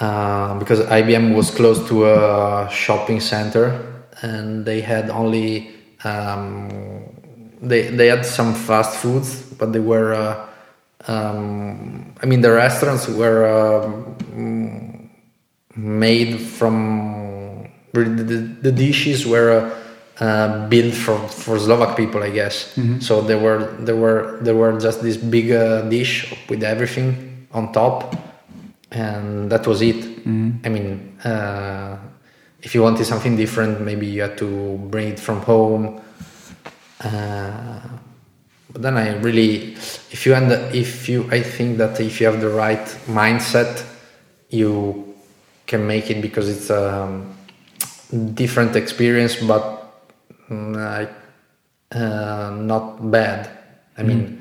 Uh, 0.00 0.58
because 0.58 0.80
IBM 0.80 1.34
was 1.34 1.50
close 1.50 1.86
to 1.88 2.06
a 2.06 2.68
shopping 2.70 3.20
center 3.20 4.04
and 4.22 4.64
they 4.64 4.80
had 4.80 5.10
only 5.10 5.70
um, 6.04 7.04
they 7.62 7.88
they 7.88 8.08
had 8.08 8.26
some 8.26 8.54
fast 8.54 8.96
foods, 8.98 9.42
but 9.58 9.72
they 9.72 9.80
were 9.80 10.14
uh, 10.14 10.46
um, 11.06 12.14
I 12.22 12.26
mean 12.26 12.40
the 12.40 12.52
restaurants 12.52 13.08
were 13.08 13.46
um, 13.46 15.10
made 15.76 16.40
from 16.40 17.68
the, 17.92 18.56
the, 18.60 18.72
dishes 18.72 19.24
were 19.24 19.72
uh, 20.20 20.24
uh, 20.24 20.68
built 20.68 20.94
for 20.94 21.18
for 21.28 21.58
Slovak 21.58 21.96
people, 21.96 22.22
I 22.22 22.30
guess. 22.30 22.74
So 23.00 23.20
there 23.20 23.38
were 23.38 23.70
there 23.80 23.96
were 23.96 24.38
there 24.42 24.54
were 24.54 24.78
just 24.80 25.02
this 25.02 25.16
big 25.16 25.52
uh, 25.52 25.82
dish 25.82 26.34
with 26.48 26.62
everything 26.62 27.46
on 27.52 27.72
top, 27.72 28.14
and 28.90 29.50
that 29.50 29.66
was 29.66 29.82
it. 29.82 30.04
I 30.26 30.68
mean, 30.68 31.18
uh, 31.24 31.96
if 32.62 32.74
you 32.74 32.82
wanted 32.82 33.04
something 33.04 33.36
different, 33.36 33.80
maybe 33.80 34.06
you 34.06 34.22
had 34.22 34.38
to 34.38 34.78
bring 34.90 35.08
it 35.08 35.20
from 35.20 35.40
home. 35.42 36.00
Uh, 37.00 37.80
but 38.72 38.82
then 38.82 38.96
I 38.96 39.16
really, 39.16 39.74
if 40.10 40.26
you 40.26 40.34
end, 40.34 40.50
if 40.74 41.08
you, 41.08 41.28
I 41.30 41.42
think 41.42 41.78
that 41.78 42.00
if 42.00 42.20
you 42.20 42.26
have 42.26 42.40
the 42.40 42.48
right 42.48 42.84
mindset, 43.06 43.84
you 44.48 45.14
can 45.66 45.86
make 45.86 46.10
it 46.10 46.20
because 46.20 46.48
it's 46.48 46.70
a 46.70 47.24
different 48.34 48.76
experience, 48.76 49.36
but 49.36 50.02
mm, 50.50 51.08
uh, 51.92 52.50
not 52.50 53.10
bad. 53.10 53.50
I 53.96 54.02
mean, 54.02 54.26
mm. 54.26 54.38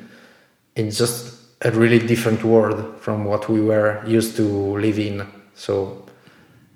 it's 0.76 0.98
just 0.98 1.32
a 1.64 1.72
really 1.72 1.99
different 1.99 2.43
world 2.43 2.99
from 2.99 3.26
what 3.26 3.49
we 3.49 3.61
were 3.61 4.03
used 4.05 4.36
to 4.38 4.43
live 4.43 4.99
in. 4.99 5.26
So, 5.55 6.05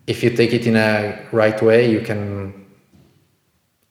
if 0.05 0.23
you 0.23 0.29
take 0.29 0.53
it 0.53 0.65
in 0.65 0.75
a 0.75 1.19
right 1.31 1.61
way, 1.61 1.91
you 1.91 2.01
can 2.01 2.65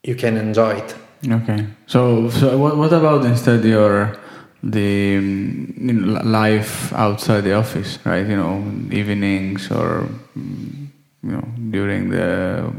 you 0.02 0.14
can 0.14 0.36
enjoy 0.36 0.76
it. 0.76 0.94
Okay. 1.28 1.66
So, 1.86 2.30
so 2.30 2.56
what, 2.56 2.76
what 2.76 2.92
about 2.92 3.24
instead 3.24 3.64
your 3.64 4.16
the 4.62 5.16
mm, 5.16 5.78
you 5.78 5.92
know, 5.92 6.22
life 6.22 6.92
outside 6.92 7.42
the 7.42 7.54
office, 7.54 7.98
right? 8.04 8.26
You 8.26 8.36
know, 8.36 8.64
evenings 8.90 9.70
or 9.70 10.08
mm, 10.36 10.86
you 11.22 11.32
know 11.32 11.44
during 11.70 12.10
the 12.10 12.72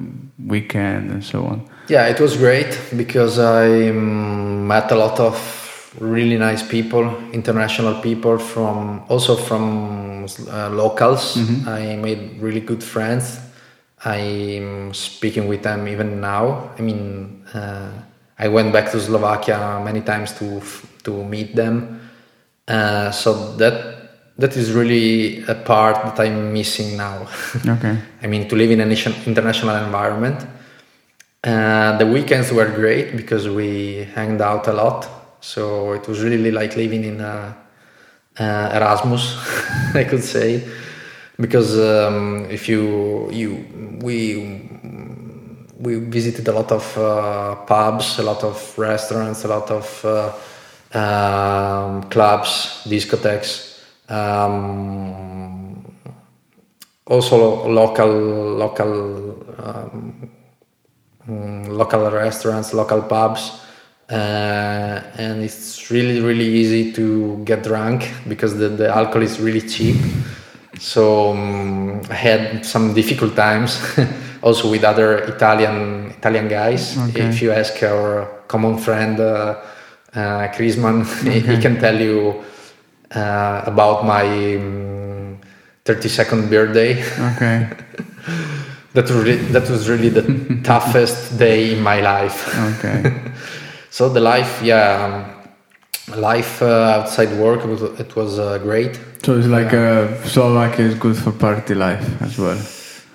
weekend 0.45 1.11
and 1.11 1.24
so 1.24 1.45
on. 1.45 1.70
Yeah, 1.88 2.07
it 2.07 2.20
was 2.20 2.38
great 2.38 2.80
because 2.95 3.39
I 3.39 3.68
mm, 3.68 4.65
met 4.65 4.91
a 4.91 4.95
lot 4.95 5.20
of 5.20 5.66
really 6.00 6.38
nice 6.38 6.64
people, 6.64 7.06
international 7.34 8.02
people 8.02 8.38
from 8.38 9.04
also 9.10 9.36
from 9.36 10.26
uh, 10.50 10.70
locals. 10.70 11.36
Mm-hmm. 11.36 11.70
I 11.70 11.95
made 11.95 12.41
really 12.41 12.62
good 12.62 12.84
friends. 12.84 13.39
I'm 14.06 14.93
speaking 14.93 15.48
with 15.48 15.64
them 15.64 15.88
even 15.88 16.22
now. 16.22 16.72
I 16.78 16.82
mean. 16.82 17.45
Uh, 17.54 17.91
I 18.39 18.48
went 18.48 18.72
back 18.72 18.91
to 18.91 19.00
Slovakia 19.00 19.82
many 19.84 20.02
times 20.02 20.34
to 20.38 20.62
to 21.04 21.24
meet 21.24 21.56
them. 21.56 22.00
Uh, 22.68 23.10
so 23.10 23.56
that 23.58 23.98
that 24.38 24.56
is 24.56 24.74
really 24.74 25.41
a 25.48 25.56
part 25.56 25.98
that 26.06 26.20
I'm 26.20 26.54
missing 26.54 26.98
now. 26.98 27.26
Okay. 27.66 27.98
I 28.22 28.28
mean, 28.28 28.48
to 28.50 28.56
live 28.56 28.70
in 28.70 28.82
an 28.82 28.91
international 29.26 29.76
environment. 29.84 30.45
Uh, 31.43 31.98
the 31.98 32.06
weekends 32.06 32.52
were 32.52 32.70
great 32.70 33.16
because 33.16 33.48
we 33.48 34.06
hanged 34.14 34.41
out 34.41 34.68
a 34.68 34.74
lot. 34.74 35.08
So 35.39 35.93
it 35.93 36.07
was 36.07 36.21
really 36.21 36.51
like 36.51 36.75
living 36.75 37.03
in 37.03 37.21
a, 37.21 37.55
uh, 38.39 38.69
Erasmus, 38.73 39.38
I 39.93 40.03
could 40.03 40.23
say, 40.23 40.67
because 41.39 41.77
um, 41.77 42.47
if 42.49 42.67
you 42.69 43.29
you 43.31 43.65
we 44.01 44.67
we 45.79 45.95
visited 45.95 46.47
a 46.47 46.51
lot 46.51 46.71
of 46.71 46.97
uh, 46.97 47.55
pubs, 47.65 48.19
a 48.19 48.23
lot 48.23 48.43
of 48.43 48.77
restaurants, 48.77 49.43
a 49.43 49.47
lot 49.47 49.69
of 49.71 50.05
uh, 50.05 50.33
um, 50.97 52.03
clubs, 52.09 52.83
discotheques. 52.85 53.83
Um, 54.09 55.85
also 57.05 57.67
local 57.67 58.07
local 58.57 59.45
um, 59.59 60.29
local 61.69 62.11
restaurants, 62.11 62.73
local 62.73 63.01
pubs. 63.01 63.66
Uh, 64.10 65.01
and 65.18 65.43
it's 65.43 65.91
really 65.91 66.22
really 66.22 66.45
easy 66.45 66.93
to 66.93 67.43
get 67.43 67.62
drunk 67.64 68.10
because 68.28 68.58
the, 68.58 68.70
the 68.70 68.88
alcohol 68.88 69.22
is 69.22 69.38
really 69.38 69.60
cheap 69.60 69.97
so 70.80 71.32
um, 71.32 72.01
I 72.10 72.14
had 72.14 72.66
some 72.66 72.93
difficult 72.93 73.36
times 73.36 73.80
also 74.41 74.70
with 74.70 74.84
other 74.84 75.18
Italian 75.20 76.12
Italian 76.12 76.47
guys. 76.47 76.97
Okay. 77.10 77.30
If 77.30 77.41
you 77.41 77.51
ask 77.51 77.82
our 77.84 78.43
common 78.47 78.78
friend 78.78 79.20
uh, 79.20 79.55
uh, 80.14 80.47
Chrisman, 80.49 81.01
okay. 81.22 81.39
he, 81.39 81.55
he, 81.55 81.62
can 81.62 81.80
tell 81.80 81.99
you 81.99 82.43
uh, 83.12 83.64
about 83.66 84.05
my 84.05 84.55
um, 84.55 85.39
32nd 85.86 86.49
birthday. 86.49 87.01
Okay. 87.36 87.70
that 88.93 89.03
was 89.03 89.12
really, 89.12 89.36
that 89.53 89.70
was 89.70 89.89
really 89.89 90.10
the 90.10 90.62
toughest 90.64 91.38
day 91.38 91.74
in 91.76 91.82
my 91.82 92.01
life. 92.01 92.47
Okay. 92.78 93.14
So 93.98 94.08
the 94.10 94.20
life, 94.20 94.62
yeah. 94.62 95.26
Um, 96.08 96.20
life 96.22 96.62
uh, 96.62 97.00
outside 97.02 97.32
work 97.39 97.66
it 97.66 97.68
was, 97.68 97.82
it 98.00 98.16
was 98.16 98.38
uh, 98.38 98.60
great. 98.60 98.95
So 99.24 99.39
it's 99.39 99.48
like 99.48 99.74
uh, 99.74 100.24
Slovakia 100.24 100.86
is 100.86 100.93
good 100.93 101.18
for 101.18 101.32
party 101.32 101.74
life 101.74 102.06
as 102.22 102.38
well. 102.38 102.62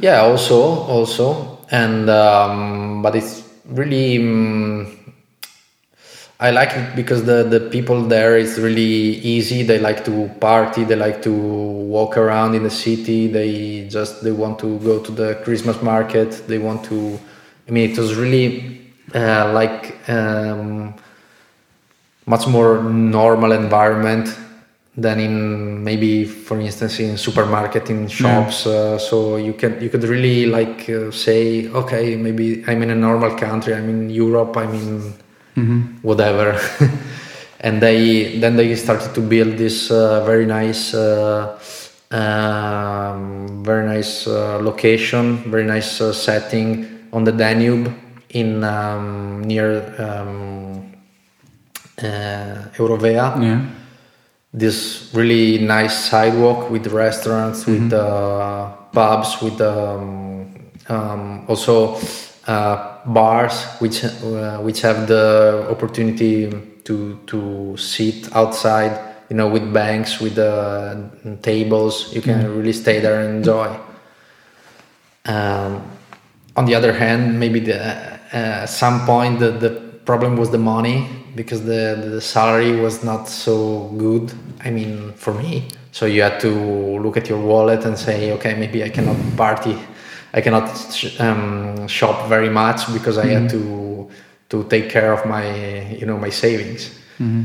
Yeah 0.00 0.22
also 0.22 0.60
also. 0.90 1.58
And 1.70 2.10
um, 2.10 3.00
but 3.00 3.14
it's 3.14 3.48
really 3.64 4.18
um, 4.18 5.14
I 6.40 6.50
like 6.50 6.72
it 6.74 6.96
because 6.96 7.22
the 7.24 7.44
the 7.44 7.60
people 7.70 8.02
there 8.02 8.36
is 8.36 8.58
really 8.58 9.22
easy. 9.22 9.62
They 9.62 9.78
like 9.78 10.04
to 10.06 10.28
party. 10.40 10.82
They 10.82 10.96
like 10.96 11.22
to 11.22 11.32
walk 11.32 12.16
around 12.16 12.56
in 12.56 12.64
the 12.64 12.74
city. 12.74 13.28
They 13.28 13.86
just 13.88 14.24
they 14.24 14.32
want 14.32 14.58
to 14.58 14.80
go 14.80 14.98
to 14.98 15.12
the 15.12 15.36
Christmas 15.44 15.80
market. 15.80 16.42
They 16.48 16.58
want 16.58 16.82
to 16.90 17.20
I 17.68 17.70
mean 17.70 17.92
it 17.92 17.96
was 17.96 18.16
really 18.16 18.81
uh, 19.14 19.52
like 19.52 20.08
um, 20.08 20.94
much 22.26 22.46
more 22.46 22.82
normal 22.82 23.52
environment 23.52 24.38
than 24.96 25.18
in 25.18 25.82
maybe 25.82 26.24
for 26.24 26.60
instance 26.60 27.00
in 27.00 27.16
supermarket 27.16 27.88
in 27.88 28.06
shops 28.08 28.66
yeah. 28.66 28.72
uh, 28.72 28.98
so 28.98 29.36
you 29.36 29.54
can 29.54 29.80
you 29.80 29.88
could 29.88 30.04
really 30.04 30.44
like 30.44 30.88
uh, 30.90 31.10
say 31.10 31.66
okay 31.68 32.14
maybe 32.14 32.62
i'm 32.66 32.82
in 32.82 32.90
a 32.90 32.94
normal 32.94 33.34
country 33.34 33.74
i'm 33.74 33.88
in 33.88 34.10
europe 34.10 34.54
i'm 34.56 34.74
in 34.74 35.14
mm-hmm. 35.56 35.80
whatever 36.02 36.60
and 37.60 37.80
they 37.80 38.38
then 38.38 38.54
they 38.54 38.76
started 38.76 39.14
to 39.14 39.22
build 39.22 39.56
this 39.56 39.90
uh, 39.90 40.22
very 40.26 40.44
nice 40.44 40.92
uh, 40.92 41.58
um, 42.10 43.64
very 43.64 43.86
nice 43.86 44.26
uh, 44.26 44.58
location 44.60 45.38
very 45.50 45.64
nice 45.64 46.02
uh, 46.02 46.12
setting 46.12 47.08
on 47.14 47.24
the 47.24 47.32
danube 47.32 47.90
in 48.32 48.64
um, 48.64 49.42
near 49.44 49.94
um, 49.98 50.92
uh, 51.98 52.68
Eurovea. 52.76 53.40
Yeah. 53.40 53.66
This 54.54 55.10
really 55.14 55.58
nice 55.58 56.10
sidewalk 56.10 56.70
with 56.70 56.86
restaurants, 56.88 57.64
mm-hmm. 57.64 57.84
with 57.84 57.92
uh, 57.94 58.68
pubs, 58.92 59.40
with 59.40 59.60
um, 59.60 60.70
um, 60.88 61.46
also 61.48 61.98
uh, 62.46 62.98
bars, 63.06 63.64
which 63.78 64.04
uh, 64.04 64.58
which 64.58 64.82
have 64.82 65.06
the 65.06 65.66
opportunity 65.70 66.50
to 66.84 67.18
to 67.26 67.76
sit 67.78 68.34
outside. 68.36 69.08
You 69.30 69.36
know, 69.36 69.48
with 69.48 69.72
banks, 69.72 70.20
with 70.20 70.36
uh, 70.36 70.96
tables, 71.40 72.12
you 72.12 72.20
can 72.20 72.42
mm-hmm. 72.42 72.58
really 72.58 72.74
stay 72.74 73.00
there 73.00 73.20
and 73.22 73.38
enjoy. 73.38 73.74
Um, 75.24 75.80
on 76.54 76.66
the 76.66 76.74
other 76.74 76.92
hand, 76.92 77.40
maybe 77.40 77.60
the, 77.60 78.20
at 78.32 78.66
some 78.66 79.04
point 79.06 79.38
the, 79.40 79.50
the 79.50 79.70
problem 80.04 80.36
was 80.36 80.50
the 80.50 80.58
money 80.58 81.08
because 81.34 81.64
the 81.64 82.08
the 82.10 82.20
salary 82.20 82.80
was 82.80 83.02
not 83.04 83.28
so 83.28 83.88
good. 83.96 84.32
I 84.64 84.70
mean, 84.70 85.12
for 85.14 85.34
me, 85.34 85.68
so 85.92 86.06
you 86.06 86.22
had 86.22 86.40
to 86.40 86.50
look 87.00 87.16
at 87.16 87.28
your 87.28 87.40
wallet 87.40 87.84
and 87.84 87.98
say, 87.98 88.32
okay, 88.32 88.54
maybe 88.54 88.84
I 88.84 88.88
cannot 88.88 89.16
party, 89.36 89.78
I 90.32 90.40
cannot 90.40 90.68
sh- 90.92 91.18
um, 91.20 91.86
shop 91.88 92.28
very 92.28 92.50
much 92.50 92.92
because 92.92 93.18
I 93.18 93.26
mm-hmm. 93.26 93.42
had 93.42 93.50
to 93.50 94.10
to 94.50 94.64
take 94.64 94.90
care 94.90 95.12
of 95.12 95.24
my 95.26 95.46
you 96.00 96.06
know 96.06 96.18
my 96.18 96.30
savings. 96.30 96.90
Mm-hmm. 97.18 97.42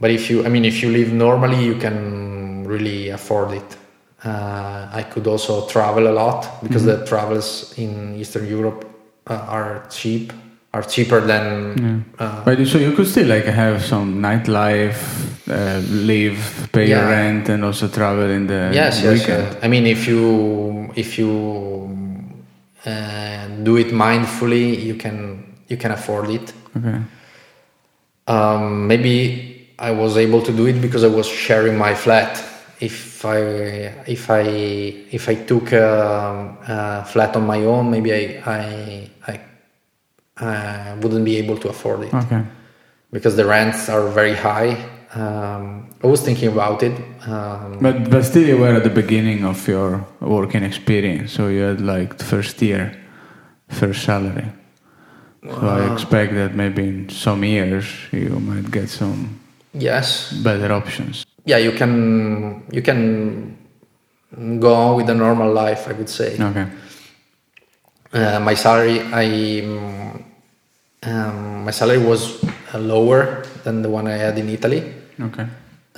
But 0.00 0.10
if 0.10 0.28
you, 0.28 0.44
I 0.44 0.48
mean, 0.48 0.64
if 0.64 0.82
you 0.82 0.90
live 0.90 1.12
normally, 1.12 1.64
you 1.64 1.76
can 1.76 2.64
really 2.64 3.10
afford 3.10 3.52
it. 3.52 3.76
Uh, 4.24 4.88
I 4.92 5.02
could 5.04 5.26
also 5.26 5.68
travel 5.68 6.08
a 6.08 6.14
lot 6.22 6.62
because 6.62 6.82
mm-hmm. 6.82 7.00
the 7.00 7.06
travels 7.06 7.74
in 7.78 8.16
Eastern 8.16 8.48
Europe 8.48 8.93
uh, 9.26 9.34
are 9.48 9.86
cheap 9.90 10.32
are 10.74 10.82
cheaper 10.82 11.20
than. 11.20 12.04
Yeah. 12.18 12.26
Uh, 12.26 12.44
but 12.44 12.66
so 12.66 12.78
you 12.78 12.92
could 12.92 13.06
still 13.06 13.28
like 13.28 13.44
have 13.44 13.82
some 13.82 14.20
nightlife, 14.20 15.00
uh, 15.48 15.80
live, 15.88 16.68
pay 16.72 16.88
yeah. 16.88 16.98
your 16.98 17.08
rent, 17.08 17.48
and 17.48 17.64
also 17.64 17.86
travel 17.88 18.28
in 18.28 18.46
the 18.48 18.70
yes, 18.74 19.02
weekend. 19.02 19.54
Yes, 19.54 19.56
I 19.62 19.68
mean, 19.68 19.86
if 19.86 20.08
you 20.08 20.90
if 20.96 21.16
you 21.16 21.30
uh, 22.84 23.46
do 23.62 23.76
it 23.76 23.88
mindfully, 23.88 24.82
you 24.82 24.96
can 24.96 25.54
you 25.68 25.76
can 25.76 25.92
afford 25.92 26.30
it. 26.30 26.52
Okay. 26.76 26.98
Um, 28.26 28.88
maybe 28.88 29.68
I 29.78 29.92
was 29.92 30.16
able 30.16 30.42
to 30.42 30.52
do 30.52 30.66
it 30.66 30.80
because 30.80 31.04
I 31.04 31.08
was 31.08 31.26
sharing 31.26 31.78
my 31.78 31.94
flat. 31.94 32.42
If 32.80 33.13
I 33.24 33.38
if 34.06 34.30
I 34.30 34.42
if 35.10 35.28
I 35.28 35.34
took 35.34 35.72
a, 35.72 36.56
a 36.68 37.04
flat 37.04 37.36
on 37.36 37.46
my 37.46 37.64
own, 37.64 37.90
maybe 37.90 38.12
I 38.12 38.42
I, 38.46 39.10
I 39.26 39.40
uh, 40.44 40.96
wouldn't 41.00 41.24
be 41.24 41.36
able 41.36 41.56
to 41.58 41.68
afford 41.68 42.02
it. 42.02 42.14
Okay. 42.14 42.42
Because 43.12 43.36
the 43.36 43.44
rents 43.44 43.88
are 43.88 44.08
very 44.08 44.34
high. 44.34 44.76
Um, 45.14 45.88
I 46.02 46.08
was 46.08 46.20
thinking 46.22 46.48
about 46.48 46.82
it. 46.82 46.98
Um, 47.26 47.78
but 47.80 48.10
but 48.10 48.24
still, 48.24 48.46
you 48.46 48.58
were 48.58 48.74
at 48.74 48.82
the 48.82 48.90
beginning 48.90 49.44
of 49.44 49.68
your 49.68 50.04
working 50.20 50.64
experience, 50.64 51.32
so 51.32 51.48
you 51.48 51.62
had 51.62 51.80
like 51.80 52.18
the 52.18 52.24
first 52.24 52.60
year, 52.60 52.92
first 53.68 54.02
salary. 54.04 54.46
So 55.44 55.68
I 55.68 55.92
expect 55.92 56.32
that 56.34 56.54
maybe 56.54 56.82
in 56.82 57.08
some 57.10 57.44
years 57.44 57.84
you 58.12 58.30
might 58.40 58.70
get 58.70 58.88
some 58.88 59.40
Yes. 59.74 60.32
better 60.32 60.72
options. 60.72 61.26
Yeah, 61.44 61.58
you 61.58 61.72
can 61.72 62.64
you 62.72 62.82
can 62.82 63.56
go 64.60 64.74
on 64.74 64.96
with 64.96 65.10
a 65.10 65.14
normal 65.14 65.52
life. 65.52 65.88
I 65.88 65.92
would 65.92 66.08
say. 66.08 66.36
Okay. 66.40 66.66
Uh, 68.12 68.38
my 68.40 68.54
salary, 68.54 69.00
I 69.12 69.60
um, 69.66 70.24
um, 71.02 71.64
my 71.64 71.70
salary 71.70 71.98
was 71.98 72.42
uh, 72.72 72.78
lower 72.78 73.42
than 73.64 73.82
the 73.82 73.90
one 73.90 74.06
I 74.06 74.16
had 74.16 74.38
in 74.38 74.48
Italy. 74.48 74.94
Okay. 75.20 75.46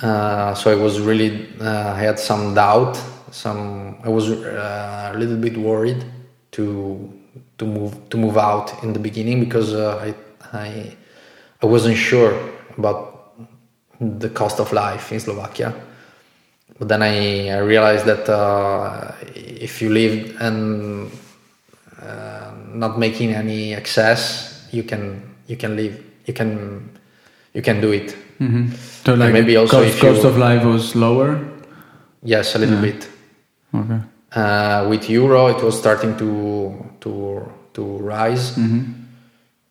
Uh, 0.01 0.53
so 0.53 0.71
I 0.71 0.75
was 0.75 0.99
really 0.99 1.47
uh, 1.61 1.93
I 1.93 1.99
had 1.99 2.19
some 2.19 2.53
doubt. 2.53 3.01
Some 3.31 3.97
I 4.03 4.09
was 4.09 4.29
uh, 4.29 5.11
a 5.13 5.17
little 5.17 5.37
bit 5.37 5.57
worried 5.57 6.03
to 6.51 7.13
to 7.57 7.65
move 7.65 8.09
to 8.09 8.17
move 8.17 8.37
out 8.37 8.83
in 8.83 8.93
the 8.93 8.99
beginning 8.99 9.39
because 9.39 9.73
uh, 9.73 9.97
I 10.01 10.13
I 10.57 10.95
I 11.61 11.65
wasn't 11.65 11.97
sure 11.97 12.37
about 12.77 13.16
the 13.99 14.29
cost 14.29 14.59
of 14.59 14.71
life 14.73 15.11
in 15.11 15.19
Slovakia. 15.19 15.73
But 16.79 16.87
then 16.89 17.01
I, 17.01 17.49
I 17.49 17.57
realized 17.59 18.05
that 18.05 18.29
uh, 18.29 19.11
if 19.35 19.81
you 19.81 19.89
live 19.89 20.35
and 20.39 21.09
uh, 22.01 22.51
not 22.73 22.99
making 22.99 23.33
any 23.33 23.73
excess, 23.73 24.67
you 24.71 24.83
can 24.83 25.21
you 25.47 25.57
can 25.57 25.75
live 25.75 25.97
you 26.25 26.33
can 26.33 26.89
you 27.53 27.61
can 27.61 27.81
do 27.81 27.91
it. 27.91 28.15
hmm 28.37 28.69
So 29.03 29.15
like 29.15 29.33
maybe 29.33 29.57
also 29.57 29.81
cost, 29.81 29.87
if 29.89 30.03
you- 30.03 30.09
cost 30.13 30.23
of 30.25 30.37
life 30.37 30.63
was 30.63 30.93
lower. 30.95 31.39
Yes, 32.21 32.53
a 32.55 32.59
little 32.59 32.75
Yeah. 32.75 32.81
bit. 32.93 33.07
Okay. 33.73 33.99
Uh, 34.35 34.85
with 34.89 35.09
euro, 35.09 35.47
it 35.47 35.63
was 35.63 35.77
starting 35.79 36.13
to 36.17 36.73
to 36.99 37.41
to 37.73 37.81
rise, 38.03 38.53
hmm 38.55 38.83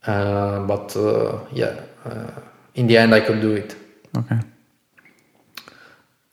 uh, 0.06 0.64
but 0.66 0.96
uh, 0.96 1.38
yeah, 1.52 1.74
uh, 2.08 2.32
in 2.74 2.86
the 2.86 2.96
end, 2.96 3.14
I 3.14 3.20
could 3.20 3.40
do 3.40 3.52
it. 3.54 3.76
Okay. 4.16 4.38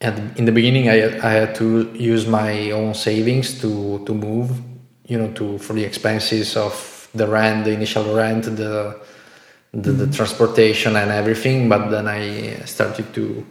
And 0.02 0.38
in 0.38 0.46
the 0.46 0.52
beginning, 0.52 0.90
I 0.90 1.18
I 1.20 1.32
had 1.32 1.56
to 1.56 1.90
use 1.94 2.28
my 2.28 2.72
own 2.72 2.94
savings 2.94 3.60
to 3.62 4.04
to 4.06 4.14
move, 4.14 4.52
you 5.08 5.18
know, 5.18 5.32
to 5.34 5.58
for 5.60 5.74
the 5.74 5.84
expenses 5.84 6.58
of 6.58 6.74
the 7.16 7.28
rent, 7.28 7.66
the 7.66 7.72
initial 7.72 8.14
rent, 8.16 8.44
the 8.44 9.00
the, 9.74 9.92
the 9.92 10.08
transportation 10.08 10.96
and 10.96 11.10
everything. 11.12 11.70
But 11.70 11.90
then 11.90 12.08
I 12.08 12.66
started 12.66 13.14
to 13.14 13.46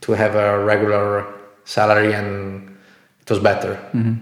to 0.00 0.12
have 0.12 0.34
a 0.34 0.64
regular 0.64 1.26
salary, 1.64 2.12
and 2.14 2.76
it 3.20 3.30
was 3.30 3.38
better. 3.38 3.76
hmm 3.92 4.14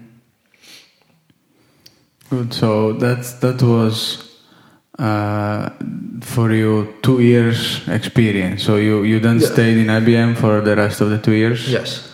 Good. 2.30 2.52
So 2.52 2.92
that's 2.92 3.32
that 3.40 3.62
was 3.62 4.27
uh, 4.98 5.70
for 6.20 6.52
you 6.52 6.94
two 7.02 7.20
years 7.20 7.86
experience. 7.88 8.62
So 8.62 8.76
you 8.76 9.02
you 9.04 9.20
then 9.20 9.38
Yeah. 9.38 9.46
stayed 9.46 9.78
in 9.78 9.86
IBM 9.90 10.34
for 10.36 10.60
the 10.60 10.74
rest 10.76 11.00
of 11.00 11.10
the 11.10 11.18
two 11.18 11.32
years. 11.32 11.68
Yes. 11.70 12.04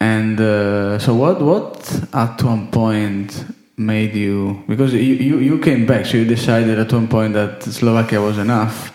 And 0.00 0.40
uh, 0.40 0.98
so 0.98 1.14
what 1.14 1.40
what 1.42 1.76
at 2.12 2.42
one 2.42 2.68
point 2.68 3.44
made 3.76 4.14
you 4.14 4.62
because 4.68 4.92
you, 4.92 5.00
you 5.00 5.38
you 5.38 5.58
came 5.58 5.86
back 5.86 6.04
so 6.04 6.16
you 6.18 6.24
decided 6.24 6.78
at 6.78 6.92
one 6.92 7.08
point 7.08 7.32
that 7.34 7.62
Slovakia 7.62 8.20
was 8.20 8.36
enough 8.38 8.92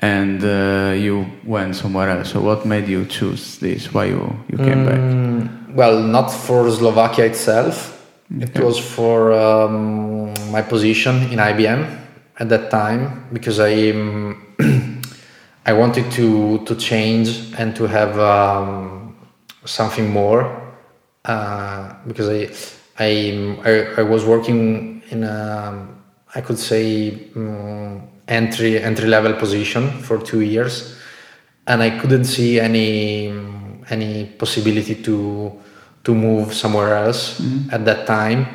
and 0.00 0.42
uh, 0.44 0.92
you 0.96 1.26
went 1.44 1.76
somewhere 1.76 2.08
else. 2.08 2.30
So 2.32 2.40
what 2.40 2.64
made 2.64 2.88
you 2.88 3.04
choose 3.06 3.58
this? 3.58 3.92
Why 3.92 4.06
you 4.06 4.32
you 4.48 4.56
came 4.58 4.84
back? 4.86 5.00
Mm, 5.00 5.74
Well, 5.74 6.02
not 6.02 6.32
for 6.32 6.70
Slovakia 6.70 7.26
itself. 7.26 7.99
It 8.38 8.60
was 8.60 8.78
for 8.78 9.32
um, 9.32 10.32
my 10.52 10.62
position 10.62 11.16
in 11.32 11.38
IBM 11.40 11.98
at 12.38 12.48
that 12.48 12.70
time 12.70 13.26
because 13.32 13.58
I 13.58 13.90
um, 13.90 14.54
I 15.66 15.72
wanted 15.72 16.12
to 16.12 16.64
to 16.64 16.76
change 16.76 17.52
and 17.58 17.74
to 17.74 17.88
have 17.88 18.16
um, 18.20 19.16
something 19.64 20.08
more 20.08 20.46
uh, 21.24 21.94
because 22.06 22.28
I 22.28 22.50
I, 23.00 23.10
I 23.64 23.72
I 23.98 24.02
was 24.02 24.24
working 24.24 25.02
in 25.10 25.24
a 25.24 25.88
I 26.32 26.40
could 26.40 26.58
say 26.58 27.30
um, 27.34 28.08
entry 28.28 28.80
entry 28.80 29.08
level 29.08 29.32
position 29.34 29.90
for 30.02 30.18
two 30.18 30.42
years 30.42 30.94
and 31.66 31.82
I 31.82 31.98
couldn't 31.98 32.26
see 32.26 32.60
any 32.60 33.34
any 33.90 34.26
possibility 34.38 34.94
to 35.02 35.60
to 36.04 36.14
move 36.14 36.54
somewhere 36.54 36.94
else 36.94 37.40
at 37.72 37.84
that 37.84 38.06
time 38.06 38.46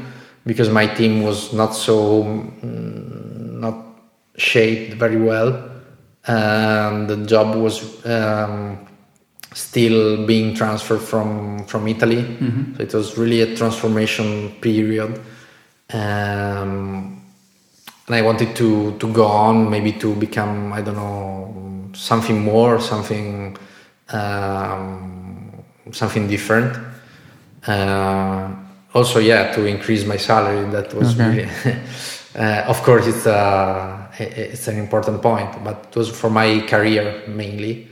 because 0.46 0.70
my 0.70 0.88
team 0.88 1.24
was 1.24 1.54
not 1.54 1.74
so 1.76 2.24
mm, 2.24 3.60
not 3.60 3.76
shaped 4.38 4.94
very 4.96 5.18
well 5.18 5.72
and 6.28 7.08
the 7.08 7.18
job 7.26 7.56
was 7.56 8.06
um, 8.06 8.86
still 9.54 10.26
being 10.26 10.56
transferred 10.56 11.02
from 11.02 11.66
from 11.66 11.88
Italy. 11.88 12.24
So 12.78 12.84
it 12.84 12.94
was 12.94 13.18
really 13.18 13.42
a 13.42 13.56
transformation 13.56 14.52
period. 14.62 15.20
Um, 15.94 17.22
and 18.08 18.16
I 18.16 18.22
wanted 18.22 18.56
to 18.56 18.98
to 18.98 19.14
go 19.14 19.26
on, 19.26 19.70
maybe 19.70 19.92
to 19.94 20.16
become 20.16 20.74
I 20.74 20.82
don't 20.82 20.96
know 20.96 21.90
something 21.94 22.42
more, 22.42 22.80
something 22.80 23.56
um, 24.10 25.64
something 25.92 26.28
different. 26.28 26.76
Uh, 27.68 28.56
also, 28.94 29.20
yeah, 29.20 29.52
to 29.54 29.66
increase 29.66 30.06
my 30.06 30.18
salary. 30.18 30.70
That 30.72 30.94
was 30.94 31.14
Okay. 31.14 31.24
really, 31.26 31.50
uh, 32.36 32.64
of 32.68 32.82
course, 32.84 33.08
it's 33.08 33.26
a 33.26 34.10
it's 34.20 34.68
an 34.68 34.78
important 34.78 35.22
point, 35.22 35.64
but 35.64 35.88
it 35.90 35.96
was 35.96 36.10
for 36.10 36.30
my 36.30 36.62
career 36.62 37.24
mainly. 37.28 37.88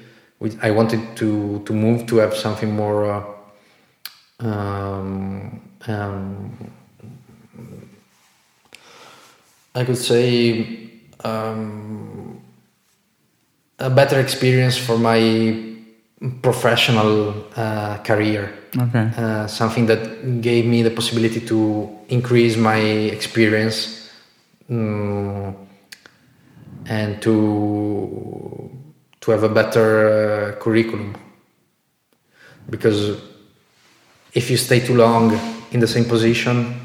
I 0.61 0.71
wanted 0.71 1.15
to 1.17 1.59
to 1.65 1.73
move 1.73 2.05
to 2.07 2.17
have 2.17 2.35
something 2.35 2.71
more. 2.75 3.05
Uh, 3.11 3.23
um, 4.39 5.61
um, 5.87 6.71
I 9.75 9.83
could 9.85 9.97
say 9.97 10.89
um, 11.23 12.39
a 13.79 13.89
better 13.89 14.19
experience 14.19 14.77
for 14.77 14.97
my 14.97 15.72
professional 16.41 17.33
uh, 17.55 17.97
career. 18.03 18.53
Okay. 18.77 19.09
Uh, 19.17 19.47
something 19.47 19.85
that 19.87 20.41
gave 20.41 20.65
me 20.65 20.81
the 20.81 20.91
possibility 20.91 21.39
to 21.41 21.89
increase 22.09 22.57
my 22.57 22.77
experience 22.77 24.09
mm, 24.69 25.53
and 26.85 27.21
to 27.21 28.69
to 29.21 29.31
have 29.31 29.43
a 29.43 29.49
better 29.49 30.53
uh, 30.55 30.59
curriculum. 30.59 31.15
Because 32.69 33.21
if 34.33 34.49
you 34.49 34.57
stay 34.57 34.79
too 34.79 34.95
long 34.95 35.39
in 35.71 35.79
the 35.79 35.87
same 35.87 36.05
position, 36.05 36.75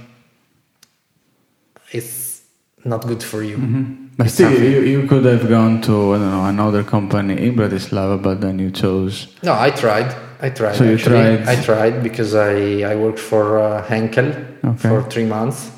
it's 1.91 2.43
not 2.85 3.07
good 3.07 3.23
for 3.23 3.43
you. 3.43 3.57
But 3.57 4.08
Still, 4.27 4.49
something- 4.51 4.65
you, 4.65 4.81
you 4.81 5.07
could 5.07 5.25
have 5.25 5.49
gone 5.49 5.81
to 5.83 6.15
I 6.15 6.19
don't 6.19 6.31
know 6.31 6.45
another 6.47 6.83
company 6.83 7.35
in 7.47 7.55
Bratislava, 7.55 8.21
but 8.21 8.41
then 8.41 8.59
you 8.59 8.71
chose. 8.73 9.29
No, 9.45 9.55
I 9.59 9.71
tried. 9.71 10.13
I 10.41 10.51
tried. 10.51 10.75
So 10.77 10.85
you 10.85 10.99
tried- 10.99 11.47
I 11.47 11.55
tried 11.63 12.03
because 12.03 12.35
I 12.35 12.83
I 12.83 12.97
worked 12.97 13.21
for 13.21 13.59
uh, 13.59 13.83
Henkel 13.87 14.33
Okay. 14.65 14.89
for 14.89 15.03
three 15.09 15.25
months, 15.27 15.71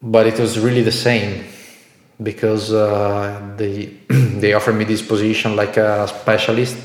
but 0.00 0.26
it 0.26 0.38
was 0.38 0.58
really 0.58 0.82
the 0.82 0.92
same 1.08 1.44
because 2.22 2.72
uh, 2.72 3.38
they 3.58 3.92
they 4.40 4.54
offered 4.54 4.76
me 4.76 4.84
this 4.84 5.02
position 5.02 5.54
like 5.56 5.76
a 5.76 6.08
specialist. 6.08 6.76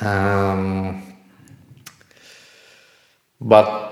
Um, 0.00 1.02
but 3.40 3.83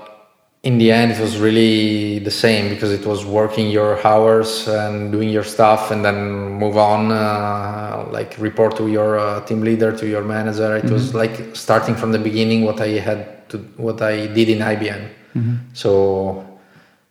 in 0.63 0.77
the 0.77 0.91
end, 0.93 1.11
it 1.11 1.19
was 1.19 1.37
really 1.39 2.19
the 2.19 2.31
same 2.31 2.69
because 2.69 2.91
it 2.91 3.05
was 3.05 3.25
working 3.25 3.69
your 3.69 4.05
hours 4.07 4.65
and 4.69 5.11
doing 5.11 5.27
your 5.29 5.43
stuff, 5.43 5.91
and 5.91 6.05
then 6.05 6.53
move 6.53 6.77
on, 6.77 7.11
uh, 7.11 8.07
like 8.11 8.37
report 8.39 8.77
to 8.77 8.87
your 8.87 9.19
uh, 9.19 9.41
team 9.45 9.61
leader, 9.61 9.95
to 9.95 10.07
your 10.07 10.23
manager. 10.23 10.77
It 10.77 10.89
was 10.89 11.13
like 11.13 11.53
starting 11.53 11.95
from 11.95 12.13
the 12.13 12.19
beginning 12.19 12.63
what 12.63 12.79
I 12.79 12.99
had 12.99 13.49
to, 13.49 13.57
what 13.75 14.01
I 14.01 14.27
did 14.27 14.47
in 14.49 14.59
IBM. 14.59 15.09
So, 15.73 16.45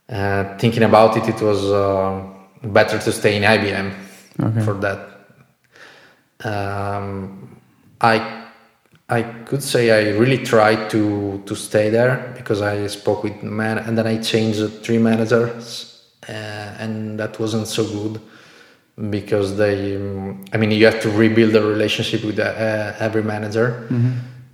uh, 0.09 0.57
thinking 0.57 0.83
about 0.83 1.15
it, 1.17 1.27
it 1.29 1.39
was 1.41 1.63
uh, 1.65 2.23
better 2.63 2.97
to 2.97 3.11
stay 3.11 3.35
in 3.37 3.43
IBM 3.43 3.93
Okay. 4.41 4.61
for 4.61 4.73
that. 4.75 4.99
Um, 6.43 7.59
I 8.01 8.42
I 9.13 9.21
could 9.45 9.61
say 9.61 9.83
I 9.91 10.17
really 10.17 10.39
tried 10.53 10.89
to 10.93 11.03
to 11.45 11.55
stay 11.55 11.87
there 11.97 12.33
because 12.37 12.59
I 12.73 12.87
spoke 12.87 13.23
with 13.23 13.43
man 13.43 13.77
and 13.77 13.95
then 13.97 14.07
I 14.07 14.17
changed 14.31 14.61
three 14.83 14.97
managers 14.97 15.65
uh, 16.27 16.83
and 16.83 17.19
that 17.19 17.39
wasn't 17.39 17.67
so 17.67 17.83
good 17.97 18.15
because 19.15 19.55
they 19.55 19.97
um, 19.97 20.43
I 20.53 20.57
mean 20.57 20.71
you 20.71 20.85
have 20.85 20.99
to 21.01 21.09
rebuild 21.09 21.53
a 21.55 21.61
relationship 21.61 22.23
with 22.23 22.39
uh, 22.39 23.05
every 23.07 23.23
manager. 23.23 23.67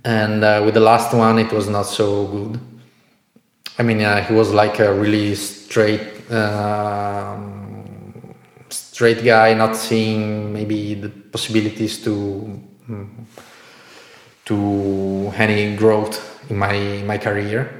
And 0.04 0.44
uh, 0.44 0.62
with 0.64 0.74
the 0.74 0.84
last 0.92 1.14
one 1.14 1.38
it 1.38 1.52
was 1.52 1.66
not 1.76 1.86
so 2.00 2.06
good. 2.34 2.60
I 3.78 3.82
mean 3.82 4.02
uh, 4.02 4.22
he 4.26 4.34
was 4.34 4.52
like 4.52 4.78
a 4.78 4.92
really 4.92 5.34
straight 5.36 6.06
um, 6.30 8.34
straight 8.68 9.24
guy, 9.24 9.54
not 9.54 9.74
seeing 9.74 10.52
maybe 10.52 10.94
the 10.94 11.08
possibilities 11.08 11.96
to 12.04 12.12
mm, 12.90 13.08
to 14.50 15.30
any 15.38 15.76
growth 15.76 16.18
in 16.50 16.58
my 16.58 17.02
my 17.06 17.18
career. 17.18 17.70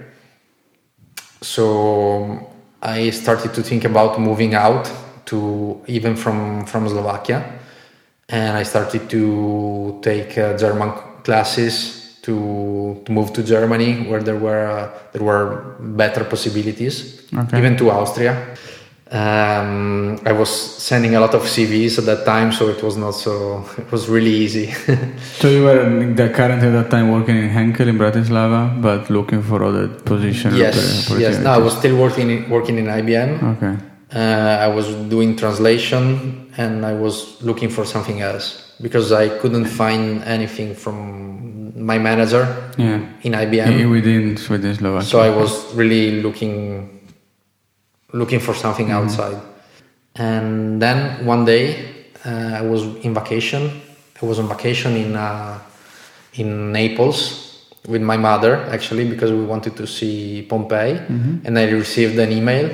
So 1.43 2.47
I 2.83 3.11
started 3.11 3.53
to 3.55 3.63
think 3.63 3.85
about 3.85 4.21
moving 4.21 4.55
out 4.55 4.87
to 5.27 5.83
even 5.87 6.15
from 6.17 6.65
from 6.67 6.87
Slovakia, 6.89 7.43
and 8.29 8.57
I 8.57 8.63
started 8.63 9.11
to 9.11 9.99
take 10.03 10.39
uh, 10.39 10.57
German 10.57 10.93
classes 11.27 12.01
to, 12.23 13.01
to 13.05 13.13
move 13.13 13.33
to 13.33 13.43
Germany 13.43 14.07
where 14.09 14.23
there 14.23 14.37
were 14.39 14.67
uh, 14.67 14.89
there 15.13 15.25
were 15.25 15.77
better 15.81 16.25
possibilities, 16.25 17.27
Okay. 17.35 17.59
even 17.59 17.77
to 17.79 17.91
Austria. 17.91 18.55
Um, 19.13 20.21
I 20.25 20.31
was 20.31 20.49
sending 20.51 21.17
a 21.17 21.21
lot 21.21 21.35
of 21.35 21.43
CVs 21.43 21.99
at 21.99 22.07
that 22.07 22.25
time, 22.25 22.53
so 22.53 22.69
it 22.69 22.81
was 22.81 22.97
not 22.97 23.11
so. 23.13 23.65
It 23.77 23.91
was 23.91 24.09
really 24.09 24.31
easy. 24.33 24.73
So 25.41 25.49
you 25.49 25.65
were 25.65 25.81
in 25.87 26.15
the 26.15 26.29
currently 26.31 26.69
at 26.69 26.73
that 26.79 26.91
time 26.91 27.11
working 27.11 27.37
in 27.37 27.49
Henkel 27.49 27.89
in 27.89 27.99
Bratislava, 27.99 28.81
but 28.81 29.11
looking 29.11 29.43
for 29.43 29.65
other 29.65 29.89
positions. 29.89 30.55
yes, 30.57 31.11
yes. 31.19 31.39
No, 31.39 31.51
I 31.51 31.59
was 31.59 31.77
still 31.77 31.97
working 31.99 32.31
in, 32.31 32.49
working 32.51 32.79
in 32.79 32.87
IBM. 32.87 33.31
Okay. 33.57 33.75
Uh, 34.15 34.67
I 34.67 34.69
was 34.69 34.87
doing 35.09 35.35
translation, 35.37 36.53
and 36.57 36.87
I 36.87 36.95
was 36.95 37.43
looking 37.43 37.69
for 37.71 37.85
something 37.85 38.21
else 38.21 38.75
because 38.81 39.11
I 39.13 39.29
couldn't 39.41 39.67
find 39.67 40.23
anything 40.23 40.75
from 40.75 41.73
my 41.75 41.99
manager 41.99 42.47
Yeah. 42.79 43.01
in 43.23 43.33
IBM. 43.35 43.91
within 43.91 44.37
within 44.51 44.75
Slovakia. 44.75 45.03
So 45.03 45.19
I 45.21 45.31
was 45.31 45.75
really 45.75 46.23
looking 46.23 47.00
looking 48.13 48.41
for 48.41 48.55
something 48.55 48.91
outside. 48.91 49.41
And 50.17 50.81
then 50.83 51.25
one 51.25 51.45
day 51.45 52.07
uh, 52.25 52.59
I 52.59 52.63
was 52.63 52.83
in 53.05 53.15
vacation. 53.15 53.81
I 54.21 54.27
was 54.27 54.39
on 54.39 54.49
vacation 54.49 54.97
in 54.97 55.17
uh, 55.17 55.59
in 56.35 56.73
Naples 56.73 57.47
with 57.89 58.03
my 58.03 58.17
mother 58.17 58.57
actually 58.71 59.09
because 59.09 59.33
we 59.33 59.45
wanted 59.45 59.77
to 59.77 59.87
see 59.87 60.43
Pompeii, 60.43 61.01
and 61.45 61.59
I 61.59 61.71
received 61.71 62.19
an 62.19 62.31
email 62.31 62.71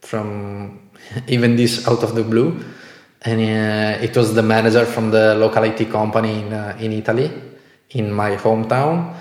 from 0.00 0.90
even 1.28 1.56
this 1.56 1.86
out 1.86 2.02
of 2.02 2.14
the 2.14 2.22
blue, 2.22 2.64
and 3.22 3.40
uh, 3.40 4.02
it 4.02 4.16
was 4.16 4.34
the 4.34 4.42
manager 4.42 4.86
from 4.86 5.10
the 5.10 5.34
local 5.34 5.62
IT 5.64 5.90
company 5.90 6.40
in 6.40 6.52
uh, 6.52 6.76
in 6.80 6.92
Italy, 6.92 7.30
in 7.90 8.12
my 8.12 8.36
hometown, 8.36 9.14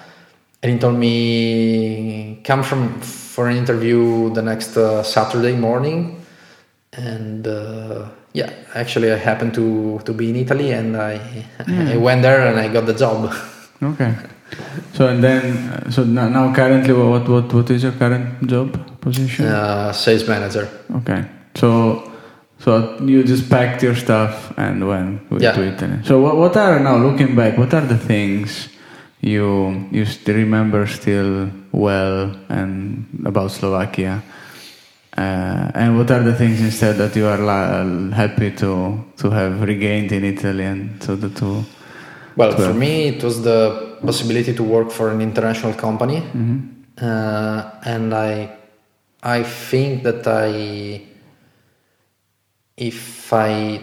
and 0.63 0.71
he 0.71 0.79
told 0.79 0.95
me 0.95 2.41
come 2.43 2.63
from 2.63 3.01
for 3.35 3.49
an 3.49 3.57
interview 3.57 4.31
the 4.33 4.41
next 4.41 4.77
uh, 4.77 5.03
Saturday 5.03 5.55
morning, 5.67 5.99
and 6.93 7.45
uh, 7.47 8.07
yeah, 8.33 8.49
actually 8.73 9.11
I 9.11 9.17
happened 9.17 9.53
to 9.59 9.99
to 10.07 10.13
be 10.13 10.29
in 10.31 10.35
Italy, 10.45 10.71
and 10.71 10.95
I 10.95 11.19
I 11.93 11.97
went 11.97 12.21
there 12.23 12.47
and 12.47 12.57
I 12.59 12.67
got 12.71 12.85
the 12.85 12.95
job. 13.03 13.19
Okay. 13.83 14.15
So 14.93 15.07
and 15.11 15.21
then 15.21 15.43
uh, 15.69 15.91
so 15.91 16.05
now, 16.05 16.29
now 16.29 16.53
currently 16.55 16.93
what 16.93 17.27
what 17.27 17.51
what 17.53 17.69
is 17.69 17.83
your 17.83 17.91
current 17.91 18.47
job 18.47 18.71
position? 19.01 19.45
uh, 19.45 19.91
sales 19.91 20.23
manager. 20.31 20.65
Okay. 20.99 21.21
So 21.59 21.69
so 22.63 22.71
you 23.03 23.23
just 23.27 23.49
packed 23.49 23.83
your 23.83 23.95
stuff 23.95 24.53
and 24.57 24.87
went 24.87 25.29
with 25.29 25.43
Yeah. 25.43 25.51
to 25.57 25.61
Italy. 25.73 25.99
So 26.07 26.21
what 26.23 26.35
what 26.37 26.55
are 26.55 26.79
now 26.79 26.95
looking 26.97 27.35
back? 27.35 27.57
What 27.59 27.73
are 27.73 27.85
the 27.85 27.97
things 27.99 28.69
you 29.21 29.87
you 29.91 30.05
still 30.05 30.35
remember 30.35 30.87
still 30.87 31.49
well 31.71 32.35
and 32.49 33.05
about 33.25 33.51
Slovakia? 33.51 34.21
Uh, 35.15 35.71
and 35.73 35.95
what 35.97 36.11
are 36.11 36.21
the 36.23 36.35
things 36.35 36.59
instead 36.59 36.97
that 36.99 37.15
you 37.15 37.25
are 37.25 37.39
la- 37.39 38.11
happy 38.11 38.51
to 38.51 38.99
to 39.15 39.29
have 39.31 39.61
regained 39.63 40.11
in 40.11 40.25
Italy 40.27 40.65
and 40.67 40.99
so 41.01 41.15
the 41.15 41.29
to 41.29 41.63
Well, 42.35 42.51
Twelve. 42.51 42.71
for 42.71 42.73
me, 42.75 43.15
it 43.15 43.23
was 43.23 43.39
the 43.47 43.95
possibility 44.03 44.51
to 44.51 44.63
work 44.63 44.91
for 44.91 45.07
an 45.07 45.21
international 45.23 45.71
company, 45.71 46.19
uh, 46.99 47.61
and 47.87 48.11
I, 48.11 48.51
I 49.23 49.39
think 49.43 50.03
that 50.03 50.27
I, 50.27 50.99
if 52.75 53.31
I 53.31 53.79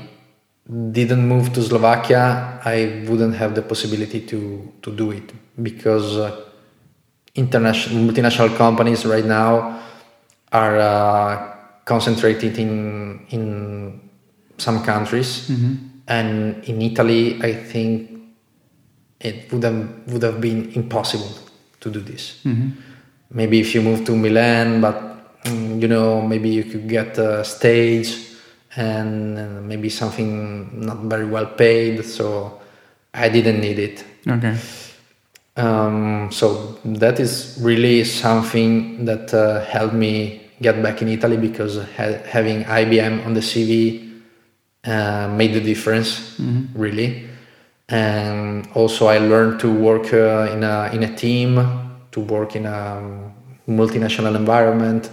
didn't 0.72 1.28
move 1.28 1.52
to 1.52 1.62
Slovakia, 1.62 2.58
I 2.64 3.04
wouldn't 3.06 3.36
have 3.36 3.54
the 3.54 3.62
possibility 3.62 4.24
to 4.32 4.72
to 4.80 4.88
do 4.90 5.12
it 5.12 5.32
because 5.60 6.16
uh, 6.16 6.32
international 7.34 8.08
multinational 8.08 8.56
companies 8.56 9.04
right 9.04 9.24
now 9.24 9.80
are 10.52 10.76
uh, 10.80 11.32
concentrated 11.84 12.56
in 12.58 12.72
in 13.28 13.44
some 14.56 14.80
countries, 14.84 15.50
and 16.08 16.64
in 16.64 16.80
Italy, 16.80 17.36
I 17.42 17.52
think 17.52 18.08
it 19.20 19.52
would 19.52 19.64
have 19.64 20.08
would 20.08 20.22
have 20.22 20.40
been 20.40 20.72
impossible 20.72 21.30
to 21.80 21.90
do 21.90 22.00
this. 22.00 22.40
Maybe 23.28 23.60
if 23.60 23.74
you 23.74 23.82
move 23.82 24.04
to 24.04 24.16
Milan, 24.16 24.80
but 24.80 24.96
mm, 25.44 25.80
you 25.80 25.88
know, 25.88 26.20
maybe 26.20 26.48
you 26.48 26.64
could 26.64 26.88
get 26.88 27.18
a 27.18 27.44
stage 27.44 28.31
and 28.76 29.68
maybe 29.68 29.88
something 29.88 30.84
not 30.86 30.98
very 30.98 31.26
well 31.26 31.46
paid. 31.46 32.04
So 32.04 32.60
I 33.14 33.28
didn't 33.28 33.60
need 33.60 33.78
it. 33.78 34.04
okay? 34.28 34.56
Um, 35.56 36.30
so 36.32 36.78
that 36.84 37.20
is 37.20 37.58
really 37.60 38.04
something 38.04 39.04
that 39.04 39.34
uh, 39.34 39.64
helped 39.64 39.94
me 39.94 40.40
get 40.62 40.82
back 40.82 41.02
in 41.02 41.08
Italy 41.08 41.36
because 41.36 41.76
ha- 41.76 42.22
having 42.24 42.64
IBM 42.64 43.26
on 43.26 43.34
the 43.34 43.40
CV 43.40 44.20
uh, 44.84 45.28
made 45.28 45.52
the 45.52 45.60
difference, 45.60 46.36
really. 46.74 47.28
And 47.88 48.66
also, 48.74 49.06
I 49.06 49.18
learned 49.18 49.60
to 49.60 49.70
work 49.70 50.14
uh, 50.14 50.50
in 50.52 50.64
a 50.64 50.90
in 50.94 51.02
a 51.02 51.14
team, 51.14 51.60
to 52.12 52.20
work 52.20 52.56
in 52.56 52.64
a 52.64 53.02
multinational 53.68 54.34
environment, 54.34 55.10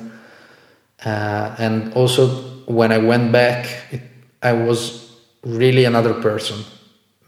uh, 1.05 1.55
and 1.57 1.93
also 1.93 2.48
when 2.69 2.91
I 2.91 2.99
went 2.99 3.31
back, 3.31 3.65
it, 3.91 4.01
I 4.43 4.53
was 4.53 5.09
really 5.43 5.85
another 5.85 6.13
person. 6.13 6.63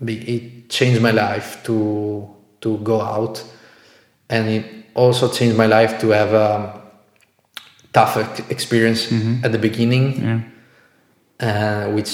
It 0.05 0.69
changed 0.69 1.01
my 1.01 1.11
life 1.11 1.63
to 1.63 2.27
to 2.61 2.77
go 2.83 3.01
out, 3.01 3.43
and 4.29 4.47
it 4.49 4.65
also 4.93 5.27
changed 5.29 5.57
my 5.57 5.65
life 5.65 5.99
to 6.01 6.09
have 6.09 6.33
a 6.33 6.81
tough 7.93 8.17
ex- 8.17 8.49
experience 8.49 9.11
at 9.43 9.51
the 9.51 9.57
beginning, 9.57 10.05
Yeah. 10.21 10.39
uh, 11.87 11.91
which 11.95 12.09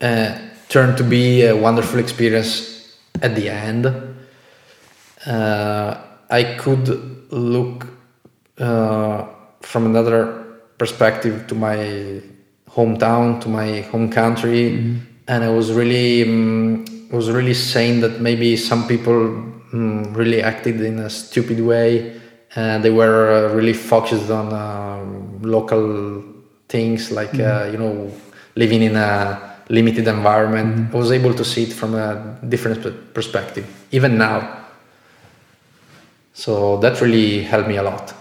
uh, 0.00 0.34
turned 0.68 0.96
to 0.98 1.04
be 1.04 1.46
a 1.46 1.54
wonderful 1.56 1.98
experience 2.00 2.92
at 3.22 3.34
the 3.36 3.48
end. 3.48 3.86
Uh, 5.26 5.96
I 6.30 6.42
could 6.58 6.88
look 7.32 7.86
uh, 8.58 9.24
from 9.62 9.86
another 9.86 10.43
perspective 10.78 11.46
to 11.48 11.54
my 11.54 12.20
hometown, 12.68 13.40
to 13.42 13.48
my 13.48 13.80
home 13.82 14.10
country, 14.10 14.98
and 15.28 15.44
I 15.44 15.48
was 15.48 15.72
really 15.72 16.22
um, 16.22 16.84
was 17.10 17.30
really 17.30 17.54
saying 17.54 18.00
that 18.00 18.20
maybe 18.20 18.56
some 18.56 18.86
people 18.86 19.20
um, 19.72 20.12
really 20.14 20.42
acted 20.42 20.80
in 20.80 20.98
a 20.98 21.10
stupid 21.10 21.60
way. 21.60 22.20
and 22.56 22.84
they 22.84 22.90
were 22.90 23.48
uh, 23.50 23.54
really 23.54 23.72
focused 23.72 24.30
on 24.30 24.52
um, 24.52 25.42
local 25.42 26.22
things 26.68 27.10
like 27.10 27.34
uh, 27.40 27.68
you 27.70 27.78
know 27.78 28.10
living 28.54 28.82
in 28.82 28.96
a 28.96 29.58
limited 29.68 30.06
environment. 30.06 30.94
I 30.94 30.96
was 30.96 31.10
able 31.10 31.34
to 31.34 31.44
see 31.44 31.64
it 31.64 31.72
from 31.72 31.94
a 31.94 32.38
different 32.48 33.12
perspective, 33.12 33.66
even 33.90 34.18
now. 34.18 34.66
So 36.32 36.78
that 36.78 37.00
really 37.00 37.42
helped 37.42 37.68
me 37.68 37.76
a 37.76 37.82
lot. 37.82 38.12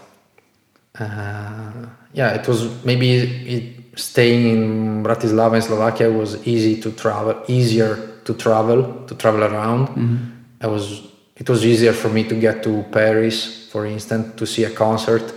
Uh, 0.99 1.87
yeah, 2.13 2.33
it 2.33 2.47
was 2.47 2.83
maybe 2.85 3.09
it, 3.15 3.99
staying 3.99 4.47
in 4.47 5.03
Bratislava 5.03 5.55
in 5.55 5.61
Slovakia 5.61 6.11
was 6.11 6.45
easy 6.47 6.79
to 6.81 6.91
travel, 6.91 7.41
easier 7.47 8.19
to 8.25 8.33
travel, 8.33 9.05
to 9.07 9.15
travel 9.15 9.43
around. 9.43 9.89
I 10.61 10.67
was, 10.67 11.01
it 11.35 11.49
was 11.49 11.65
easier 11.65 11.93
for 11.93 12.09
me 12.09 12.23
to 12.25 12.35
get 12.35 12.63
to 12.63 12.83
Paris, 12.91 13.67
for 13.71 13.85
instance, 13.85 14.35
to 14.37 14.45
see 14.45 14.63
a 14.65 14.69
concert. 14.69 15.33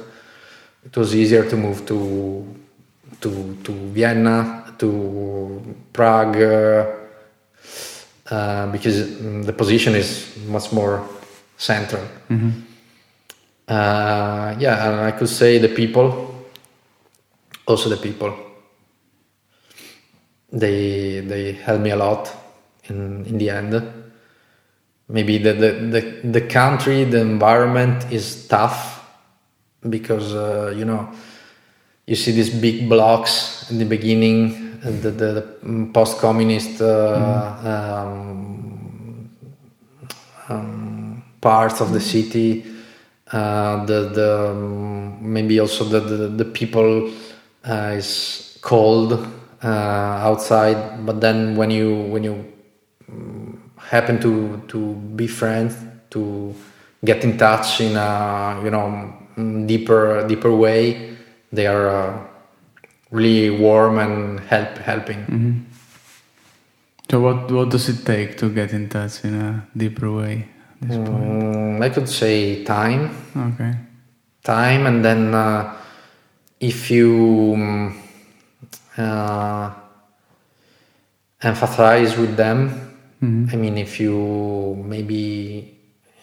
It 0.85 0.97
was 0.97 1.15
easier 1.15 1.49
to 1.49 1.57
move 1.57 1.87
to 1.87 2.47
to 3.21 3.57
to 3.65 3.73
Vienna, 3.93 4.75
to 4.79 5.61
Prague, 5.93 6.37
uh, 6.37 6.87
uh, 8.31 8.67
because 8.71 9.03
mm, 9.03 9.45
the 9.45 9.53
position 9.53 9.95
is 9.95 10.37
much 10.47 10.71
more 10.73 11.03
central. 11.57 12.05
Uh, 13.69 14.55
yeah, 14.59 14.89
and 14.89 15.01
I 15.01 15.11
could 15.13 15.29
say 15.29 15.59
the 15.59 15.69
people, 15.69 16.47
also 17.67 17.89
the 17.89 17.97
people. 17.97 18.35
They 20.53 21.21
they 21.21 21.53
helped 21.53 21.83
me 21.83 21.91
a 21.91 21.97
lot 21.97 22.33
in 22.85 23.27
in 23.27 23.39
the 23.39 23.51
end. 23.51 23.93
Maybe 25.09 25.39
the 25.39 25.53
the 25.53 25.73
the, 25.73 26.31
the 26.31 26.41
country, 26.43 27.05
the 27.05 27.21
environment 27.21 28.13
is 28.13 28.47
tough 28.47 29.05
because 29.89 30.35
uh, 30.35 30.73
you 30.77 30.85
know 30.85 31.11
you 32.07 32.15
see 32.15 32.31
these 32.31 32.51
big 32.51 32.89
blocks 32.89 33.69
in 33.71 33.79
the 33.79 33.85
beginning, 33.85 34.81
uh, 34.85 34.91
the, 34.91 35.11
the, 35.11 35.33
the 35.33 35.91
post-communist 35.93 36.81
uh, 36.81 38.05
um, 38.07 39.29
um, 40.49 41.25
parts 41.41 41.81
of 41.81 41.93
the 41.93 42.01
city. 42.01 42.65
Uh, 43.33 43.85
the 43.87 44.09
the 44.15 44.51
um, 44.51 45.19
maybe 45.21 45.59
also 45.59 45.85
the 45.85 45.99
the, 45.99 46.29
the 46.29 46.45
people 46.45 47.11
uh, 47.69 47.93
is 47.97 48.57
cold 48.61 49.15
uh, 49.65 49.67
outside, 49.67 51.05
but 51.05 51.21
then 51.21 51.57
when 51.57 51.71
you 51.71 52.03
when 52.03 52.23
you 52.23 52.45
mm, 53.11 53.59
happen 53.79 54.21
to 54.21 54.63
to 54.69 54.95
be 55.17 55.27
friends 55.27 55.75
to 56.11 56.55
get 57.05 57.25
in 57.25 57.37
touch 57.37 57.81
in 57.81 57.97
a 57.97 58.61
you 58.63 58.71
know 58.71 59.13
mm, 59.37 59.67
deeper 59.67 60.25
deeper 60.29 60.55
way, 60.55 61.17
they 61.51 61.67
are 61.67 61.89
uh, 61.89 62.27
really 63.11 63.51
warm 63.51 63.99
and 63.99 64.39
help 64.39 64.79
helping. 64.79 65.67
So 67.11 67.21
what 67.21 67.51
what 67.51 67.71
does 67.71 67.89
it 67.89 68.07
take 68.07 68.37
to 68.39 68.51
get 68.51 68.73
in 68.73 68.89
touch 68.89 69.25
in 69.25 69.35
a 69.35 69.67
deeper 69.77 70.13
way? 70.13 70.47
At 70.83 70.89
This 70.89 70.97
point? 70.97 71.25
Mm, 71.25 71.83
I 71.83 71.89
could 71.91 72.09
say 72.09 72.65
time. 72.65 73.11
Okay. 73.37 73.73
time 74.43 74.87
and 74.87 75.05
then 75.05 75.35
uh, 75.35 75.75
if 76.61 76.89
you 76.91 77.53
um, 77.57 78.01
uh, 78.97 79.71
empathize 81.43 82.17
with 82.19 82.37
them 82.37 82.61
Mhm. 83.23 83.53
i 83.53 83.57
mean 83.57 83.79
if 83.79 83.99
you 84.01 84.15
maybe 84.85 85.23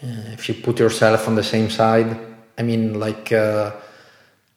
uh, 0.04 0.34
if 0.38 0.48
you 0.48 0.56
put 0.56 0.80
yourself 0.80 1.28
on 1.28 1.36
the 1.36 1.44
same 1.44 1.70
side 1.70 2.10
i 2.60 2.62
mean 2.64 3.00
like 3.00 3.32
uh, 3.32 3.72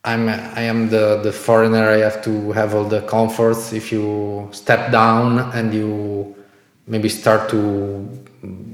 i'm 0.05 0.28
i 0.28 0.62
am 0.72 0.88
the 0.90 1.20
the 1.26 1.32
foreigner 1.32 1.84
i 1.90 1.99
have 2.09 2.20
to 2.22 2.53
have 2.53 2.74
all 2.76 2.84
the 2.97 3.01
comforts 3.03 3.72
if 3.72 3.90
you 3.90 4.05
step 4.53 4.92
down 4.92 5.26
and 5.57 5.72
you 5.74 6.34
maybe 6.86 7.09
start 7.09 7.49
to 7.49 7.61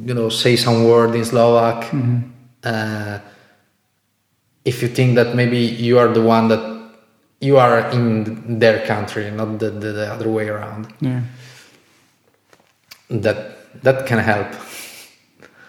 you 0.07 0.15
know 0.15 0.29
say 0.29 0.57
some 0.57 0.85
word 0.85 1.15
in 1.15 1.25
slovak 1.25 1.87
uh, 2.65 3.19
if 4.65 4.83
you 4.83 4.89
think 4.89 5.17
that 5.17 5.35
maybe 5.35 5.59
you 5.59 5.99
are 5.99 6.09
the 6.15 6.23
one 6.23 6.49
that 6.49 6.63
you 7.43 7.59
are 7.59 7.91
in 7.91 8.59
their 8.61 8.87
country, 8.87 9.27
not 9.35 9.59
the, 9.59 9.71
the, 9.71 9.91
the 9.91 10.07
other 10.07 10.31
way 10.31 10.47
around, 10.47 10.87
Yeah. 11.03 11.23
that 13.11 13.59
that 13.83 14.07
can 14.07 14.19
help. 14.19 14.47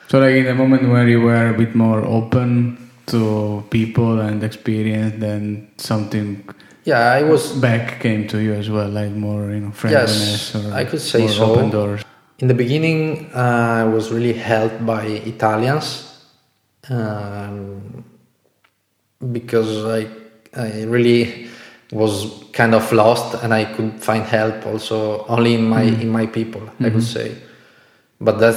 So 0.07 0.19
like 0.19 0.35
in 0.35 0.45
the 0.45 0.53
moment 0.53 0.87
where 0.89 1.07
you 1.09 1.21
were 1.21 1.49
a 1.49 1.57
bit 1.57 1.73
more 1.73 2.05
open 2.05 2.77
to 3.07 3.63
people 3.71 4.19
and 4.21 4.43
experience, 4.43 5.15
then 5.17 5.67
something 5.77 6.45
Yeah, 6.85 7.15
I 7.15 7.23
was 7.23 7.49
back 7.57 8.01
came 8.03 8.27
to 8.27 8.37
you 8.37 8.53
as 8.53 8.69
well, 8.69 8.89
like 8.89 9.09
more 9.15 9.49
you 9.49 9.61
know 9.65 9.71
friendliness 9.71 10.53
Yes, 10.53 10.55
or 10.55 10.73
I 10.75 10.83
could 10.85 11.01
say 11.01 11.25
more 11.25 11.29
so. 11.33 11.45
open 11.55 11.69
doors. 11.71 12.01
In 12.39 12.47
the 12.47 12.53
beginning. 12.53 13.29
Uh, 13.33 13.81
I 13.81 13.83
was 13.83 14.11
really 14.11 14.33
helped 14.33 14.85
by 14.85 15.05
Italians 15.05 16.25
um, 16.89 18.03
because 19.31 19.85
I 19.85 20.07
I 20.55 20.83
really 20.83 21.49
was 21.91 22.43
kind 22.53 22.73
of 22.75 22.91
lost 22.91 23.43
and 23.43 23.53
I 23.53 23.65
could 23.65 24.01
find 24.01 24.23
help 24.23 24.65
also 24.65 25.25
only 25.27 25.53
in 25.55 25.67
my 25.67 25.83
in 25.83 26.09
my 26.09 26.25
people. 26.25 26.61
I 26.79 26.89
could 26.89 27.03
say, 27.03 27.35
but 28.19 28.39
that 28.39 28.55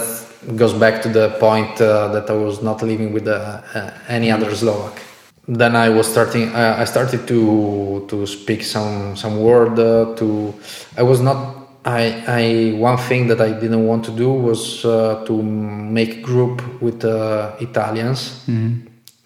goes 0.57 0.73
back 0.73 1.03
to 1.03 1.09
the 1.09 1.31
point 1.41 1.81
uh, 1.81 2.09
that 2.09 2.31
I 2.31 2.35
was 2.35 2.63
not 2.63 2.83
living 2.83 3.13
with 3.13 3.27
uh, 3.27 3.63
uh, 3.75 3.91
any 4.09 4.31
other 4.31 4.55
Slovak. 4.55 5.01
Then 5.49 5.77
I 5.77 5.89
was 5.91 6.07
starting. 6.07 6.55
Uh, 6.55 6.77
I 6.79 6.85
started 6.85 7.27
to 7.29 8.05
to 8.09 8.27
speak 8.27 8.65
some 8.65 9.17
some 9.17 9.39
word 9.41 9.79
uh, 9.79 10.15
to. 10.17 10.55
I 10.99 11.03
was 11.03 11.21
not. 11.21 11.56
I, 11.87 12.25
I 12.27 12.73
one 12.77 12.97
thing 12.99 13.29
that 13.29 13.41
I 13.41 13.53
didn't 13.53 13.87
want 13.87 14.05
to 14.07 14.11
do 14.11 14.31
was 14.33 14.85
uh, 14.85 15.25
to 15.27 15.41
make 15.43 16.21
group 16.23 16.61
with 16.83 17.05
uh, 17.05 17.53
Italians. 17.61 18.43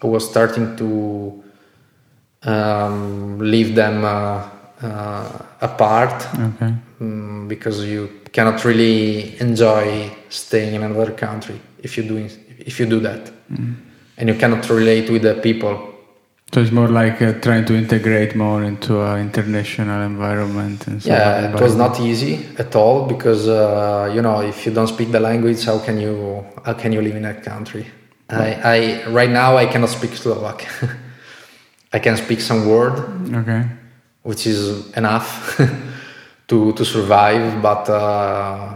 I 0.03 0.07
was 0.07 0.29
starting 0.29 0.75
to 0.77 1.43
um, 2.43 3.39
leave 3.39 3.73
them 3.75 4.05
uh, 4.05 4.47
uh, 4.81 5.45
apart 5.61 6.25
Okay. 6.33 6.73
mm, 6.99 7.47
because 7.47 7.83
you 7.83 8.09
cannot 8.31 8.63
really 8.63 9.39
enjoy 9.39 10.11
staying 10.29 10.75
in 10.75 10.83
another 10.83 11.11
country 11.11 11.59
if 11.83 11.97
you 11.97 12.03
doing 12.03 12.29
if 12.59 12.79
you 12.79 12.85
do 12.85 12.99
that, 12.99 13.31
and 14.17 14.29
you 14.29 14.35
cannot 14.35 14.69
relate 14.69 15.09
with 15.09 15.23
the 15.23 15.33
people. 15.35 15.90
So 16.53 16.59
it's 16.59 16.71
more 16.71 16.89
like 16.89 17.21
uh, 17.21 17.33
trying 17.39 17.63
to 17.65 17.75
integrate 17.75 18.35
more 18.35 18.61
into 18.63 18.99
an 19.01 19.21
international 19.21 20.01
environment 20.01 20.85
and 20.87 21.01
so 21.01 21.09
Yeah, 21.09 21.53
it 21.55 21.61
was 21.61 21.75
not 21.77 21.99
easy 22.01 22.45
at 22.57 22.75
all 22.75 23.07
because 23.07 23.47
uh, 23.47 24.11
you 24.13 24.21
know 24.21 24.41
if 24.41 24.65
you 24.65 24.73
don't 24.73 24.87
speak 24.87 25.11
the 25.11 25.19
language, 25.19 25.63
how 25.63 25.79
can 25.79 25.97
you 25.99 26.43
how 26.65 26.73
can 26.73 26.91
you 26.91 27.01
live 27.01 27.15
in 27.15 27.23
that 27.23 27.43
country? 27.43 27.85
I, 28.29 28.53
I 28.63 29.07
right 29.09 29.29
now 29.29 29.57
I 29.57 29.65
cannot 29.65 29.89
speak 29.89 30.11
Slovak. 30.15 30.67
I 31.93 31.99
can 31.99 32.15
speak 32.17 32.39
some 32.39 32.65
word, 32.67 32.99
Okay. 33.33 33.63
which 34.23 34.47
is 34.47 34.91
enough 34.95 35.59
to 36.47 36.71
to 36.73 36.83
survive. 36.85 37.61
But 37.61 37.89
uh, 37.89 38.73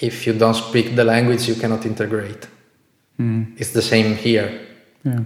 if 0.00 0.26
you 0.26 0.32
don't 0.32 0.54
speak 0.54 0.94
the 0.94 1.04
language, 1.04 1.48
you 1.48 1.54
cannot 1.54 1.86
integrate. 1.86 2.46
Mm. 3.18 3.54
It's 3.58 3.70
the 3.70 3.82
same 3.82 4.14
here. 4.14 4.60
Yeah. 5.04 5.22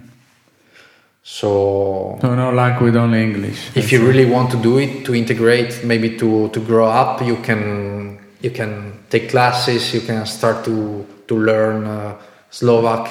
So 1.23 2.19
So 2.21 2.35
no 2.35 2.51
luck 2.51 2.81
with 2.81 2.97
only 2.97 3.23
English. 3.23 3.77
if 3.77 3.93
you 3.93 4.01
really 4.07 4.25
want 4.27 4.51
to 4.51 4.57
do 4.57 4.79
it 4.79 5.05
to 5.05 5.15
integrate 5.15 5.85
maybe 5.85 6.17
to 6.17 6.49
to 6.51 6.61
grow 6.61 6.89
up 6.89 7.21
you 7.23 7.37
can 7.45 8.19
you 8.41 8.51
can 8.51 9.05
take 9.11 9.29
classes 9.29 9.93
you 9.93 10.01
can 10.01 10.25
start 10.27 10.65
to 10.65 11.05
to 11.29 11.35
learn 11.37 11.85
uh, 11.87 12.17
slovak 12.51 13.09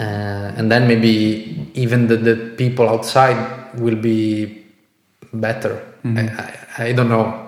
uh, 0.00 0.56
and 0.58 0.72
then 0.72 0.88
maybe 0.88 1.70
even 1.74 2.08
the, 2.08 2.16
the 2.16 2.36
people 2.56 2.88
outside 2.88 3.36
will 3.78 3.96
be 3.96 4.64
better 5.32 5.82
I, 6.04 6.24
I, 6.24 6.48
I 6.88 6.92
don't 6.92 7.08
know 7.08 7.44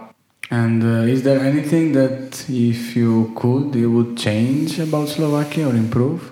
And 0.47 0.79
uh, 0.85 1.11
is 1.11 1.27
there 1.27 1.41
anything 1.43 1.91
that 1.99 2.47
if 2.49 2.95
you 2.95 3.35
could, 3.35 3.75
you 3.75 3.91
would 3.91 4.15
change 4.17 4.79
about 4.79 5.09
Slovakia 5.11 5.67
or 5.67 5.75
improve 5.75 6.31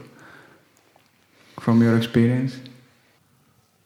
from 1.58 1.82
your 1.82 1.96
experience? 1.98 2.54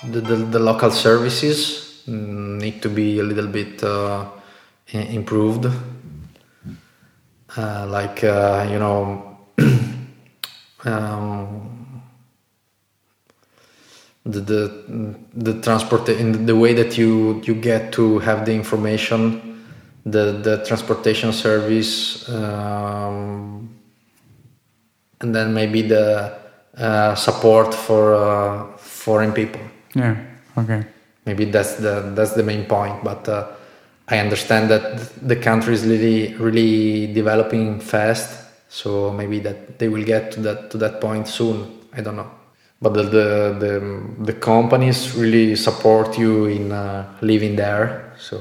The, 0.05 0.21
the, 0.21 0.37
the 0.37 0.59
local 0.59 0.91
services 0.91 2.03
need 2.07 2.81
to 2.83 2.89
be 2.89 3.19
a 3.19 3.23
little 3.23 3.49
bit 3.49 3.83
uh, 3.83 4.27
improved. 4.93 5.67
Uh, 7.57 7.87
like 7.89 8.23
uh, 8.23 8.69
you 8.71 8.79
know, 8.79 9.39
um, 10.85 12.03
the 14.25 14.41
the 14.41 15.15
the 15.35 15.61
transport 15.63 16.09
in 16.11 16.47
the 16.47 16.55
way 16.55 16.75
that 16.75 16.97
you 16.97 17.41
you 17.45 17.55
get 17.55 17.91
to 17.93 18.19
have 18.21 18.45
the 18.45 18.53
information, 18.53 19.65
the 20.05 20.33
the 20.33 20.63
transportation 20.65 21.33
service, 21.33 22.29
um, 22.29 23.75
and 25.21 25.35
then 25.35 25.53
maybe 25.53 25.83
the 25.83 26.39
uh, 26.77 27.15
support 27.15 27.75
for 27.75 28.15
uh, 28.15 28.77
foreign 28.77 29.33
people 29.33 29.63
Yeah. 29.99 30.17
Okay. 30.61 30.81
maybe 31.27 31.45
that's 31.55 31.75
the 31.85 31.95
that's 32.17 32.35
the 32.41 32.43
main 32.43 32.65
point 32.65 32.97
but 33.05 33.23
uh, 33.29 33.47
i 34.09 34.17
understand 34.25 34.65
that 34.71 34.85
the 35.33 35.37
country 35.49 35.75
is 35.79 35.83
really 35.93 36.35
really 36.47 37.13
developing 37.21 37.81
fast 37.81 38.29
so 38.69 39.13
maybe 39.13 39.39
that 39.47 39.59
they 39.79 39.89
will 39.89 40.05
get 40.15 40.33
to 40.35 40.41
that 40.47 40.59
to 40.71 40.77
that 40.79 40.95
point 41.01 41.25
soon 41.29 41.57
i 41.99 42.01
don't 42.05 42.17
know 42.17 42.31
but 42.83 42.93
the 42.95 43.03
the 43.17 43.27
the, 43.65 43.73
the 44.29 44.33
companies 44.53 44.99
really 45.23 45.57
support 45.57 46.19
you 46.19 46.47
in 46.47 46.65
uh, 46.73 47.05
living 47.21 47.57
there 47.57 48.13
so 48.19 48.39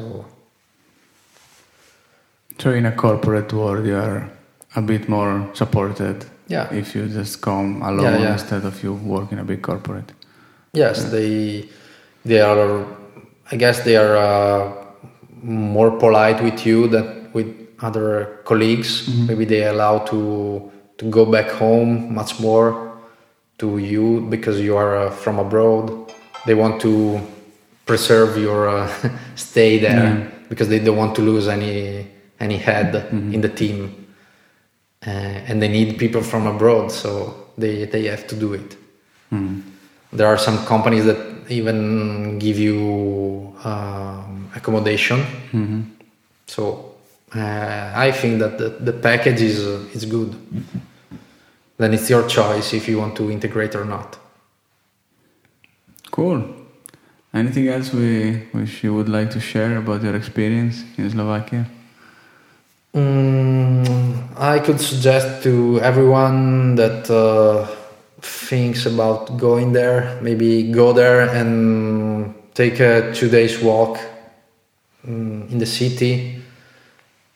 So 2.60 2.72
in 2.72 2.86
a 2.86 2.92
corporate 2.92 3.54
world, 3.54 3.86
you 3.86 3.96
are 3.96 4.30
a 4.76 4.82
bit 4.82 5.08
more 5.08 5.50
supported. 5.54 6.26
Yeah. 6.48 6.74
If 6.74 6.96
you 6.96 7.08
just 7.08 7.42
come 7.42 7.82
alone 7.84 8.14
Yeah, 8.14 8.20
yeah. 8.20 8.34
instead 8.34 8.66
of 8.66 8.82
you 8.84 8.94
work 8.94 9.32
in 9.32 9.40
a 9.40 9.44
big 9.44 9.62
corporate. 9.62 10.12
Yes 10.74 11.04
they 11.12 11.64
they 12.26 12.42
are 12.42 12.86
i 13.52 13.56
guess 13.56 13.84
they 13.84 13.96
are 13.96 14.16
uh, 14.18 14.74
more 15.44 15.92
polite 16.00 16.42
with 16.44 16.66
you 16.66 16.88
than 16.88 17.30
with 17.34 17.48
other 17.80 18.40
colleagues. 18.44 19.08
Maybe 19.28 19.46
they 19.46 19.64
allow 19.68 20.00
to 20.06 20.72
to 20.98 21.06
go 21.10 21.26
back 21.26 21.50
home 21.52 22.14
much 22.14 22.40
more 22.40 22.98
to 23.60 23.78
you 23.78 24.22
because 24.30 24.60
you 24.60 24.76
are 24.76 24.98
uh, 24.98 25.12
from 25.12 25.38
abroad. 25.40 25.92
They 26.48 26.56
want 26.56 26.82
to 26.82 27.20
preserve 27.86 28.36
your 28.38 28.68
uh, 28.68 28.90
stay 29.36 29.78
there 29.78 30.04
Yeah. 30.04 30.28
because 30.50 30.70
they 30.70 30.80
don't 30.80 30.98
want 30.98 31.16
to 31.16 31.22
lose 31.22 31.48
any 31.48 32.08
any 32.40 32.58
head 32.58 32.96
in 33.34 33.42
the 33.42 33.50
team. 33.50 34.08
Uh, 35.06 35.10
and 35.50 35.62
they 35.62 35.68
need 35.70 35.98
people 36.00 36.24
from 36.24 36.48
abroad 36.48 36.92
so 36.92 37.10
they 37.58 37.86
they 37.86 38.08
have 38.10 38.26
to 38.28 38.36
do 38.36 38.54
it. 38.54 38.76
Mm. 39.32 39.57
There 40.18 40.28
are 40.28 40.38
some 40.38 40.66
companies 40.66 41.06
that 41.06 41.18
even 41.50 42.40
give 42.40 42.58
you 42.60 43.56
um, 43.64 44.50
accommodation. 44.56 45.24
So 46.48 46.96
uh, 47.36 47.92
I 47.96 48.12
think 48.12 48.40
that 48.40 48.58
the, 48.58 48.70
the 48.70 48.94
package 48.94 49.42
is 49.42 49.66
uh, 49.66 49.86
is 49.94 50.06
good. 50.06 50.36
Then 51.78 51.94
it's 51.94 52.10
your 52.10 52.28
choice 52.28 52.74
if 52.74 52.88
you 52.88 52.98
want 52.98 53.16
to 53.18 53.30
integrate 53.30 53.76
or 53.76 53.86
not. 53.86 54.18
Cool. 56.10 56.44
Anything 57.34 57.68
else 57.68 57.94
we 57.94 58.48
which 58.52 58.84
you 58.84 58.96
would 58.96 59.10
like 59.10 59.30
to 59.32 59.40
share 59.40 59.78
about 59.78 60.02
your 60.02 60.16
experience 60.16 60.84
in 60.98 61.10
Slovakia? 61.12 61.68
Mm, 62.96 64.34
I 64.40 64.60
could 64.60 64.80
suggest 64.80 65.44
to 65.44 65.80
everyone 65.82 66.76
that 66.76 67.06
uh, 67.12 67.68
thinks 68.28 68.86
about 68.86 69.38
going 69.38 69.74
there, 69.74 70.20
maybe 70.22 70.72
go 70.72 70.94
there 70.94 71.22
and 71.22 72.34
take 72.54 72.80
a 72.80 73.14
two 73.14 73.30
days 73.30 73.60
walk 73.60 74.00
mm, 75.06 75.50
in 75.52 75.58
the 75.58 75.66
city. 75.66 76.42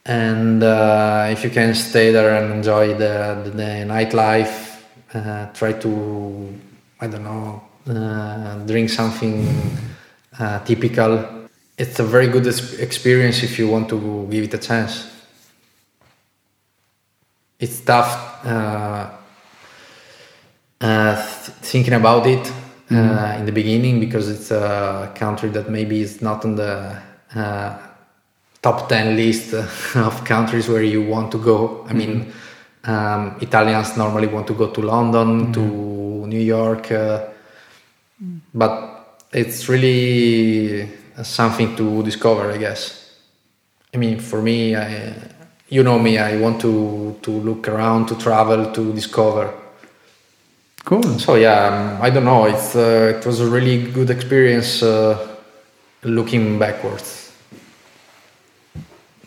And 0.05 0.63
uh, 0.63 1.27
if 1.29 1.43
you 1.43 1.49
can 1.49 1.73
stay 1.75 2.11
there 2.11 2.35
and 2.41 2.53
enjoy 2.53 2.93
the, 2.93 3.41
the, 3.43 3.49
the 3.51 3.71
nightlife, 3.85 4.81
uh, 5.13 5.51
try 5.53 5.73
to, 5.73 6.59
I 6.99 7.07
don't 7.07 7.23
know, 7.23 7.63
uh, 7.87 8.57
drink 8.65 8.89
something 8.89 9.47
uh, 10.39 10.63
typical. 10.63 11.47
It's 11.77 11.99
a 11.99 12.03
very 12.03 12.27
good 12.27 12.47
experience 12.79 13.43
if 13.43 13.59
you 13.59 13.67
want 13.67 13.89
to 13.89 14.27
give 14.29 14.43
it 14.43 14.53
a 14.53 14.57
chance 14.57 15.11
it's 17.61 17.79
tough 17.81 18.43
uh, 18.43 19.11
thinking 21.61 21.93
about 21.93 22.25
it 22.25 22.51
uh, 22.91 23.36
in 23.38 23.45
the 23.45 23.51
beginning 23.51 23.99
because 23.99 24.29
it's 24.29 24.51
a 24.51 25.11
country 25.15 25.49
that 25.49 25.69
maybe 25.69 26.01
is 26.01 26.21
not 26.21 26.43
on 26.43 26.55
the 26.55 26.97
uh, 27.36 27.77
top 28.61 28.89
10 28.89 29.15
list 29.15 29.53
of 29.95 30.23
countries 30.25 30.67
where 30.67 30.84
you 30.84 31.03
want 31.03 31.32
to 31.32 31.38
go. 31.38 31.86
I 31.88 31.93
mean, 31.93 32.34
um, 32.84 33.38
Italians 33.41 33.95
normally 33.95 34.27
want 34.27 34.47
to 34.47 34.53
go 34.53 34.71
to 34.71 34.82
London, 34.82 35.53
to 35.53 35.61
New 36.27 36.39
York, 36.39 36.91
uh, 36.91 37.27
but 38.53 39.19
it's 39.32 39.69
really 39.69 40.89
something 41.23 41.75
to 41.75 42.03
discover, 42.03 42.51
I 42.51 42.57
guess. 42.57 43.19
I 43.93 43.97
mean, 43.97 44.19
for 44.19 44.41
me, 44.41 44.75
I, 44.75 45.13
you 45.69 45.84
know 45.84 45.99
me, 45.99 46.17
I 46.17 46.38
want 46.38 46.59
to, 46.61 47.19
to 47.21 47.32
look 47.32 47.67
around, 47.67 48.07
to 48.07 48.15
travel, 48.15 48.71
to 48.71 48.93
discover. 48.93 49.61
Cool. 50.86 51.19
So 51.19 51.36
yeah, 51.36 51.67
um, 51.67 52.01
I 52.01 52.09
don't 52.09 52.25
know. 52.25 52.45
It's 52.45 52.75
uh, 52.75 53.17
it 53.17 53.25
was 53.25 53.39
a 53.39 53.47
really 53.47 53.91
good 53.91 54.09
experience 54.09 54.82
uh, 54.82 55.38
looking 56.03 56.57
backwards. 56.59 57.32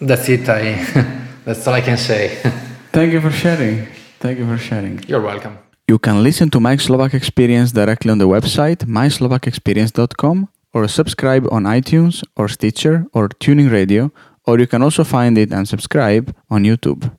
That's 0.01 0.29
it. 0.29 0.49
I 0.49 0.75
that's 1.45 1.67
all 1.67 1.75
I 1.75 1.81
can 1.81 1.97
say. 1.97 2.41
Thank 2.93 3.13
you 3.13 3.21
for 3.21 3.31
sharing. 3.31 3.87
Thank 4.21 4.39
you 4.39 4.47
for 4.47 4.59
sharing. 4.59 5.03
You're 5.07 5.23
welcome. 5.23 5.59
You 5.87 5.99
can 5.99 6.23
listen 6.23 6.49
to 6.51 6.61
My 6.61 6.77
Slovak 6.77 7.13
Experience 7.15 7.73
directly 7.73 8.11
on 8.11 8.19
the 8.19 8.29
website 8.29 8.87
myslovakexperience.com 8.87 10.49
or 10.73 10.89
subscribe 10.89 11.47
on 11.53 11.65
iTunes 11.65 12.25
or 12.37 12.49
Stitcher 12.49 13.07
or 13.13 13.29
TuneIn 13.29 13.71
Radio, 13.71 14.11
or 14.47 14.59
you 14.59 14.67
can 14.67 14.83
also 14.83 15.05
find 15.05 15.39
it 15.39 15.53
and 15.53 15.69
subscribe 15.69 16.35
on 16.51 16.65
YouTube. 16.65 17.11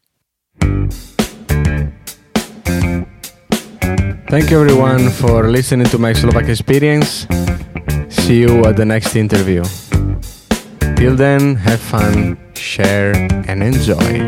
Thank 4.28 4.50
you 4.50 4.60
everyone 4.60 5.12
for 5.12 5.46
listening 5.54 5.86
to 5.94 6.02
my 6.02 6.10
Slovak 6.10 6.50
experience. 6.50 7.30
See 8.10 8.42
you 8.42 8.66
at 8.66 8.74
the 8.74 8.82
next 8.82 9.14
interview. 9.14 9.62
Till 10.98 11.14
then, 11.14 11.54
have 11.62 11.78
fun, 11.78 12.34
share, 12.58 13.14
and 13.46 13.62
enjoy. 13.62 14.26